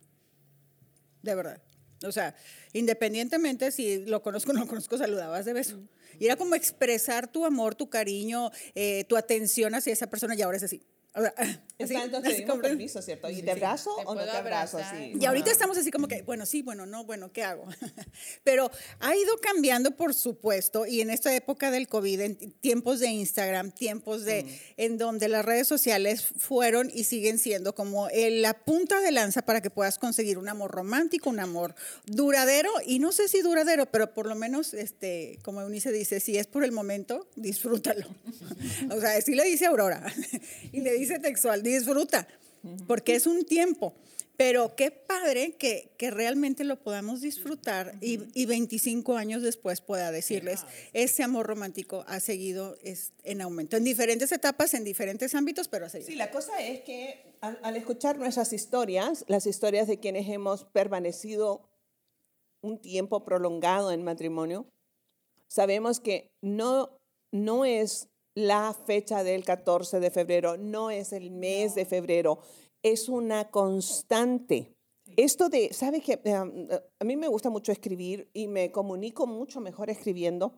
De 1.21 1.33
verdad. 1.35 1.61
O 2.05 2.11
sea, 2.11 2.35
independientemente 2.73 3.71
si 3.71 4.05
lo 4.05 4.21
conozco 4.21 4.51
o 4.51 4.53
no 4.53 4.61
lo 4.61 4.67
conozco, 4.67 4.97
saludabas 4.97 5.45
de 5.45 5.53
beso. 5.53 5.79
Y 6.19 6.25
era 6.25 6.35
como 6.35 6.55
expresar 6.55 7.27
tu 7.27 7.45
amor, 7.45 7.75
tu 7.75 7.89
cariño, 7.89 8.51
eh, 8.73 9.03
tu 9.05 9.17
atención 9.17 9.75
hacia 9.75 9.93
esa 9.93 10.07
persona 10.07 10.35
y 10.35 10.41
ahora 10.41 10.57
es 10.57 10.63
así. 10.63 10.81
O 11.13 11.21
sea, 11.21 11.33
así, 11.83 11.95
Entonces 11.95 12.31
así 12.31 12.41
pedimos 12.41 12.49
como- 12.49 12.61
permiso, 12.61 13.01
¿cierto? 13.01 13.29
¿Y 13.29 13.41
te 13.41 13.51
abrazo 13.51 13.91
¿Te 13.97 14.01
o 14.03 14.13
no 14.15 14.19
puedo 14.21 14.31
te 14.31 14.37
abrazo? 14.37 14.77
abrazar? 14.77 14.97
Sí. 14.99 15.13
Y 15.19 15.25
ahorita 15.25 15.51
estamos 15.51 15.77
así 15.77 15.91
como 15.91 16.07
que, 16.07 16.21
bueno, 16.21 16.45
sí, 16.45 16.61
bueno, 16.61 16.85
no, 16.85 17.03
bueno, 17.05 17.31
¿qué 17.31 17.43
hago? 17.43 17.65
Pero 18.43 18.71
ha 18.99 19.15
ido 19.15 19.37
cambiando, 19.41 19.91
por 19.91 20.13
supuesto, 20.13 20.85
y 20.85 21.01
en 21.01 21.09
esta 21.09 21.35
época 21.35 21.71
del 21.71 21.87
COVID, 21.87 22.19
en 22.21 22.35
tiempos 22.61 22.99
de 22.99 23.07
Instagram, 23.07 23.71
tiempos 23.71 24.23
de, 24.25 24.45
en 24.77 24.97
donde 24.97 25.27
las 25.27 25.43
redes 25.45 25.67
sociales 25.67 26.25
fueron 26.37 26.89
y 26.93 27.03
siguen 27.05 27.39
siendo 27.39 27.75
como 27.75 28.07
el- 28.09 28.41
la 28.41 28.53
punta 28.53 29.01
de 29.01 29.11
lanza 29.11 29.41
para 29.43 29.61
que 29.61 29.69
puedas 29.69 29.99
conseguir 29.99 30.37
un 30.37 30.47
amor 30.49 30.71
romántico, 30.71 31.29
un 31.29 31.39
amor 31.39 31.75
duradero, 32.05 32.69
y 32.85 32.99
no 32.99 33.11
sé 33.11 33.27
si 33.27 33.41
duradero, 33.41 33.85
pero 33.91 34.13
por 34.13 34.27
lo 34.27 34.35
menos, 34.35 34.73
este, 34.73 35.39
como 35.43 35.61
Eunice 35.61 35.91
dice, 35.91 36.19
si 36.19 36.37
es 36.37 36.47
por 36.47 36.63
el 36.63 36.71
momento, 36.71 37.27
disfrútalo. 37.35 38.07
o 38.91 38.99
sea, 39.01 39.19
sí 39.21 39.35
le 39.35 39.43
dice 39.43 39.65
Aurora, 39.65 40.05
y 40.71 40.81
le 40.81 40.93
dice 40.93 41.19
textual, 41.19 41.63
disfruta 41.69 42.27
porque 42.87 43.15
es 43.15 43.27
un 43.27 43.45
tiempo. 43.45 43.93
Pero 44.37 44.75
qué 44.75 44.91
padre 44.91 45.53
que, 45.53 45.93
que 45.97 46.11
realmente 46.11 46.65
lo 46.65 46.77
podamos 46.81 47.21
disfrutar 47.21 47.95
y, 48.01 48.19
y 48.33 48.45
25 48.45 49.15
años 49.15 49.41
después 49.41 49.79
pueda 49.79 50.11
decirles, 50.11 50.65
ese 50.91 51.23
amor 51.23 51.47
romántico 51.47 52.03
ha 52.07 52.19
seguido 52.19 52.75
es, 52.83 53.13
en 53.23 53.41
aumento, 53.41 53.77
en 53.77 53.85
diferentes 53.85 54.33
etapas, 54.33 54.73
en 54.73 54.83
diferentes 54.83 55.35
ámbitos, 55.35 55.69
pero 55.69 55.85
ha 55.85 55.89
seguido. 55.89 56.09
Sí, 56.09 56.15
la 56.17 56.31
cosa 56.31 56.61
es 56.61 56.81
que 56.81 57.37
al, 57.39 57.57
al 57.63 57.77
escuchar 57.77 58.17
nuestras 58.17 58.51
historias, 58.51 59.23
las 59.29 59.47
historias 59.47 59.87
de 59.87 59.99
quienes 60.01 60.27
hemos 60.27 60.65
permanecido 60.65 61.69
un 62.59 62.81
tiempo 62.81 63.23
prolongado 63.23 63.93
en 63.93 64.03
matrimonio, 64.03 64.65
sabemos 65.47 66.01
que 66.01 66.33
no, 66.41 66.99
no 67.31 67.63
es 67.63 68.09
la 68.35 68.73
fecha 68.73 69.23
del 69.23 69.43
14 69.43 69.99
de 69.99 70.11
febrero, 70.11 70.57
no 70.57 70.91
es 70.91 71.13
el 71.13 71.31
mes 71.31 71.73
de 71.75 71.85
febrero, 71.85 72.39
es 72.83 73.09
una 73.09 73.49
constante. 73.49 74.75
Esto 75.15 75.49
de, 75.49 75.73
¿sabe 75.73 76.01
qué? 76.01 76.19
Um, 76.25 76.67
a 76.99 77.05
mí 77.05 77.15
me 77.15 77.29
gusta 77.29 77.49
mucho 77.49 77.71
escribir 77.71 78.29
y 78.33 78.47
me 78.47 78.71
comunico 78.71 79.25
mucho 79.25 79.61
mejor 79.61 79.89
escribiendo. 79.89 80.57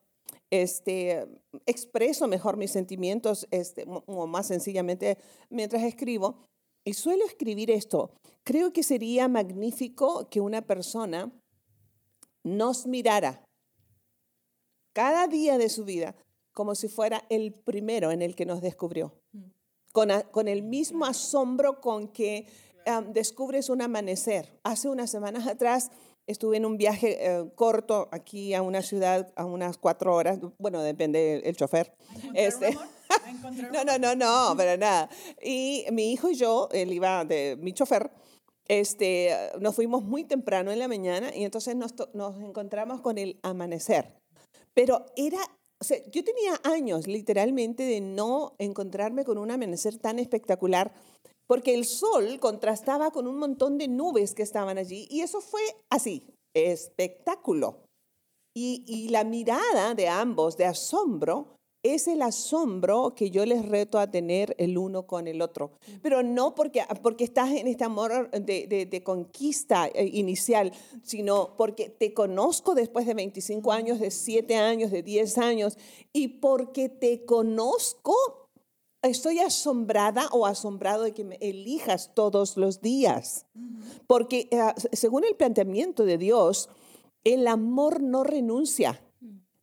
Este, 0.50 1.28
expreso 1.66 2.28
mejor 2.28 2.58
mis 2.58 2.72
sentimientos 2.72 3.48
este, 3.52 3.86
o 3.88 4.28
más 4.28 4.48
sencillamente 4.48 5.18
mientras 5.50 5.84
escribo. 5.84 6.46
Y 6.84 6.94
suelo 6.94 7.26
escribir 7.26 7.70
esto. 7.70 8.12
Creo 8.44 8.72
que 8.72 8.82
sería 8.82 9.28
magnífico 9.28 10.30
que 10.30 10.42
una 10.42 10.62
persona 10.66 11.32
nos 12.44 12.88
mirara 12.88 13.44
cada 14.96 15.28
día 15.28 15.58
de 15.58 15.70
su 15.70 15.84
vida 15.84 16.16
como 16.58 16.74
si 16.74 16.88
fuera 16.88 17.24
el 17.30 17.54
primero 17.54 18.10
en 18.10 18.24
el 18.24 18.36
que 18.36 18.48
nos 18.48 18.62
descubrió. 18.62 19.14
Con, 19.94 20.10
a- 20.10 20.24
con 20.24 20.48
el 20.48 20.64
mismo 20.64 21.06
asombro 21.06 21.80
con 21.82 22.08
que 22.08 22.48
am, 22.88 23.14
descubres 23.14 23.70
un 23.70 23.84
amanecer. 23.84 24.60
Hace 24.64 24.90
unas 24.90 25.12
semanas 25.12 25.46
atrás 25.46 25.92
estuve 26.26 26.58
en 26.58 26.66
un 26.66 26.76
viaje 26.78 27.24
eh, 27.24 27.46
corto 27.54 28.10
aquí 28.12 28.56
a 28.56 28.64
una 28.64 28.82
ciudad 28.82 29.32
a 29.36 29.46
unas 29.46 29.78
cuatro 29.78 30.16
horas, 30.16 30.40
bueno, 30.58 30.82
depende 30.82 31.44
el, 31.46 31.56
chofer. 31.56 31.94
Este, 32.34 32.72
no, 33.72 33.84
no, 33.84 34.00
no, 34.00 34.16
no, 34.16 34.58
para 34.58 34.78
nada. 34.78 35.10
Y 35.44 35.86
mi 35.92 36.12
hijo 36.12 36.32
y 36.32 36.36
yo, 36.36 36.70
él 36.72 36.92
iba 36.92 37.24
de 37.24 37.56
mi 37.62 37.72
chofer, 37.72 38.10
este, 38.68 39.30
nos 39.60 39.76
fuimos 39.76 40.04
muy 40.04 40.24
temprano 40.24 40.72
en 40.72 40.80
la 40.80 40.88
mañana 40.88 41.36
y 41.36 41.44
entonces 41.44 41.76
nos, 41.76 41.94
nos 42.16 42.36
encontramos 42.42 43.02
con 43.02 43.20
el 43.20 43.40
amanecer. 43.44 44.18
Pero 44.74 45.06
era, 45.16 45.40
o 45.80 45.84
sea, 45.84 45.98
yo 46.12 46.24
tenía 46.24 46.60
años 46.64 47.08
literalmente 47.08 47.84
de 47.84 48.02
no 48.02 48.56
encontrarme 48.58 49.26
con 49.26 49.38
un 49.38 49.52
amanecer 49.52 49.98
tan 49.98 50.20
espectacular 50.20 50.94
porque 51.48 51.76
el 51.76 51.86
sol 51.86 52.40
contrastaba 52.40 53.12
con 53.12 53.28
un 53.28 53.38
montón 53.38 53.78
de 53.78 53.88
nubes 53.88 54.34
que 54.34 54.44
estaban 54.44 54.78
allí 54.78 55.08
y 55.10 55.22
eso 55.22 55.40
fue 55.40 55.62
así, 55.90 56.28
espectáculo. 56.54 57.84
Y, 58.56 58.84
y 58.88 59.10
la 59.10 59.24
mirada 59.24 59.94
de 59.94 60.08
ambos 60.08 60.58
de 60.58 60.66
asombro 60.66 61.57
es 61.84 62.08
el 62.08 62.22
asombro 62.22 63.14
que 63.16 63.30
yo 63.30 63.46
les 63.46 63.66
reto 63.66 64.00
a 64.00 64.10
tener 64.12 64.56
el 64.58 64.78
uno 64.78 65.08
con 65.08 65.28
el 65.28 65.42
otro. 65.42 65.72
Pero 66.02 66.24
no 66.24 66.54
porque, 66.56 66.84
porque 67.02 67.24
estás 67.24 67.52
en 67.52 67.68
este 67.68 67.84
amor 67.84 68.30
de, 68.32 68.68
de- 68.68 68.86
de 68.86 69.04
conquista 69.04 69.88
eh, 69.88 70.10
inicial, 70.14 70.74
sino 71.04 71.56
porque 71.56 71.90
te 71.90 72.14
conozco 72.14 72.76
después 72.76 73.06
de 73.06 73.14
25 73.14 73.72
años, 73.72 74.00
de 74.00 74.12
7 74.12 74.56
años, 74.58 74.92
de 74.92 75.04
10 75.04 75.38
años, 75.38 75.78
y 76.12 76.28
porque 76.28 76.90
te 76.90 77.24
conozco, 77.26 78.14
estoy 79.02 79.40
asombrada 79.40 80.28
o 80.34 80.46
asombrado 80.46 81.04
de 81.04 81.14
que 81.14 81.24
me 81.24 81.38
elijas 81.42 82.12
todos 82.14 82.58
los 82.58 82.82
días. 82.82 83.46
Porque 84.08 84.50
eh, 84.52 84.60
según 84.94 85.24
el 85.24 85.36
planteamiento 85.36 86.04
de 86.06 86.18
Dios, 86.18 86.70
el 87.24 87.48
amor 87.48 88.02
no 88.02 88.24
renuncia. 88.24 89.02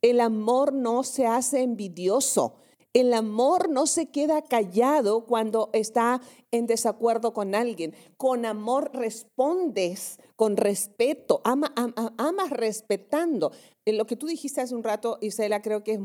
El 0.05 0.21
amor 0.21 0.71
no 0.71 1.01
se 1.01 1.25
hace 1.25 1.63
envidioso. 1.63 2.57
El 2.93 3.11
amor 3.11 3.69
no 3.69 3.87
se 3.87 4.05
queda 4.11 4.43
callado 4.43 5.25
cuando 5.25 5.71
está 5.73 6.21
en 6.51 6.67
desacuerdo 6.67 7.33
con 7.33 7.55
alguien. 7.55 7.95
Con 8.15 8.45
amor 8.45 8.91
respondes, 8.93 10.19
con 10.35 10.57
respeto, 10.57 11.41
ama, 11.43 11.73
ama- 11.75 12.13
amas 12.19 12.51
respetando. 12.51 13.51
Eh, 13.83 13.93
Lo 13.93 14.05
que 14.05 14.15
tú 14.15 14.27
dijiste 14.27 14.61
hace 14.61 14.75
un 14.75 14.83
rato, 14.83 15.17
Isela, 15.21 15.63
creo 15.63 15.83
que 15.83 15.99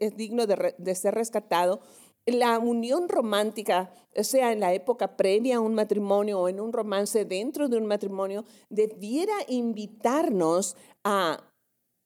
es, 0.00 0.16
digno 0.16 0.44
de 0.48 0.94
ser 0.96 1.14
rescatado. 1.14 1.78
La 2.26 2.58
unión 2.58 3.08
romántica, 3.08 3.94
sea 4.16 4.50
en 4.50 4.58
la 4.58 4.74
época 4.74 5.16
previa 5.16 5.58
a 5.58 5.60
un 5.60 5.74
matrimonio 5.74 6.40
o 6.40 6.48
en 6.48 6.58
un 6.58 6.72
romance 6.72 7.24
dentro 7.24 7.68
de 7.68 7.76
un 7.76 7.86
matrimonio, 7.86 8.44
debiera 8.68 9.34
invitarnos 9.46 10.76
a 11.04 11.51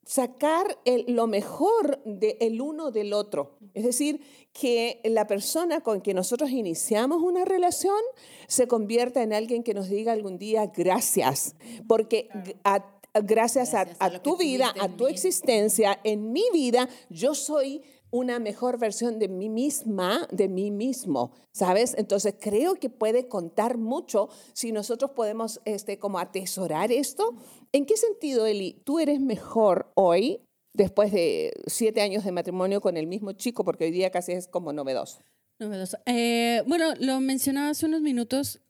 sacar 0.07 0.79
el- 0.85 1.05
lo 1.09 1.27
mejor 1.27 2.01
del 2.05 2.61
uno 2.63 2.91
del 2.93 3.13
otro. 3.13 3.59
Es 3.75 3.85
decir, 3.85 4.21
que 4.53 5.01
la 5.05 5.27
persona 5.27 5.81
con 5.83 6.01
quien 6.01 6.17
nosotros 6.17 6.51
iniciamos 6.51 7.21
una 7.23 7.45
relación 7.45 7.99
se 8.47 8.69
convierta 8.69 9.23
en 9.23 9.33
alguien 9.33 9.63
que 9.65 9.75
nos 9.75 9.89
diga 9.91 10.13
algún 10.13 10.39
día 10.39 10.67
gracias, 10.67 11.57
porque 11.89 12.29
a- 12.65 12.87
gracias, 13.23 13.75
a- 13.75 13.85
Gracias 13.85 14.01
a 14.01 14.05
a, 14.05 14.09
lo 14.11 14.15
que 14.23 14.31
tu 14.31 14.37
vida, 14.37 14.73
a 14.81 14.89
tu 14.89 15.05
mí. 15.07 15.11
existencia, 15.11 15.99
en 16.05 16.33
mi 16.33 16.45
vida, 16.53 16.89
yo 17.11 17.35
soy 17.35 17.83
una 18.13 18.39
mejor 18.39 18.79
versión 18.79 19.19
de 19.19 19.29
mí 19.29 19.49
misma, 19.49 20.29
de 20.31 20.49
mí 20.49 20.71
mismo, 20.71 21.33
¿sabes? 21.51 21.95
Entonces 21.99 22.35
creo 22.39 22.77
que 22.77 22.89
puede 22.89 23.27
contar 23.29 23.79
mucho 23.79 24.29
si 24.53 24.71
nosotros 24.71 25.11
podemos 25.11 25.61
este, 25.65 25.99
como 25.99 26.19
atesorar 26.19 26.93
esto. 26.93 27.35
¿En 27.77 27.85
qué 27.85 27.99
sentido, 27.99 28.47
Eli, 28.47 28.81
tú 28.85 29.01
eres 29.01 29.21
mejor 29.21 29.93
hoy 29.97 30.41
después 30.73 31.13
de 31.13 31.53
siete 31.67 32.01
años 32.01 32.25
de 32.25 32.33
matrimonio 32.33 32.81
con 32.81 32.97
el 32.97 33.07
mismo 33.07 33.33
chico, 33.33 33.67
porque 33.67 33.85
hoy 33.85 33.91
día 33.91 34.09
casi 34.09 34.33
es 34.33 34.49
como 34.49 34.73
novedoso? 34.73 35.21
Novedoso. 35.59 35.99
Eh, 36.07 36.63
bueno, 36.67 36.95
lo 36.99 37.21
mencionaba 37.21 37.69
hace 37.69 37.85
unos 37.85 38.01
minutos 38.01 38.63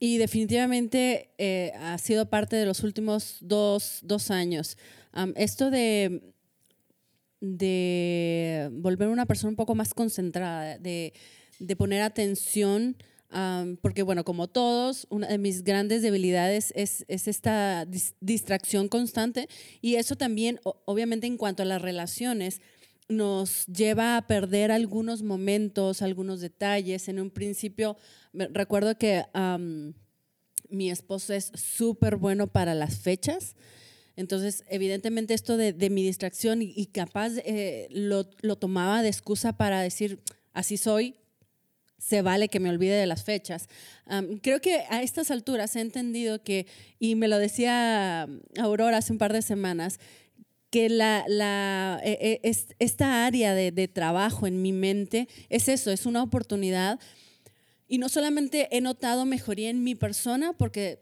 y 0.00 0.18
definitivamente 0.18 1.30
eh, 1.38 1.70
ha 1.76 1.96
sido 1.98 2.28
parte 2.28 2.56
de 2.56 2.66
los 2.66 2.82
últimos 2.82 3.36
dos, 3.40 4.00
dos 4.02 4.32
años. 4.32 4.76
Esto 5.36 5.70
de, 5.70 6.34
de 7.38 8.68
volver 8.72 9.10
una 9.10 9.26
persona 9.26 9.50
un 9.50 9.56
poco 9.56 9.76
más 9.76 9.94
concentrada, 9.94 10.76
de, 10.76 11.12
de 11.60 11.76
poner 11.76 12.02
atención, 12.02 12.96
um, 13.34 13.76
porque 13.76 14.02
bueno, 14.02 14.24
como 14.24 14.48
todos, 14.48 15.06
una 15.10 15.28
de 15.28 15.38
mis 15.38 15.64
grandes 15.64 16.02
debilidades 16.02 16.72
es, 16.76 17.04
es 17.08 17.28
esta 17.28 17.86
dis- 17.86 18.14
distracción 18.20 18.88
constante 18.88 19.48
y 19.80 19.96
eso 19.96 20.16
también, 20.16 20.60
obviamente 20.84 21.26
en 21.26 21.36
cuanto 21.36 21.62
a 21.62 21.66
las 21.66 21.82
relaciones, 21.82 22.60
nos 23.08 23.66
lleva 23.66 24.16
a 24.16 24.26
perder 24.26 24.70
algunos 24.70 25.22
momentos, 25.22 26.02
algunos 26.02 26.40
detalles. 26.40 27.08
En 27.08 27.20
un 27.20 27.30
principio, 27.30 27.96
recuerdo 28.32 28.96
que 28.96 29.24
am, 29.34 29.94
mi 30.70 30.90
esposo 30.90 31.34
es 31.34 31.50
súper 31.54 32.16
bueno 32.16 32.46
para 32.46 32.74
las 32.74 32.98
fechas. 32.98 33.56
Entonces, 34.16 34.64
evidentemente 34.68 35.34
esto 35.34 35.56
de, 35.56 35.72
de 35.72 35.90
mi 35.90 36.02
distracción 36.02 36.62
y, 36.62 36.72
y 36.76 36.86
capaz 36.86 37.32
eh, 37.44 37.88
lo, 37.90 38.30
lo 38.40 38.56
tomaba 38.56 39.02
de 39.02 39.08
excusa 39.08 39.56
para 39.56 39.82
decir, 39.82 40.20
así 40.52 40.76
soy, 40.76 41.16
se 42.02 42.20
vale 42.22 42.48
que 42.48 42.58
me 42.60 42.68
olvide 42.68 42.94
de 42.96 43.06
las 43.06 43.22
fechas. 43.22 43.68
Creo 44.42 44.60
que 44.60 44.80
a 44.90 45.02
estas 45.02 45.30
alturas 45.30 45.76
he 45.76 45.80
entendido 45.80 46.42
que, 46.42 46.66
y 46.98 47.14
me 47.14 47.28
lo 47.28 47.38
decía 47.38 48.26
Aurora 48.58 48.98
hace 48.98 49.12
un 49.12 49.18
par 49.18 49.32
de 49.32 49.40
semanas, 49.42 50.00
que 50.70 50.88
la, 50.88 51.24
la, 51.28 52.00
eh, 52.02 52.40
es- 52.42 52.74
esta 52.78 53.24
área 53.26 53.54
de, 53.54 53.70
de 53.70 53.88
trabajo 53.88 54.46
en 54.46 54.62
mi 54.62 54.72
mente 54.72 55.28
es 55.48 55.68
eso, 55.68 55.90
es 55.90 56.06
una 56.06 56.22
oportunidad. 56.22 56.98
Y 57.88 57.98
no 57.98 58.08
solamente 58.08 58.68
he 58.76 58.80
notado 58.80 59.24
mejoría 59.24 59.70
en 59.70 59.84
mi 59.84 59.94
persona, 59.94 60.54
porque 60.54 60.98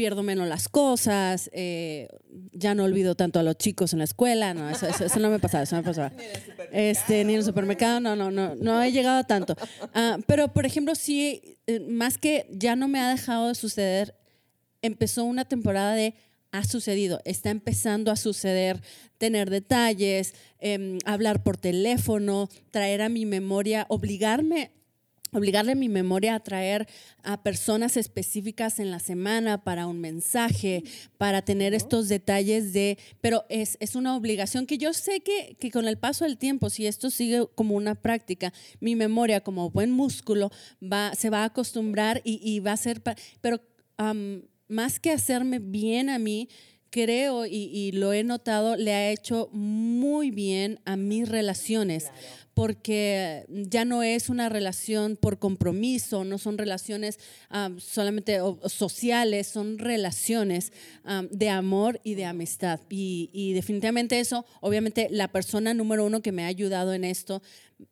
pierdo 0.00 0.22
menos 0.22 0.48
las 0.48 0.70
cosas, 0.70 1.50
eh, 1.52 2.08
ya 2.52 2.74
no 2.74 2.84
olvido 2.84 3.16
tanto 3.16 3.38
a 3.38 3.42
los 3.42 3.58
chicos 3.58 3.92
en 3.92 3.98
la 3.98 4.06
escuela, 4.06 4.54
no, 4.54 4.70
eso, 4.70 4.86
eso- 4.86 5.04
eso 5.04 5.18
no 5.20 5.28
me 5.28 5.38
pasaba, 5.38 5.64
eso 5.64 5.76
no 5.76 5.82
me 5.82 5.88
pasaba. 5.88 6.10
Este, 6.72 7.22
ni 7.24 7.34
en 7.34 7.40
el 7.40 7.44
supermercado, 7.44 8.00
no, 8.00 8.16
no, 8.16 8.30
no, 8.30 8.54
no 8.54 8.82
he 8.82 8.92
llegado 8.92 9.18
a 9.18 9.24
tanto. 9.24 9.54
Ah, 9.92 10.16
pero, 10.26 10.54
por 10.54 10.64
ejemplo, 10.64 10.94
sí, 10.94 11.58
eh, 11.66 11.80
más 11.80 12.16
que 12.16 12.46
ya 12.50 12.76
no 12.76 12.88
me 12.88 12.98
ha 12.98 13.10
dejado 13.10 13.48
de 13.48 13.54
suceder, 13.54 14.14
empezó 14.80 15.24
una 15.24 15.44
temporada 15.44 15.92
de 15.94 16.14
ha 16.50 16.64
sucedido, 16.64 17.20
está 17.26 17.50
empezando 17.50 18.10
a 18.10 18.16
suceder, 18.16 18.80
tener 19.18 19.50
detalles, 19.50 20.32
em, 20.60 20.96
hablar 21.04 21.42
por 21.42 21.58
teléfono, 21.58 22.48
traer 22.70 23.02
a 23.02 23.10
mi 23.10 23.26
memoria, 23.26 23.84
obligarme, 23.90 24.70
obligarle 25.32 25.74
mi 25.74 25.88
memoria 25.88 26.34
a 26.34 26.40
traer 26.40 26.88
a 27.22 27.42
personas 27.42 27.96
específicas 27.96 28.78
en 28.80 28.90
la 28.90 28.98
semana 28.98 29.62
para 29.62 29.86
un 29.86 30.00
mensaje, 30.00 30.84
para 31.18 31.42
tener 31.42 31.74
estos 31.74 32.08
detalles 32.08 32.72
de, 32.72 32.98
pero 33.20 33.44
es, 33.48 33.76
es 33.80 33.94
una 33.94 34.16
obligación 34.16 34.66
que 34.66 34.78
yo 34.78 34.92
sé 34.92 35.20
que, 35.20 35.56
que 35.58 35.70
con 35.70 35.86
el 35.86 35.98
paso 35.98 36.24
del 36.24 36.38
tiempo, 36.38 36.70
si 36.70 36.86
esto 36.86 37.10
sigue 37.10 37.46
como 37.54 37.74
una 37.74 37.94
práctica, 37.94 38.52
mi 38.80 38.96
memoria 38.96 39.40
como 39.40 39.70
buen 39.70 39.90
músculo 39.90 40.50
va, 40.80 41.14
se 41.14 41.30
va 41.30 41.42
a 41.42 41.46
acostumbrar 41.46 42.20
y, 42.24 42.40
y 42.42 42.60
va 42.60 42.72
a 42.72 42.76
ser, 42.76 43.02
pero 43.40 43.60
más 44.68 45.00
que 45.00 45.10
hacerme 45.10 45.58
bien 45.58 46.08
a 46.08 46.18
mí, 46.18 46.48
creo 46.90 47.46
y, 47.46 47.70
y 47.72 47.92
lo 47.92 48.12
he 48.12 48.24
notado, 48.24 48.76
le 48.76 48.92
ha 48.92 49.10
hecho 49.10 49.48
muy 49.52 50.30
bien 50.30 50.80
a 50.84 50.96
mis 50.96 51.28
relaciones. 51.28 52.10
Porque 52.52 53.46
ya 53.48 53.84
no 53.84 54.02
es 54.02 54.28
una 54.28 54.48
relación 54.48 55.16
por 55.16 55.38
compromiso, 55.38 56.24
no 56.24 56.36
son 56.36 56.58
relaciones 56.58 57.18
am, 57.48 57.78
solamente 57.80 58.40
o- 58.40 58.58
sociales, 58.68 59.46
son 59.46 59.78
relaciones 59.78 60.72
am, 61.04 61.28
de 61.30 61.48
amor 61.48 62.00
y 62.04 62.14
de 62.16 62.24
amistad. 62.26 62.80
Y, 62.90 63.30
y 63.32 63.52
definitivamente 63.54 64.18
eso, 64.20 64.44
obviamente 64.60 65.08
la 65.10 65.28
persona 65.28 65.72
número 65.74 66.04
uno 66.04 66.20
que 66.22 66.32
me 66.32 66.42
ha 66.44 66.48
ayudado 66.48 66.92
en 66.92 67.04
esto, 67.04 67.40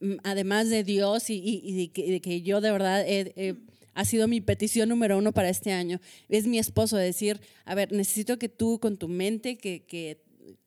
mm, 0.01 0.17
además 0.25 0.69
de 0.69 0.83
Dios 0.85 1.31
y, 1.31 1.35
y- 1.37 1.63
y 1.65 1.73
de, 1.87 1.93
que, 1.93 2.11
de 2.11 2.21
que 2.21 2.43
yo 2.43 2.61
de 2.61 2.73
verdad 2.73 3.05
he- 3.09 3.33
he- 3.37 3.55
ha 3.99 4.05
sido 4.05 4.29
mi 4.29 4.41
petición 4.41 4.89
número 4.91 5.19
uno 5.19 5.33
para 5.33 5.49
este 5.49 5.73
año. 5.73 5.99
Es 6.29 6.47
mi 6.47 6.61
esposo 6.61 6.97
decir, 6.97 7.41
a 7.65 7.75
ver, 7.75 7.91
necesito 7.91 8.39
que 8.39 8.49
tú 8.49 8.79
con 8.79 8.97
tu 8.97 9.09
mente, 9.09 9.59
que, 9.59 9.85
que, 9.87 10.23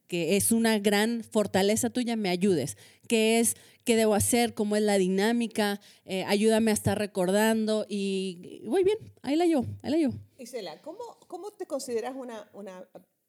que 0.06 0.36
es 0.36 0.52
una 0.52 0.78
gran 0.78 1.24
fortaleza 1.24 1.88
tuya, 1.88 2.14
me 2.14 2.28
ayudes. 2.28 2.76
¿Qué 3.08 3.40
es? 3.40 3.56
¿Qué 3.84 3.96
debo 3.96 4.12
hacer? 4.12 4.52
¿Cómo 4.52 4.76
es 4.76 4.82
la 4.82 4.98
dinámica? 4.98 5.80
Eh, 6.04 6.24
ayúdame 6.24 6.72
a 6.72 6.74
estar 6.74 6.98
recordando 6.98 7.86
y, 7.88 8.60
y 8.62 8.68
voy 8.68 8.84
bien, 8.84 8.98
ahí 9.22 9.36
la 9.36 9.46
llevo, 9.46 9.64
ahí 9.80 9.90
la 9.92 9.96
llevo. 9.96 10.12
Isela, 10.36 10.82
¿cómo, 10.82 11.18
cómo 11.26 11.52
te 11.52 11.64
consideras 11.64 12.14
una, 12.14 12.50
una, 12.52 12.86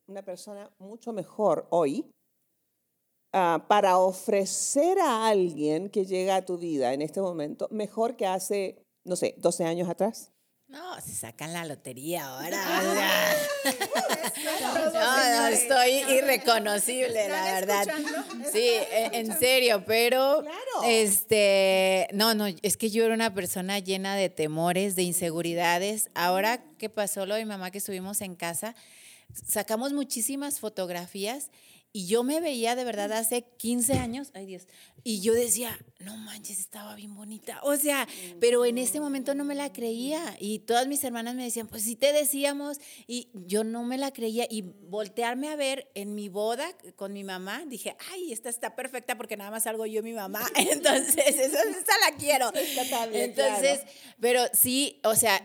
una 0.07 0.21
persona 0.21 0.69
mucho 0.79 1.13
mejor 1.13 1.65
hoy 1.69 2.11
ah, 3.31 3.67
para 3.69 3.99
ofrecer 3.99 4.99
a 4.99 5.29
alguien 5.29 5.89
que 5.89 6.05
llega 6.05 6.35
a 6.35 6.45
tu 6.45 6.57
vida 6.57 6.93
en 6.93 7.01
este 7.01 7.21
momento 7.21 7.69
mejor 7.71 8.17
que 8.17 8.25
hace, 8.25 8.82
no 9.03 9.15
sé, 9.15 9.35
12 9.37 9.65
años 9.65 9.89
atrás? 9.89 10.31
No, 10.67 10.99
se 11.01 11.13
sacan 11.13 11.53
la 11.53 11.65
lotería 11.65 12.25
ahora. 12.25 12.57
o 12.79 12.93
sea. 12.93 13.35
No, 14.93 15.41
no, 15.41 15.47
estoy 15.47 15.91
irreconocible, 16.17 17.27
la 17.29 17.59
¿Están 17.59 17.67
verdad. 17.67 17.95
Sí, 18.51 18.67
en 18.91 19.29
en 19.31 19.39
serio, 19.39 19.83
pero 19.85 20.41
Claro. 20.41 20.87
este, 20.87 22.07
no, 22.13 22.33
no, 22.33 22.47
es 22.47 22.77
que 22.77 22.89
yo 22.89 23.05
era 23.05 23.13
una 23.13 23.33
persona 23.33 23.79
llena 23.79 24.15
de 24.15 24.29
temores, 24.29 24.95
de 24.95 25.03
inseguridades. 25.03 26.09
Ahora 26.15 26.63
que 26.77 26.89
pasó 26.89 27.25
lo 27.25 27.35
de 27.35 27.43
mi 27.45 27.49
mamá 27.49 27.71
que 27.71 27.77
estuvimos 27.77 28.21
en 28.21 28.35
casa, 28.35 28.75
sacamos 29.47 29.93
muchísimas 29.93 30.59
fotografías 30.59 31.49
y 31.95 32.07
yo 32.07 32.23
me 32.23 32.41
veía 32.41 32.75
de 32.75 32.83
verdad 32.83 33.13
hace 33.13 33.43
15 33.43 33.93
años, 33.93 34.31
ay 34.33 34.47
Dios, 34.47 34.67
y 35.03 35.21
yo 35.21 35.33
decía, 35.33 35.77
no 35.99 36.17
manches, 36.17 36.59
estaba 36.59 36.95
bien 36.95 37.13
bonita. 37.13 37.59
O 37.61 37.75
sea, 37.75 38.07
pero 38.39 38.65
en 38.65 38.79
ese 38.79 38.99
momento 38.99 39.35
no 39.35 39.45
me 39.45 39.53
la 39.53 39.71
creía 39.71 40.35
y 40.39 40.59
todas 40.59 40.87
mis 40.87 41.03
hermanas 41.03 41.35
me 41.35 41.43
decían, 41.43 41.67
pues 41.67 41.83
sí 41.83 41.95
te 41.95 42.11
decíamos 42.11 42.79
y 43.05 43.29
yo 43.33 43.63
no 43.63 43.83
me 43.83 43.99
la 43.99 44.11
creía 44.11 44.47
y 44.49 44.61
voltearme 44.61 45.49
a 45.49 45.55
ver 45.55 45.91
en 45.93 46.15
mi 46.15 46.29
boda 46.29 46.65
con 46.95 47.13
mi 47.13 47.23
mamá, 47.23 47.63
dije, 47.67 47.95
ay, 48.11 48.33
esta 48.33 48.49
está 48.49 48.75
perfecta 48.75 49.15
porque 49.15 49.37
nada 49.37 49.51
más 49.51 49.63
salgo 49.63 49.85
yo 49.85 49.99
y 49.99 50.03
mi 50.03 50.13
mamá. 50.13 50.41
Entonces, 50.55 51.27
esa, 51.27 51.61
esa 51.61 51.99
la 52.09 52.17
quiero. 52.17 52.51
Entonces, 52.55 53.79
claro. 53.81 54.15
pero 54.19 54.41
sí, 54.53 54.99
o 55.03 55.15
sea, 55.15 55.43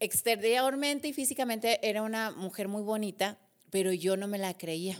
exteriormente 0.00 1.08
y 1.08 1.12
físicamente 1.12 1.86
era 1.86 2.02
una 2.02 2.30
mujer 2.30 2.68
muy 2.68 2.82
bonita, 2.82 3.38
pero 3.70 3.92
yo 3.92 4.16
no 4.16 4.28
me 4.28 4.38
la 4.38 4.54
creía. 4.54 4.98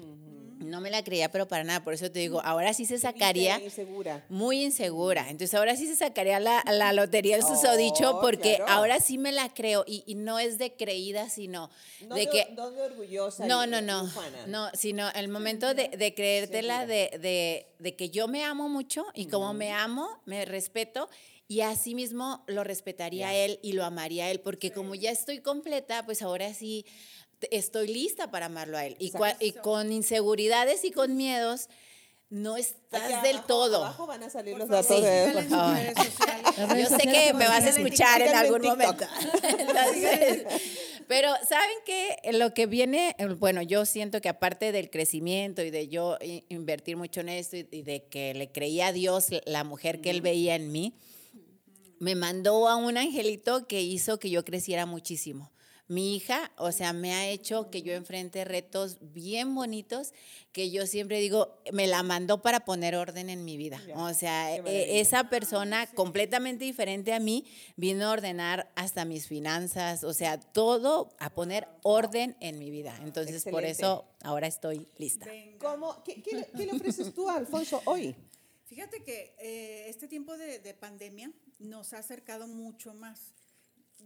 No 0.71 0.81
me 0.81 0.91
la 0.91 1.03
creía, 1.05 1.31
pero 1.31 1.47
para 1.49 1.65
nada. 1.65 1.83
Por 1.85 1.95
eso 1.95 2.11
te 2.11 2.19
digo, 2.21 2.41
ahora 2.45 2.75
sí 2.75 2.87
se 2.87 2.99
sacaría. 2.99 3.61
Insegura. 3.61 4.25
Muy 4.29 4.63
insegura. 4.65 5.23
Entonces 5.31 5.55
ahora 5.55 5.77
sí 5.77 5.87
se 5.87 5.97
sacaría 5.97 6.41
la, 6.41 6.63
la 6.71 6.93
lotería, 6.93 7.37
el 7.37 7.43
susodicho, 7.43 8.17
Oh, 8.17 8.21
porque 8.21 8.57
claro. 8.57 8.73
ahora 8.73 9.01
sí 9.01 9.19
me 9.19 9.33
la 9.33 9.53
creo. 9.53 9.85
Y, 9.87 10.03
y 10.07 10.15
no 10.15 10.39
es 10.39 10.59
de 10.59 10.75
creída, 10.75 11.29
sino 11.31 11.71
No 12.09 12.15
de 12.15 12.23
de, 12.23 12.31
que 12.31 12.49
no 12.55 12.71
de 12.71 12.83
orgullosa. 12.83 13.47
no, 13.47 13.67
no, 13.67 13.81
no, 13.81 14.05
ufana. 14.05 14.47
no, 14.47 14.71
sino 14.75 15.11
el 15.11 15.29
momento 15.29 15.75
de, 15.75 15.89
de 15.89 16.15
creértela, 16.15 16.87
de, 16.87 17.11
de, 17.21 17.67
de 17.79 17.97
que 17.97 18.11
yo 18.11 18.29
me 18.29 18.45
amo 18.45 18.69
mucho 18.69 19.05
y 19.15 19.27
como 19.27 19.53
me 19.55 19.73
amo, 19.73 20.09
me 20.25 20.45
respeto 20.45 21.09
y 21.47 21.61
así 21.61 21.95
mismo 21.95 22.43
lo 22.47 22.65
respetaría 22.65 23.35
él 23.35 23.59
y 23.63 23.73
lo 23.73 23.85
amaría 23.85 24.31
él, 24.31 24.41
porque 24.41 24.73
como 24.73 24.95
ya 24.95 25.11
estoy 25.11 25.41
completa, 25.41 26.05
pues 26.07 26.23
ahora 26.23 26.55
sí 26.55 26.87
estoy 27.51 27.89
lista 27.89 28.31
para 28.31 28.47
amarlo 28.47 28.77
a 28.77 28.87
él. 28.87 28.97
Y, 28.99 29.11
cua- 29.13 29.37
y 29.41 29.53
con 29.53 29.93
inseguridades 29.93 30.85
y 30.85 30.91
con 30.91 31.17
miedos, 31.17 31.69
no 32.31 32.57
estás 32.57 33.23
del 33.23 33.37
abajo- 33.37 33.47
todo. 33.47 33.77
Abajo 33.85 34.07
van 34.07 34.23
a 34.25 34.31
salir 34.31 34.53
Por 34.55 34.61
los 34.61 34.69
datos 34.69 34.97
Sí. 34.97 35.03
de... 35.03 35.43
favor. 35.49 36.79
Yo 36.79 36.87
sé 36.89 37.03
que 37.07 37.33
me 37.35 37.47
vas 37.47 37.65
a 37.65 37.69
escuchar 37.71 38.23
en 38.23 38.35
algún 38.35 38.63
momento. 38.63 39.05
Entonces, 39.59 40.45
pero 41.07 41.29
saben 41.49 41.77
que 41.85 42.17
lo 42.33 42.55
que 42.55 42.67
viene, 42.67 43.15
eh, 43.19 43.27
bueno, 43.27 43.63
yo 43.63 43.85
siento 43.87 44.21
que 44.21 44.29
aparte 44.29 44.73
del 44.73 44.91
crecimiento 44.91 45.63
y 45.63 45.71
de 45.71 45.89
yo 45.89 46.17
i- 46.23 46.45
invertir 46.49 46.97
mucho 46.97 47.21
en 47.21 47.29
esto 47.29 47.57
y 47.57 47.83
de 47.83 48.05
que 48.09 48.35
le 48.35 48.51
creía 48.51 48.89
a 48.89 48.93
Dios 48.93 49.27
la 49.45 49.63
mujer 49.65 50.01
que 50.01 50.11
él 50.11 50.21
veía 50.23 50.55
en 50.57 50.73
mí, 50.73 50.95
me 52.01 52.15
mandó 52.17 52.69
a 52.69 52.77
un 52.77 52.97
angelito 52.97 53.67
que 53.69 53.81
hizo 53.83 54.19
que 54.19 54.31
yo 54.31 54.45
creciera 54.45 54.87
muchísimo. 54.87 55.53
Mi 55.87 56.17
hija, 56.17 56.51
o 56.57 56.73
sea, 56.73 56.93
me 56.93 57.13
ha 57.13 57.29
hecho 57.29 57.71
que 57.71 57.83
yo 57.83 57.93
enfrente 57.93 58.45
retos 58.45 58.99
bien 59.01 59.55
bonitos 59.55 60.13
que 60.53 60.71
yo 60.71 60.87
siempre 60.87 61.21
digo, 61.21 61.61
me 61.73 61.87
la 61.87 62.03
mandó 62.03 62.41
para 62.41 62.65
poner 62.65 62.95
orden 62.95 63.29
en 63.29 63.45
mi 63.45 63.57
vida. 63.57 63.83
O 63.97 64.15
sea, 64.15 64.57
e, 64.57 65.01
esa 65.01 65.29
persona 65.29 65.87
completamente 65.89 66.65
diferente 66.65 67.13
a 67.13 67.21
mí 67.21 67.45
vino 67.77 68.07
a 68.07 68.13
ordenar 68.13 68.73
hasta 68.77 69.05
mis 69.05 69.27
finanzas, 69.27 70.05
o 70.05 70.15
sea, 70.15 70.41
todo 70.41 71.15
a 71.19 71.35
poner 71.35 71.69
orden 71.83 72.37
en 72.41 72.59
mi 72.59 72.71
vida. 72.71 72.99
Entonces, 73.03 73.45
por 73.45 73.65
eso 73.65 74.07
ahora 74.23 74.47
estoy 74.47 74.89
lista. 74.97 75.27
¿Cómo, 75.59 76.03
qué, 76.03 76.23
le 76.55 76.73
ofreces 76.73 77.13
tú 77.13 77.29
a 77.29 77.37
Alfonso 77.37 77.83
hoy? 77.85 78.17
Fíjate 78.65 79.03
que 79.03 79.35
eh, 79.39 79.89
este 79.89 80.09
tiempo 80.09 80.39
de, 80.39 80.61
de 80.61 80.73
pandemia 80.73 81.31
nos 81.59 81.93
ha 81.93 81.99
acercado 81.99 82.47
mucho 82.49 82.95
más 82.95 83.35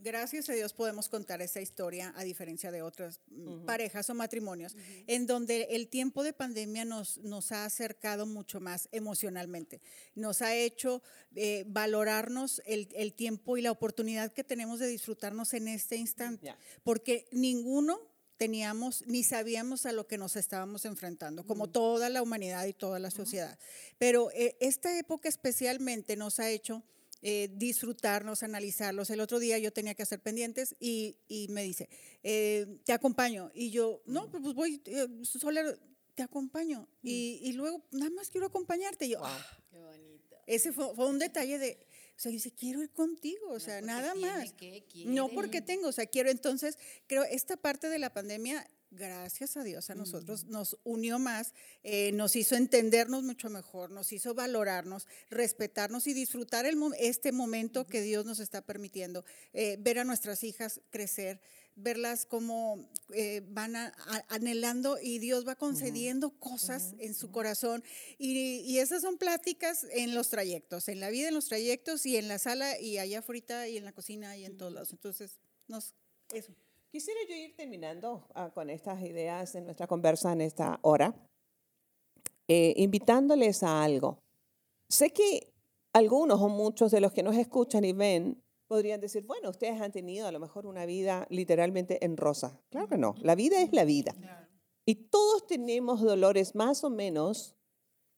gracias 0.03 0.49
a 0.49 0.53
Dios 0.53 0.73
podemos 0.73 1.09
contar 1.09 1.43
esa 1.43 1.61
historia 1.61 2.13
a 2.17 2.25
diferencia 2.25 2.71
de 2.71 2.83
otras 2.83 3.21
mm, 3.31 3.65
parejas 3.65 4.09
o 4.11 4.15
matrimonios, 4.15 4.77
en 5.07 5.27
donde 5.27 5.69
el 5.71 5.89
tiempo 5.89 6.23
de 6.23 6.33
pandemia 6.33 6.85
nos, 6.85 7.19
nos 7.19 7.53
ha 7.53 7.65
acercado 7.65 8.27
mucho 8.27 8.61
más 8.61 8.89
emocionalmente, 8.93 9.81
nos 10.15 10.43
ha 10.43 10.55
hecho 10.55 11.03
eh, 11.35 11.65
valorarnos 11.67 12.63
el, 12.67 12.89
el, 12.95 13.13
tiempo 13.13 13.57
y 13.57 13.63
la 13.63 13.71
oportunidad 13.71 14.33
que 14.33 14.45
tenemos 14.45 14.79
de 14.79 14.87
disfrutarnos 14.87 15.55
en 15.55 15.69
este 15.69 15.97
instante, 15.97 16.55
porque 16.83 17.29
ninguno 17.33 18.01
teníamos 18.39 19.05
ni 19.07 19.25
sabíamos 19.25 19.85
a 19.85 19.93
lo 19.93 20.07
que 20.07 20.17
nos 20.17 20.37
estábamos 20.37 20.85
enfrentando, 20.85 21.45
como 21.45 21.69
toda 21.69 22.09
la 22.09 22.23
humanidad 22.23 22.65
y 22.67 22.73
toda 22.73 22.99
la 22.99 23.11
sociedad. 23.11 23.59
Pero 23.99 24.31
eh, 24.31 24.57
esta 24.61 24.97
época 24.97 25.29
especialmente 25.29 26.17
nos 26.17 26.39
ha 26.39 26.49
hecho 26.49 26.83
eh, 27.23 27.49
disfrutarnos, 27.53 28.43
analizarlos. 28.43 29.11
El 29.11 29.21
otro 29.21 29.39
día 29.39 29.59
yo 29.59 29.73
tenía 29.73 29.95
que 29.95 30.03
hacer 30.03 30.21
pendientes 30.21 30.77
y, 30.79 31.17
y 31.27 31.49
me 31.49 31.63
dice, 31.63 31.89
eh, 32.23 32.79
te 32.85 32.93
acompaño. 32.93 33.51
Y 33.55 33.71
yo, 33.71 34.03
no, 34.07 34.31
pues, 34.31 34.43
pues 34.43 34.55
voy, 34.55 34.83
eh, 34.87 35.09
solo 35.25 35.61
te 36.15 36.23
acompaño. 36.23 36.89
Y, 37.03 37.41
y, 37.43 37.53
luego, 37.53 37.85
nada 37.91 38.11
más 38.11 38.31
quiero 38.31 38.47
acompañarte. 38.47 39.07
Y 39.07 39.11
yo, 39.11 39.21
ah, 39.25 39.59
qué 39.71 39.79
bonito. 39.79 40.37
Ese 40.47 40.73
fue, 40.73 40.95
fue, 40.95 41.07
un 41.07 41.19
detalle 41.19 41.59
de, 41.59 41.79
o 42.17 42.21
sea, 42.21 42.33
dice, 42.33 42.53
quiero 42.53 42.83
ir 42.83 42.91
contigo, 42.91 43.51
o 43.51 43.61
sea, 43.61 43.81
nada 43.81 44.15
más. 44.15 44.55
no 45.07 45.29
porque 45.29 45.61
tengo, 45.61 45.89
o 45.89 45.93
sea, 45.93 46.07
quiero. 46.07 46.31
Entonces, 46.31 46.79
creo, 47.07 47.25
esta 47.25 47.57
parte 47.57 47.89
de 47.89 47.99
la 47.99 48.13
pandemia 48.13 48.69
gracias 48.91 49.57
a 49.57 49.65
Dios, 49.65 49.91
a 49.91 49.95
nosotros 49.95 50.45
nos 50.47 50.79
unió 50.85 51.19
más, 51.19 51.53
eh, 51.83 52.13
nos 52.13 52.37
hizo 52.37 52.55
entendernos 52.55 53.23
mucho 53.23 53.51
mejor, 53.51 53.91
nos 53.91 54.13
hizo 54.13 54.35
valorarnos, 54.35 55.07
respetarnos 55.31 56.07
y 56.07 56.15
disfrutar 56.15 56.67
el, 56.67 56.79
este 56.99 57.33
momento 57.33 57.87
que 57.87 58.01
Dios 58.01 58.25
nos 58.25 58.41
está 58.41 58.63
permitiendo, 58.63 59.25
eh, 59.53 59.77
ver 59.81 59.99
a 59.99 60.05
nuestras 60.05 60.43
hijas 60.45 60.81
crecer, 60.91 61.41
verlas 61.77 62.27
como 62.27 62.91
eh, 63.15 63.43
van 63.51 63.75
anhelando 64.29 64.99
y 65.01 65.19
Dios 65.19 65.47
va 65.47 65.55
concediendo 65.55 66.31
cosas 66.31 66.95
en 66.99 67.15
su 67.15 67.31
corazón. 67.31 67.85
Y, 68.19 68.61
y, 68.67 68.81
esas 68.81 69.03
son 69.03 69.17
pláticas 69.17 69.87
en 69.93 70.15
los 70.15 70.29
trayectos, 70.29 70.89
en 70.89 70.99
la 70.99 71.11
vida, 71.11 71.29
en 71.29 71.35
los 71.35 71.47
trayectos 71.47 72.05
y 72.05 72.17
en 72.17 72.27
la 72.27 72.39
sala 72.39 72.81
y 72.81 72.99
allá 72.99 73.21
afuera 73.21 73.69
y 73.69 73.77
en 73.77 73.85
la 73.85 73.93
cocina 73.93 74.37
y 74.37 74.45
en 74.45 74.57
todos 74.57 74.73
lados. 74.73 74.91
Entonces, 74.91 75.39
nos, 75.69 75.95
eso. 76.33 76.53
Quisiera 76.91 77.21
yo 77.29 77.35
ir 77.35 77.55
terminando 77.55 78.27
ah, 78.35 78.51
con 78.55 78.71
estas 78.71 79.03
ideas 79.03 79.55
en 79.55 79.67
nuestra 79.67 79.87
conversa 79.87 80.33
en 80.33 80.41
esta 80.41 80.79
hora, 80.83 81.15
eh, 82.49 82.73
invitándoles 82.79 83.63
a 83.63 83.83
algo. 83.83 84.19
Sé 84.89 85.11
que 85.11 85.53
algunos 85.93 86.41
o 86.41 86.49
muchos 86.49 86.91
de 86.91 87.03
los 87.03 87.13
que 87.13 87.23
nos 87.23 87.37
escuchan 87.37 87.85
y 87.85 87.93
ven 87.93 88.43
podrían 88.69 89.01
decir, 89.01 89.27
bueno, 89.27 89.51
ustedes 89.51 89.81
han 89.81 89.93
tenido 89.93 90.27
a 90.27 90.33
lo 90.33 90.41
mejor 90.41 90.67
una 90.67 90.87
vida 90.87 91.27
literalmente 91.29 92.03
en 92.05 92.17
rosa. 92.17 92.59
Claro 92.71 92.89
que 92.89 92.97
no, 92.97 93.15
la 93.21 93.35
vida 93.35 93.61
es 93.61 93.73
la 93.73 93.85
vida. 93.85 94.15
Y 94.87 94.95
todos 94.95 95.47
tenemos 95.47 96.01
dolores 96.01 96.55
más 96.55 96.85
o 96.85 96.91
menos. 96.91 97.55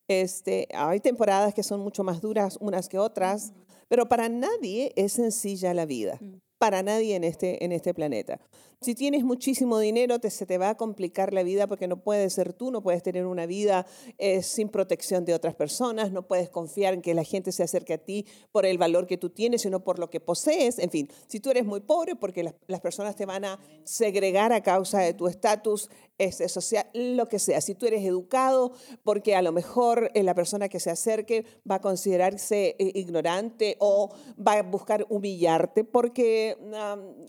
Este, 0.09 0.69
hay 0.75 1.01
temporadas 1.01 1.55
que 1.55 1.65
son 1.65 1.81
mucho 1.81 2.05
más 2.05 2.21
duras 2.21 2.57
unas 2.61 2.89
que 2.89 2.99
otras, 2.99 3.53
pero 3.89 4.09
para 4.09 4.29
nadie 4.29 4.93
es 4.95 5.15
sencilla 5.15 5.75
la 5.75 5.87
vida. 5.87 6.21
Para 6.61 6.83
nadie 6.83 7.17
en 7.17 7.25
este, 7.25 7.65
en 7.65 7.73
este 7.73 7.95
planeta. 7.95 8.39
Si 8.83 8.95
tienes 8.95 9.25
muchísimo 9.25 9.79
dinero, 9.79 10.19
te, 10.19 10.29
se 10.29 10.45
te 10.45 10.59
va 10.59 10.69
a 10.69 10.77
complicar 10.77 11.33
la 11.33 11.43
vida 11.43 11.67
porque 11.67 11.89
no 11.89 12.03
puedes 12.03 12.35
ser 12.35 12.53
tú, 12.53 12.71
no 12.71 12.83
puedes 12.83 13.03
tener 13.03 13.25
una 13.25 13.47
vida 13.47 13.87
eh, 14.19 14.43
sin 14.43 14.69
protección 14.69 15.25
de 15.25 15.33
otras 15.33 15.55
personas, 15.55 16.13
no 16.13 16.27
puedes 16.29 16.51
confiar 16.51 16.93
en 16.93 17.01
que 17.01 17.15
la 17.15 17.25
gente 17.25 17.51
se 17.51 17.63
acerque 17.63 17.95
a 17.95 17.99
ti 17.99 18.27
por 18.53 18.67
el 18.67 18.77
valor 18.77 19.07
que 19.07 19.17
tú 19.17 19.31
tienes, 19.31 19.63
sino 19.63 19.83
por 19.83 19.99
lo 19.99 20.11
que 20.11 20.21
posees. 20.21 20.79
En 20.79 20.91
fin, 20.91 21.09
si 21.29 21.41
tú 21.41 21.51
eres 21.51 21.65
muy 21.65 21.81
pobre, 21.81 22.15
porque 22.15 22.43
las, 22.43 22.55
las 22.67 22.83
personas 22.83 23.17
te 23.17 23.25
van 23.25 23.47
a 23.47 23.59
segregar 23.85 24.53
a 24.53 24.63
causa 24.63 25.01
de 25.01 25.15
tu 25.15 25.29
estatus 25.29 25.89
este, 26.21 26.51
social, 26.51 26.87
lo 26.93 27.29
que 27.29 27.39
sea. 27.39 27.63
Si 27.63 27.75
tú 27.75 27.87
eres 27.87 28.05
educado, 28.05 28.73
porque 29.03 29.35
a 29.35 29.41
lo 29.41 29.53
mejor 29.53 30.11
eh, 30.15 30.23
la 30.23 30.35
persona 30.35 30.69
que 30.69 30.79
se 30.79 30.91
acerque 30.91 31.47
va 31.69 31.77
a 31.77 31.81
considerarse 31.81 32.77
eh, 32.79 32.93
ignorante 32.95 33.77
o 33.79 34.11
va 34.39 34.59
a 34.59 34.63
buscar 34.63 35.07
humillarte 35.09 35.83
porque 35.83 36.59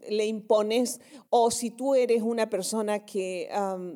le 0.09 0.25
impones, 0.25 0.99
o 1.29 1.51
si 1.51 1.71
tú 1.71 1.95
eres 1.95 2.21
una 2.21 2.49
persona 2.49 3.05
que 3.05 3.49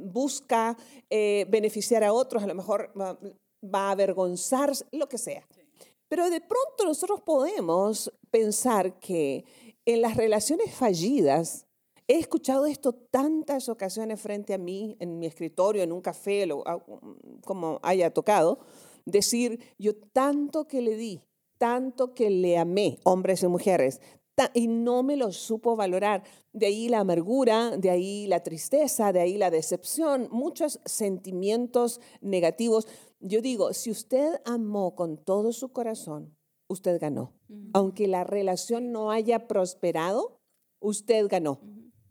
busca 0.06 0.78
eh, 1.10 1.46
beneficiar 1.50 2.06
a 2.06 2.14
otros, 2.14 2.42
a 2.42 2.48
lo 2.48 2.56
mejor 2.56 2.94
va, 2.98 3.20
va 3.62 3.90
a 3.90 3.92
avergonzarse, 3.92 4.86
lo 4.94 5.10
que 5.10 5.18
sea. 5.18 5.46
Pero 6.08 6.30
de 6.30 6.40
pronto 6.40 6.86
nosotros 6.86 7.20
podemos 7.20 8.14
pensar 8.32 8.98
que 9.00 9.44
en 9.86 10.02
las 10.02 10.16
relaciones 10.16 10.74
fallidas, 10.74 11.65
He 12.08 12.20
escuchado 12.20 12.68
esto 12.68 12.94
tantas 12.94 13.68
ocasiones 13.68 14.22
frente 14.22 14.54
a 14.54 14.60
mí, 14.60 14.96
en 15.00 15.18
mi 15.18 15.26
escritorio, 15.26 15.82
en 15.82 15.92
un 15.92 16.02
café, 16.02 16.48
ah, 16.66 16.78
como 17.44 17.80
haya 17.82 18.12
tocado, 18.14 18.60
decir, 19.06 19.60
yo 19.80 19.96
tanto 19.96 20.68
que 20.68 20.82
le 20.82 20.96
di, 20.96 21.22
tanto 21.58 22.14
que 22.14 22.30
le 22.30 22.58
amé, 22.58 23.00
hombres 23.04 23.42
y 23.42 23.48
mujeres, 23.48 24.02
y 24.54 24.68
no 24.68 25.02
me 25.02 25.16
lo 25.16 25.32
supo 25.32 25.76
valorar. 25.76 26.24
De 26.52 26.66
ahí 26.66 26.90
la 26.90 27.00
amargura, 27.00 27.78
de 27.78 27.90
ahí 27.90 28.28
la 28.28 28.44
tristeza, 28.44 29.14
de 29.14 29.22
ahí 29.22 29.38
la 29.38 29.50
decepción, 29.50 30.28
muchos 30.32 30.80
sentimientos 30.86 32.02
negativos. 32.22 32.88
Yo 33.20 33.42
digo, 33.42 33.74
si 33.74 33.92
usted 33.92 34.42
amó 34.44 34.96
con 34.96 35.18
todo 35.18 35.54
su 35.54 35.70
corazón, 35.70 36.36
usted 36.68 37.00
ganó. 37.00 37.34
Aunque 37.74 38.08
la 38.08 38.24
relación 38.24 38.92
no 38.92 39.12
haya 39.12 39.48
prosperado, 39.48 40.42
usted 40.80 41.28
ganó. 41.30 41.60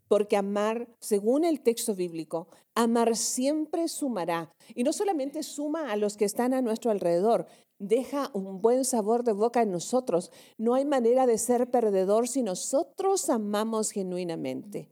Porque 0.07 0.37
amar, 0.37 0.87
según 0.99 1.45
el 1.45 1.61
texto 1.61 1.95
bíblico, 1.95 2.47
amar 2.75 3.15
siempre 3.15 3.87
sumará. 3.87 4.51
Y 4.75 4.83
no 4.83 4.93
solamente 4.93 5.43
suma 5.43 5.91
a 5.91 5.97
los 5.97 6.17
que 6.17 6.25
están 6.25 6.53
a 6.53 6.61
nuestro 6.61 6.91
alrededor, 6.91 7.47
deja 7.79 8.29
un 8.33 8.61
buen 8.61 8.85
sabor 8.85 9.23
de 9.23 9.33
boca 9.33 9.61
en 9.61 9.71
nosotros. 9.71 10.31
No 10.57 10.75
hay 10.75 10.85
manera 10.85 11.25
de 11.25 11.37
ser 11.37 11.69
perdedor 11.71 12.27
si 12.27 12.43
nosotros 12.43 13.29
amamos 13.29 13.91
genuinamente. 13.91 14.89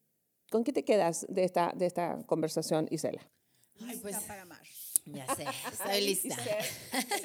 ¿Con 0.52 0.64
qué 0.64 0.74
te 0.74 0.84
quedas 0.86 1.26
de 1.30 1.44
esta, 1.44 1.74
de 1.76 1.86
esta 1.86 2.24
conversación, 2.26 2.88
Isela? 2.92 3.28
Ay, 3.82 3.98
pues, 4.02 4.16
ya 5.06 5.36
sé, 5.36 5.46
estoy 5.72 6.02
lista. 6.02 6.38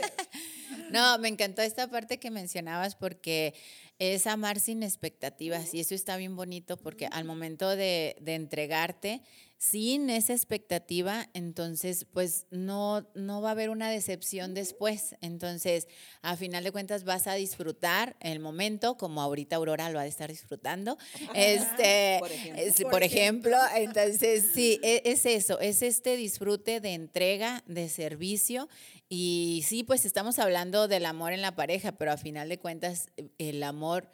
no, 0.91 1.19
me 1.19 1.29
encantó 1.29 1.63
esta 1.63 1.89
parte 1.89 2.19
que 2.19 2.31
mencionabas 2.31 2.95
porque 2.97 3.55
es 3.99 4.27
amar 4.27 4.61
sin 4.61 4.83
expectativas 4.83 5.75
y 5.75 5.81
eso 5.81 5.95
está 5.95 6.17
bien 6.17 6.37
bonito 6.37 6.77
porque 6.77 7.07
al 7.07 7.25
momento 7.25 7.69
de, 7.69 8.17
de 8.21 8.35
entregarte, 8.35 9.23
sin 9.59 10.09
esa 10.09 10.35
expectativa, 10.35 11.29
entonces 11.35 12.07
pues 12.13 12.47
no, 12.53 13.09
no 13.15 13.43
va 13.43 13.49
a 13.49 13.53
haber 13.53 13.71
una 13.71 13.91
decepción 13.91 14.55
después. 14.55 15.17
Entonces, 15.21 15.89
a 16.23 16.37
final 16.37 16.63
de 16.63 16.71
cuentas 16.71 17.03
vas 17.03 17.27
a 17.27 17.35
disfrutar 17.35 18.17
el 18.21 18.39
momento, 18.39 18.97
como 18.97 19.21
ahorita 19.21 19.57
Aurora 19.57 19.91
lo 19.91 19.99
ha 19.99 20.05
de 20.05 20.09
estar 20.09 20.31
disfrutando. 20.31 20.97
Este, 21.35 22.19
por 22.21 22.31
ejemplo. 22.33 22.91
por 22.91 23.03
ejemplo. 23.03 23.57
Entonces, 23.77 24.51
sí, 24.55 24.81
e, 24.83 25.03
es 25.05 25.27
eso, 25.27 25.59
es 25.61 25.83
este 25.83 26.17
disfrute 26.17 26.81
de 26.81 26.95
entrega, 26.95 27.63
de 27.67 27.89
servicio. 27.89 28.69
Y 29.09 29.65
sí, 29.67 29.83
pues 29.83 30.05
estamos 30.05 30.39
hablando 30.39 30.87
del 30.87 31.05
amor 31.07 31.33
en 31.33 31.43
la 31.43 31.57
pareja, 31.57 31.93
pero 31.93 32.13
a 32.13 32.17
final 32.17 32.49
de 32.49 32.59
cuentas 32.59 33.09
el 33.39 33.63
amor 33.63 34.09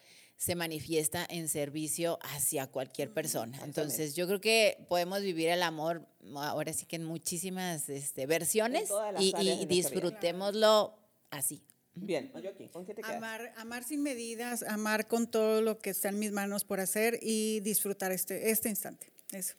se 0.44 0.56
manifiesta 0.56 1.26
en 1.26 1.48
servicio 1.48 2.18
hacia 2.20 2.66
cualquier 2.66 3.10
persona. 3.10 3.58
Entonces, 3.64 4.14
yo 4.14 4.26
creo 4.26 4.42
que 4.42 4.84
podemos 4.90 5.22
vivir 5.22 5.48
el 5.48 5.62
amor 5.62 6.06
ahora 6.36 6.74
sí 6.74 6.84
que 6.84 6.96
en 6.96 7.04
muchísimas 7.04 7.88
este, 7.88 8.26
versiones 8.26 8.90
y, 9.18 9.34
y 9.34 9.64
disfrutémoslo 9.64 10.98
así. 11.30 11.62
Bien, 11.94 12.28
¿con 12.72 12.84
qué 12.84 12.92
te 12.92 13.00
quedas? 13.00 13.16
Amar, 13.16 13.54
amar 13.56 13.84
sin 13.84 14.02
medidas, 14.02 14.62
amar 14.64 15.08
con 15.08 15.30
todo 15.30 15.62
lo 15.62 15.78
que 15.78 15.90
está 15.90 16.10
en 16.10 16.18
mis 16.18 16.32
manos 16.32 16.64
por 16.64 16.78
hacer 16.78 17.18
y 17.22 17.60
disfrutar 17.60 18.12
este, 18.12 18.50
este 18.50 18.68
instante. 18.68 19.13
Eso. 19.34 19.54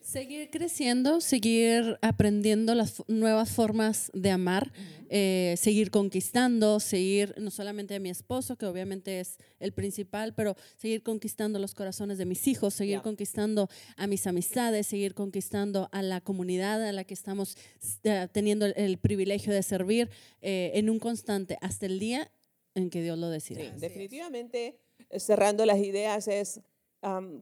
Seguir 0.00 0.48
creciendo, 0.50 1.20
seguir 1.20 1.98
aprendiendo 2.00 2.74
las 2.74 3.02
nuevas 3.08 3.50
formas 3.50 4.10
de 4.14 4.30
amar, 4.30 4.72
eh, 5.10 5.54
seguir 5.58 5.90
conquistando, 5.90 6.80
seguir 6.80 7.34
no 7.38 7.50
solamente 7.50 7.94
a 7.94 8.00
mi 8.00 8.08
esposo, 8.08 8.56
que 8.56 8.64
obviamente 8.64 9.20
es 9.20 9.36
el 9.60 9.72
principal, 9.72 10.34
pero 10.34 10.56
seguir 10.78 11.02
conquistando 11.02 11.58
los 11.58 11.74
corazones 11.74 12.16
de 12.16 12.24
mis 12.24 12.46
hijos, 12.48 12.72
seguir 12.72 13.02
conquistando 13.02 13.68
a 13.96 14.06
mis 14.06 14.26
amistades, 14.26 14.86
seguir 14.86 15.14
conquistando 15.14 15.90
a 15.92 16.00
la 16.00 16.22
comunidad 16.22 16.82
a 16.82 16.92
la 16.92 17.04
que 17.04 17.14
estamos 17.14 17.58
eh, 18.04 18.28
teniendo 18.32 18.64
el, 18.64 18.98
privilegio 18.98 19.52
de 19.52 19.62
servir 19.62 20.08
eh, 20.40 20.72
en 20.74 20.88
un 20.88 20.98
constante 20.98 21.58
hasta 21.60 21.86
el 21.86 21.98
día 21.98 22.30
en 22.74 22.88
que 22.88 23.02
Dios 23.02 23.18
lo 23.18 23.28
decida. 23.28 23.60
definitivamente, 23.76 24.78
cerrando 25.16 25.66
las 25.66 25.78
ideas 25.78 26.28
es 26.28 26.60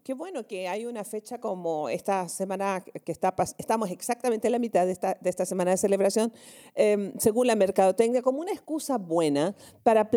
qué 0.04 0.14
bueno 0.14 0.46
que 0.46 0.68
hay 0.68 0.86
una 0.86 1.04
fecha 1.04 1.38
como 1.38 1.88
esta 1.88 2.28
semana 2.28 2.84
que 3.04 3.12
está, 3.12 3.34
estamos 3.58 3.90
exactamente 3.90 4.48
en 4.48 4.52
la 4.52 4.58
mitad 4.58 4.84
de 4.84 4.92
esta, 4.92 5.16
de 5.20 5.30
esta 5.30 5.46
semana 5.46 5.70
de 5.70 5.76
celebración, 5.76 6.32
em, 6.74 7.12
según 7.18 7.46
la 7.46 7.56
mercadotecnia, 7.56 8.22
como 8.22 8.40
una 8.40 8.52
excusa 8.52 8.98
buena 8.98 9.54
para 9.82 10.10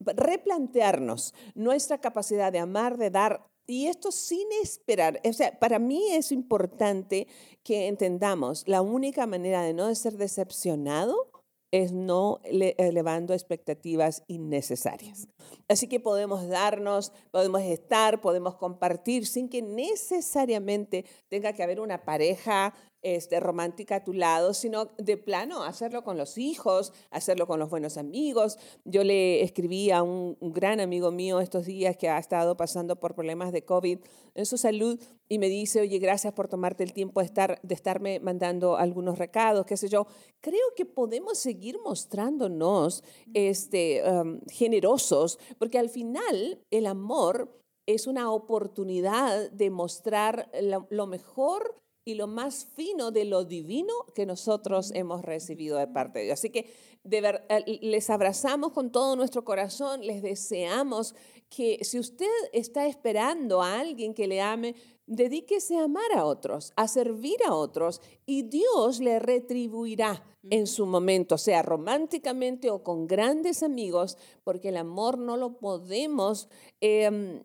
replantearnos 0.00 1.34
nuestra 1.54 1.98
capacidad 1.98 2.50
de 2.50 2.58
amar, 2.58 2.96
de 2.96 3.10
dar 3.10 3.46
y 3.66 3.86
esto 3.86 4.12
sin 4.12 4.46
esperar. 4.62 5.20
O 5.24 5.32
sea, 5.32 5.58
para 5.58 5.78
mí 5.78 6.12
es 6.12 6.30
importante 6.30 7.26
que 7.62 7.88
entendamos 7.88 8.62
la 8.66 8.80
única 8.80 9.26
manera 9.26 9.62
de 9.62 9.74
no 9.74 9.92
ser 9.94 10.16
decepcionado 10.16 11.35
es 11.82 11.92
no 11.92 12.40
elevando 12.44 13.34
expectativas 13.34 14.22
innecesarias. 14.28 15.28
Así 15.68 15.88
que 15.88 16.00
podemos 16.00 16.48
darnos, 16.48 17.12
podemos 17.30 17.62
estar, 17.62 18.20
podemos 18.20 18.56
compartir 18.56 19.26
sin 19.26 19.48
que 19.48 19.62
necesariamente 19.62 21.04
tenga 21.28 21.52
que 21.52 21.62
haber 21.62 21.80
una 21.80 22.04
pareja 22.04 22.72
este, 23.06 23.38
romántica 23.38 23.96
a 23.96 24.04
tu 24.04 24.12
lado, 24.12 24.52
sino 24.52 24.86
de 24.98 25.16
plano 25.16 25.62
hacerlo 25.62 26.02
con 26.02 26.18
los 26.18 26.38
hijos, 26.38 26.92
hacerlo 27.12 27.46
con 27.46 27.60
los 27.60 27.70
buenos 27.70 27.98
amigos. 27.98 28.58
Yo 28.84 29.04
le 29.04 29.42
escribí 29.42 29.92
a 29.92 30.02
un, 30.02 30.36
gran 30.40 30.80
amigo 30.80 31.12
mío 31.12 31.38
estos 31.38 31.66
días 31.66 31.96
que 31.96 32.08
ha 32.08 32.18
estado 32.18 32.56
pasando 32.56 32.98
por 32.98 33.14
problemas 33.14 33.52
de 33.52 33.64
COVID 33.64 34.00
en 34.34 34.44
su 34.44 34.58
salud 34.58 35.00
y 35.28 35.38
me 35.38 35.48
dice, 35.48 35.82
oye, 35.82 36.00
gracias 36.00 36.32
por 36.32 36.48
tomarte 36.48 36.82
el 36.82 36.92
tiempo 36.92 37.20
de, 37.20 37.26
estar, 37.26 37.60
de 37.62 37.74
estarme 37.76 38.18
mandando 38.18 38.76
algunos 38.76 39.18
recados, 39.18 39.66
qué 39.66 39.76
sé 39.76 39.88
yo. 39.88 40.08
Creo 40.40 40.74
que 40.74 40.84
podemos 40.84 41.38
seguir 41.38 41.78
mostrándonos 41.84 43.04
este, 43.34 44.02
um, 44.10 44.40
generosos, 44.48 45.38
porque 45.58 45.78
al 45.78 45.90
final 45.90 46.60
el 46.72 46.86
amor 46.86 47.56
es 47.86 48.08
una 48.08 48.32
oportunidad 48.32 49.48
de 49.52 49.70
mostrar 49.70 50.50
lo 50.90 51.06
mejor 51.06 51.85
y 52.06 52.14
lo 52.14 52.28
más 52.28 52.64
fino 52.76 53.10
de 53.10 53.24
lo 53.24 53.44
divino 53.44 53.92
que 54.14 54.26
nosotros 54.26 54.92
hemos 54.94 55.22
recibido 55.22 55.76
de 55.76 55.88
parte 55.88 56.20
de 56.20 56.26
Dios. 56.26 56.38
Así 56.38 56.50
que 56.50 56.72
eh, 57.10 57.78
les 57.82 58.10
abrazamos 58.10 58.72
con 58.72 58.92
todo 58.92 59.16
nuestro 59.16 59.44
corazón, 59.44 60.06
les 60.06 60.22
deseamos 60.22 61.16
que 61.50 61.84
si 61.84 61.98
usted 61.98 62.30
está 62.52 62.86
esperando 62.86 63.60
a 63.60 63.80
alguien 63.80 64.14
que 64.14 64.28
le 64.28 64.40
ame, 64.40 64.76
dedíquese 65.06 65.76
a 65.78 65.84
amar 65.84 66.12
a 66.14 66.24
otros, 66.24 66.72
a 66.76 66.88
servir 66.88 67.36
a 67.46 67.54
otros 67.54 68.00
y 68.26 68.42
Dios 68.42 69.00
le 69.00 69.18
retribuirá 69.18 70.24
en 70.50 70.66
su 70.66 70.86
momento, 70.86 71.38
sea 71.38 71.62
románticamente 71.62 72.70
o 72.70 72.82
con 72.82 73.06
grandes 73.06 73.62
amigos, 73.62 74.16
porque 74.44 74.68
el 74.68 74.76
amor 74.76 75.18
no 75.18 75.36
lo 75.36 75.58
podemos 75.58 76.48
em, 76.80 77.42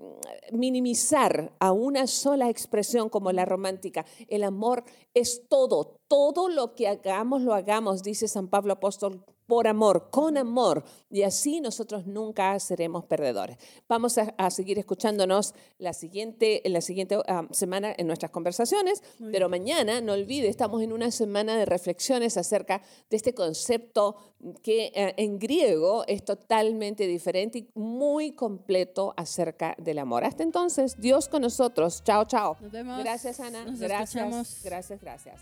minimizar 0.52 1.56
a 1.60 1.72
una 1.72 2.08
sola 2.08 2.50
expresión 2.50 3.10
como 3.10 3.32
la 3.32 3.46
romántica. 3.46 4.06
El 4.28 4.44
amor 4.44 4.84
es 5.14 5.48
todo, 5.48 6.00
todo 6.08 6.50
lo 6.50 6.76
que 6.76 6.88
hagamos, 6.88 7.42
lo 7.42 7.54
hagamos, 7.54 8.04
dice 8.04 8.28
San 8.28 8.50
Pablo 8.50 8.74
Apóstol 8.74 9.24
por 9.52 9.68
amor, 9.68 10.10
con 10.12 10.38
amor, 10.38 10.82
y 11.10 11.24
así 11.24 11.60
nosotros 11.60 12.08
nunca 12.08 12.58
seremos 12.62 13.04
perdedores. 13.04 13.58
Vamos 13.90 14.18
a, 14.18 14.50
seguir 14.50 14.80
escuchándonos 14.80 15.54
la 15.78 15.92
siguiente, 15.92 16.62
la 16.64 16.80
siguiente 16.80 17.18
ah, 17.28 17.46
semana 17.52 17.94
en 17.98 18.08
nuestras 18.08 18.32
conversaciones, 18.32 19.04
pero 19.30 19.50
mañana, 19.50 20.00
no 20.00 20.14
olvide, 20.14 20.48
estamos 20.48 20.82
en 20.82 20.94
una 20.94 21.12
semana 21.12 21.58
de 21.58 21.66
reflexiones 21.66 22.38
acerca 22.38 22.82
de 23.10 23.18
este 23.18 23.34
concepto 23.34 24.16
que 24.64 24.94
eh, 24.96 25.16
en 25.18 25.38
griego 25.38 26.06
es 26.08 26.24
totalmente 26.24 27.06
diferente 27.06 27.58
y 27.58 27.68
muy 27.76 28.32
completo 28.32 29.14
acerca 29.18 29.76
del 29.78 30.00
amor. 30.00 30.24
Hasta 30.24 30.44
entonces, 30.44 30.96
Dios 30.98 31.28
con 31.28 31.42
nosotros. 31.42 32.02
Chao, 32.06 32.24
chao. 32.24 32.56
Nos 32.62 32.72
vemos. 32.72 33.04
Gracias, 33.04 33.42
Ana. 33.42 33.66
gracias. 33.66 34.62
Gracias, 34.64 35.02
gracias. 35.02 35.42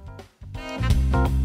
Bye. 0.53 1.40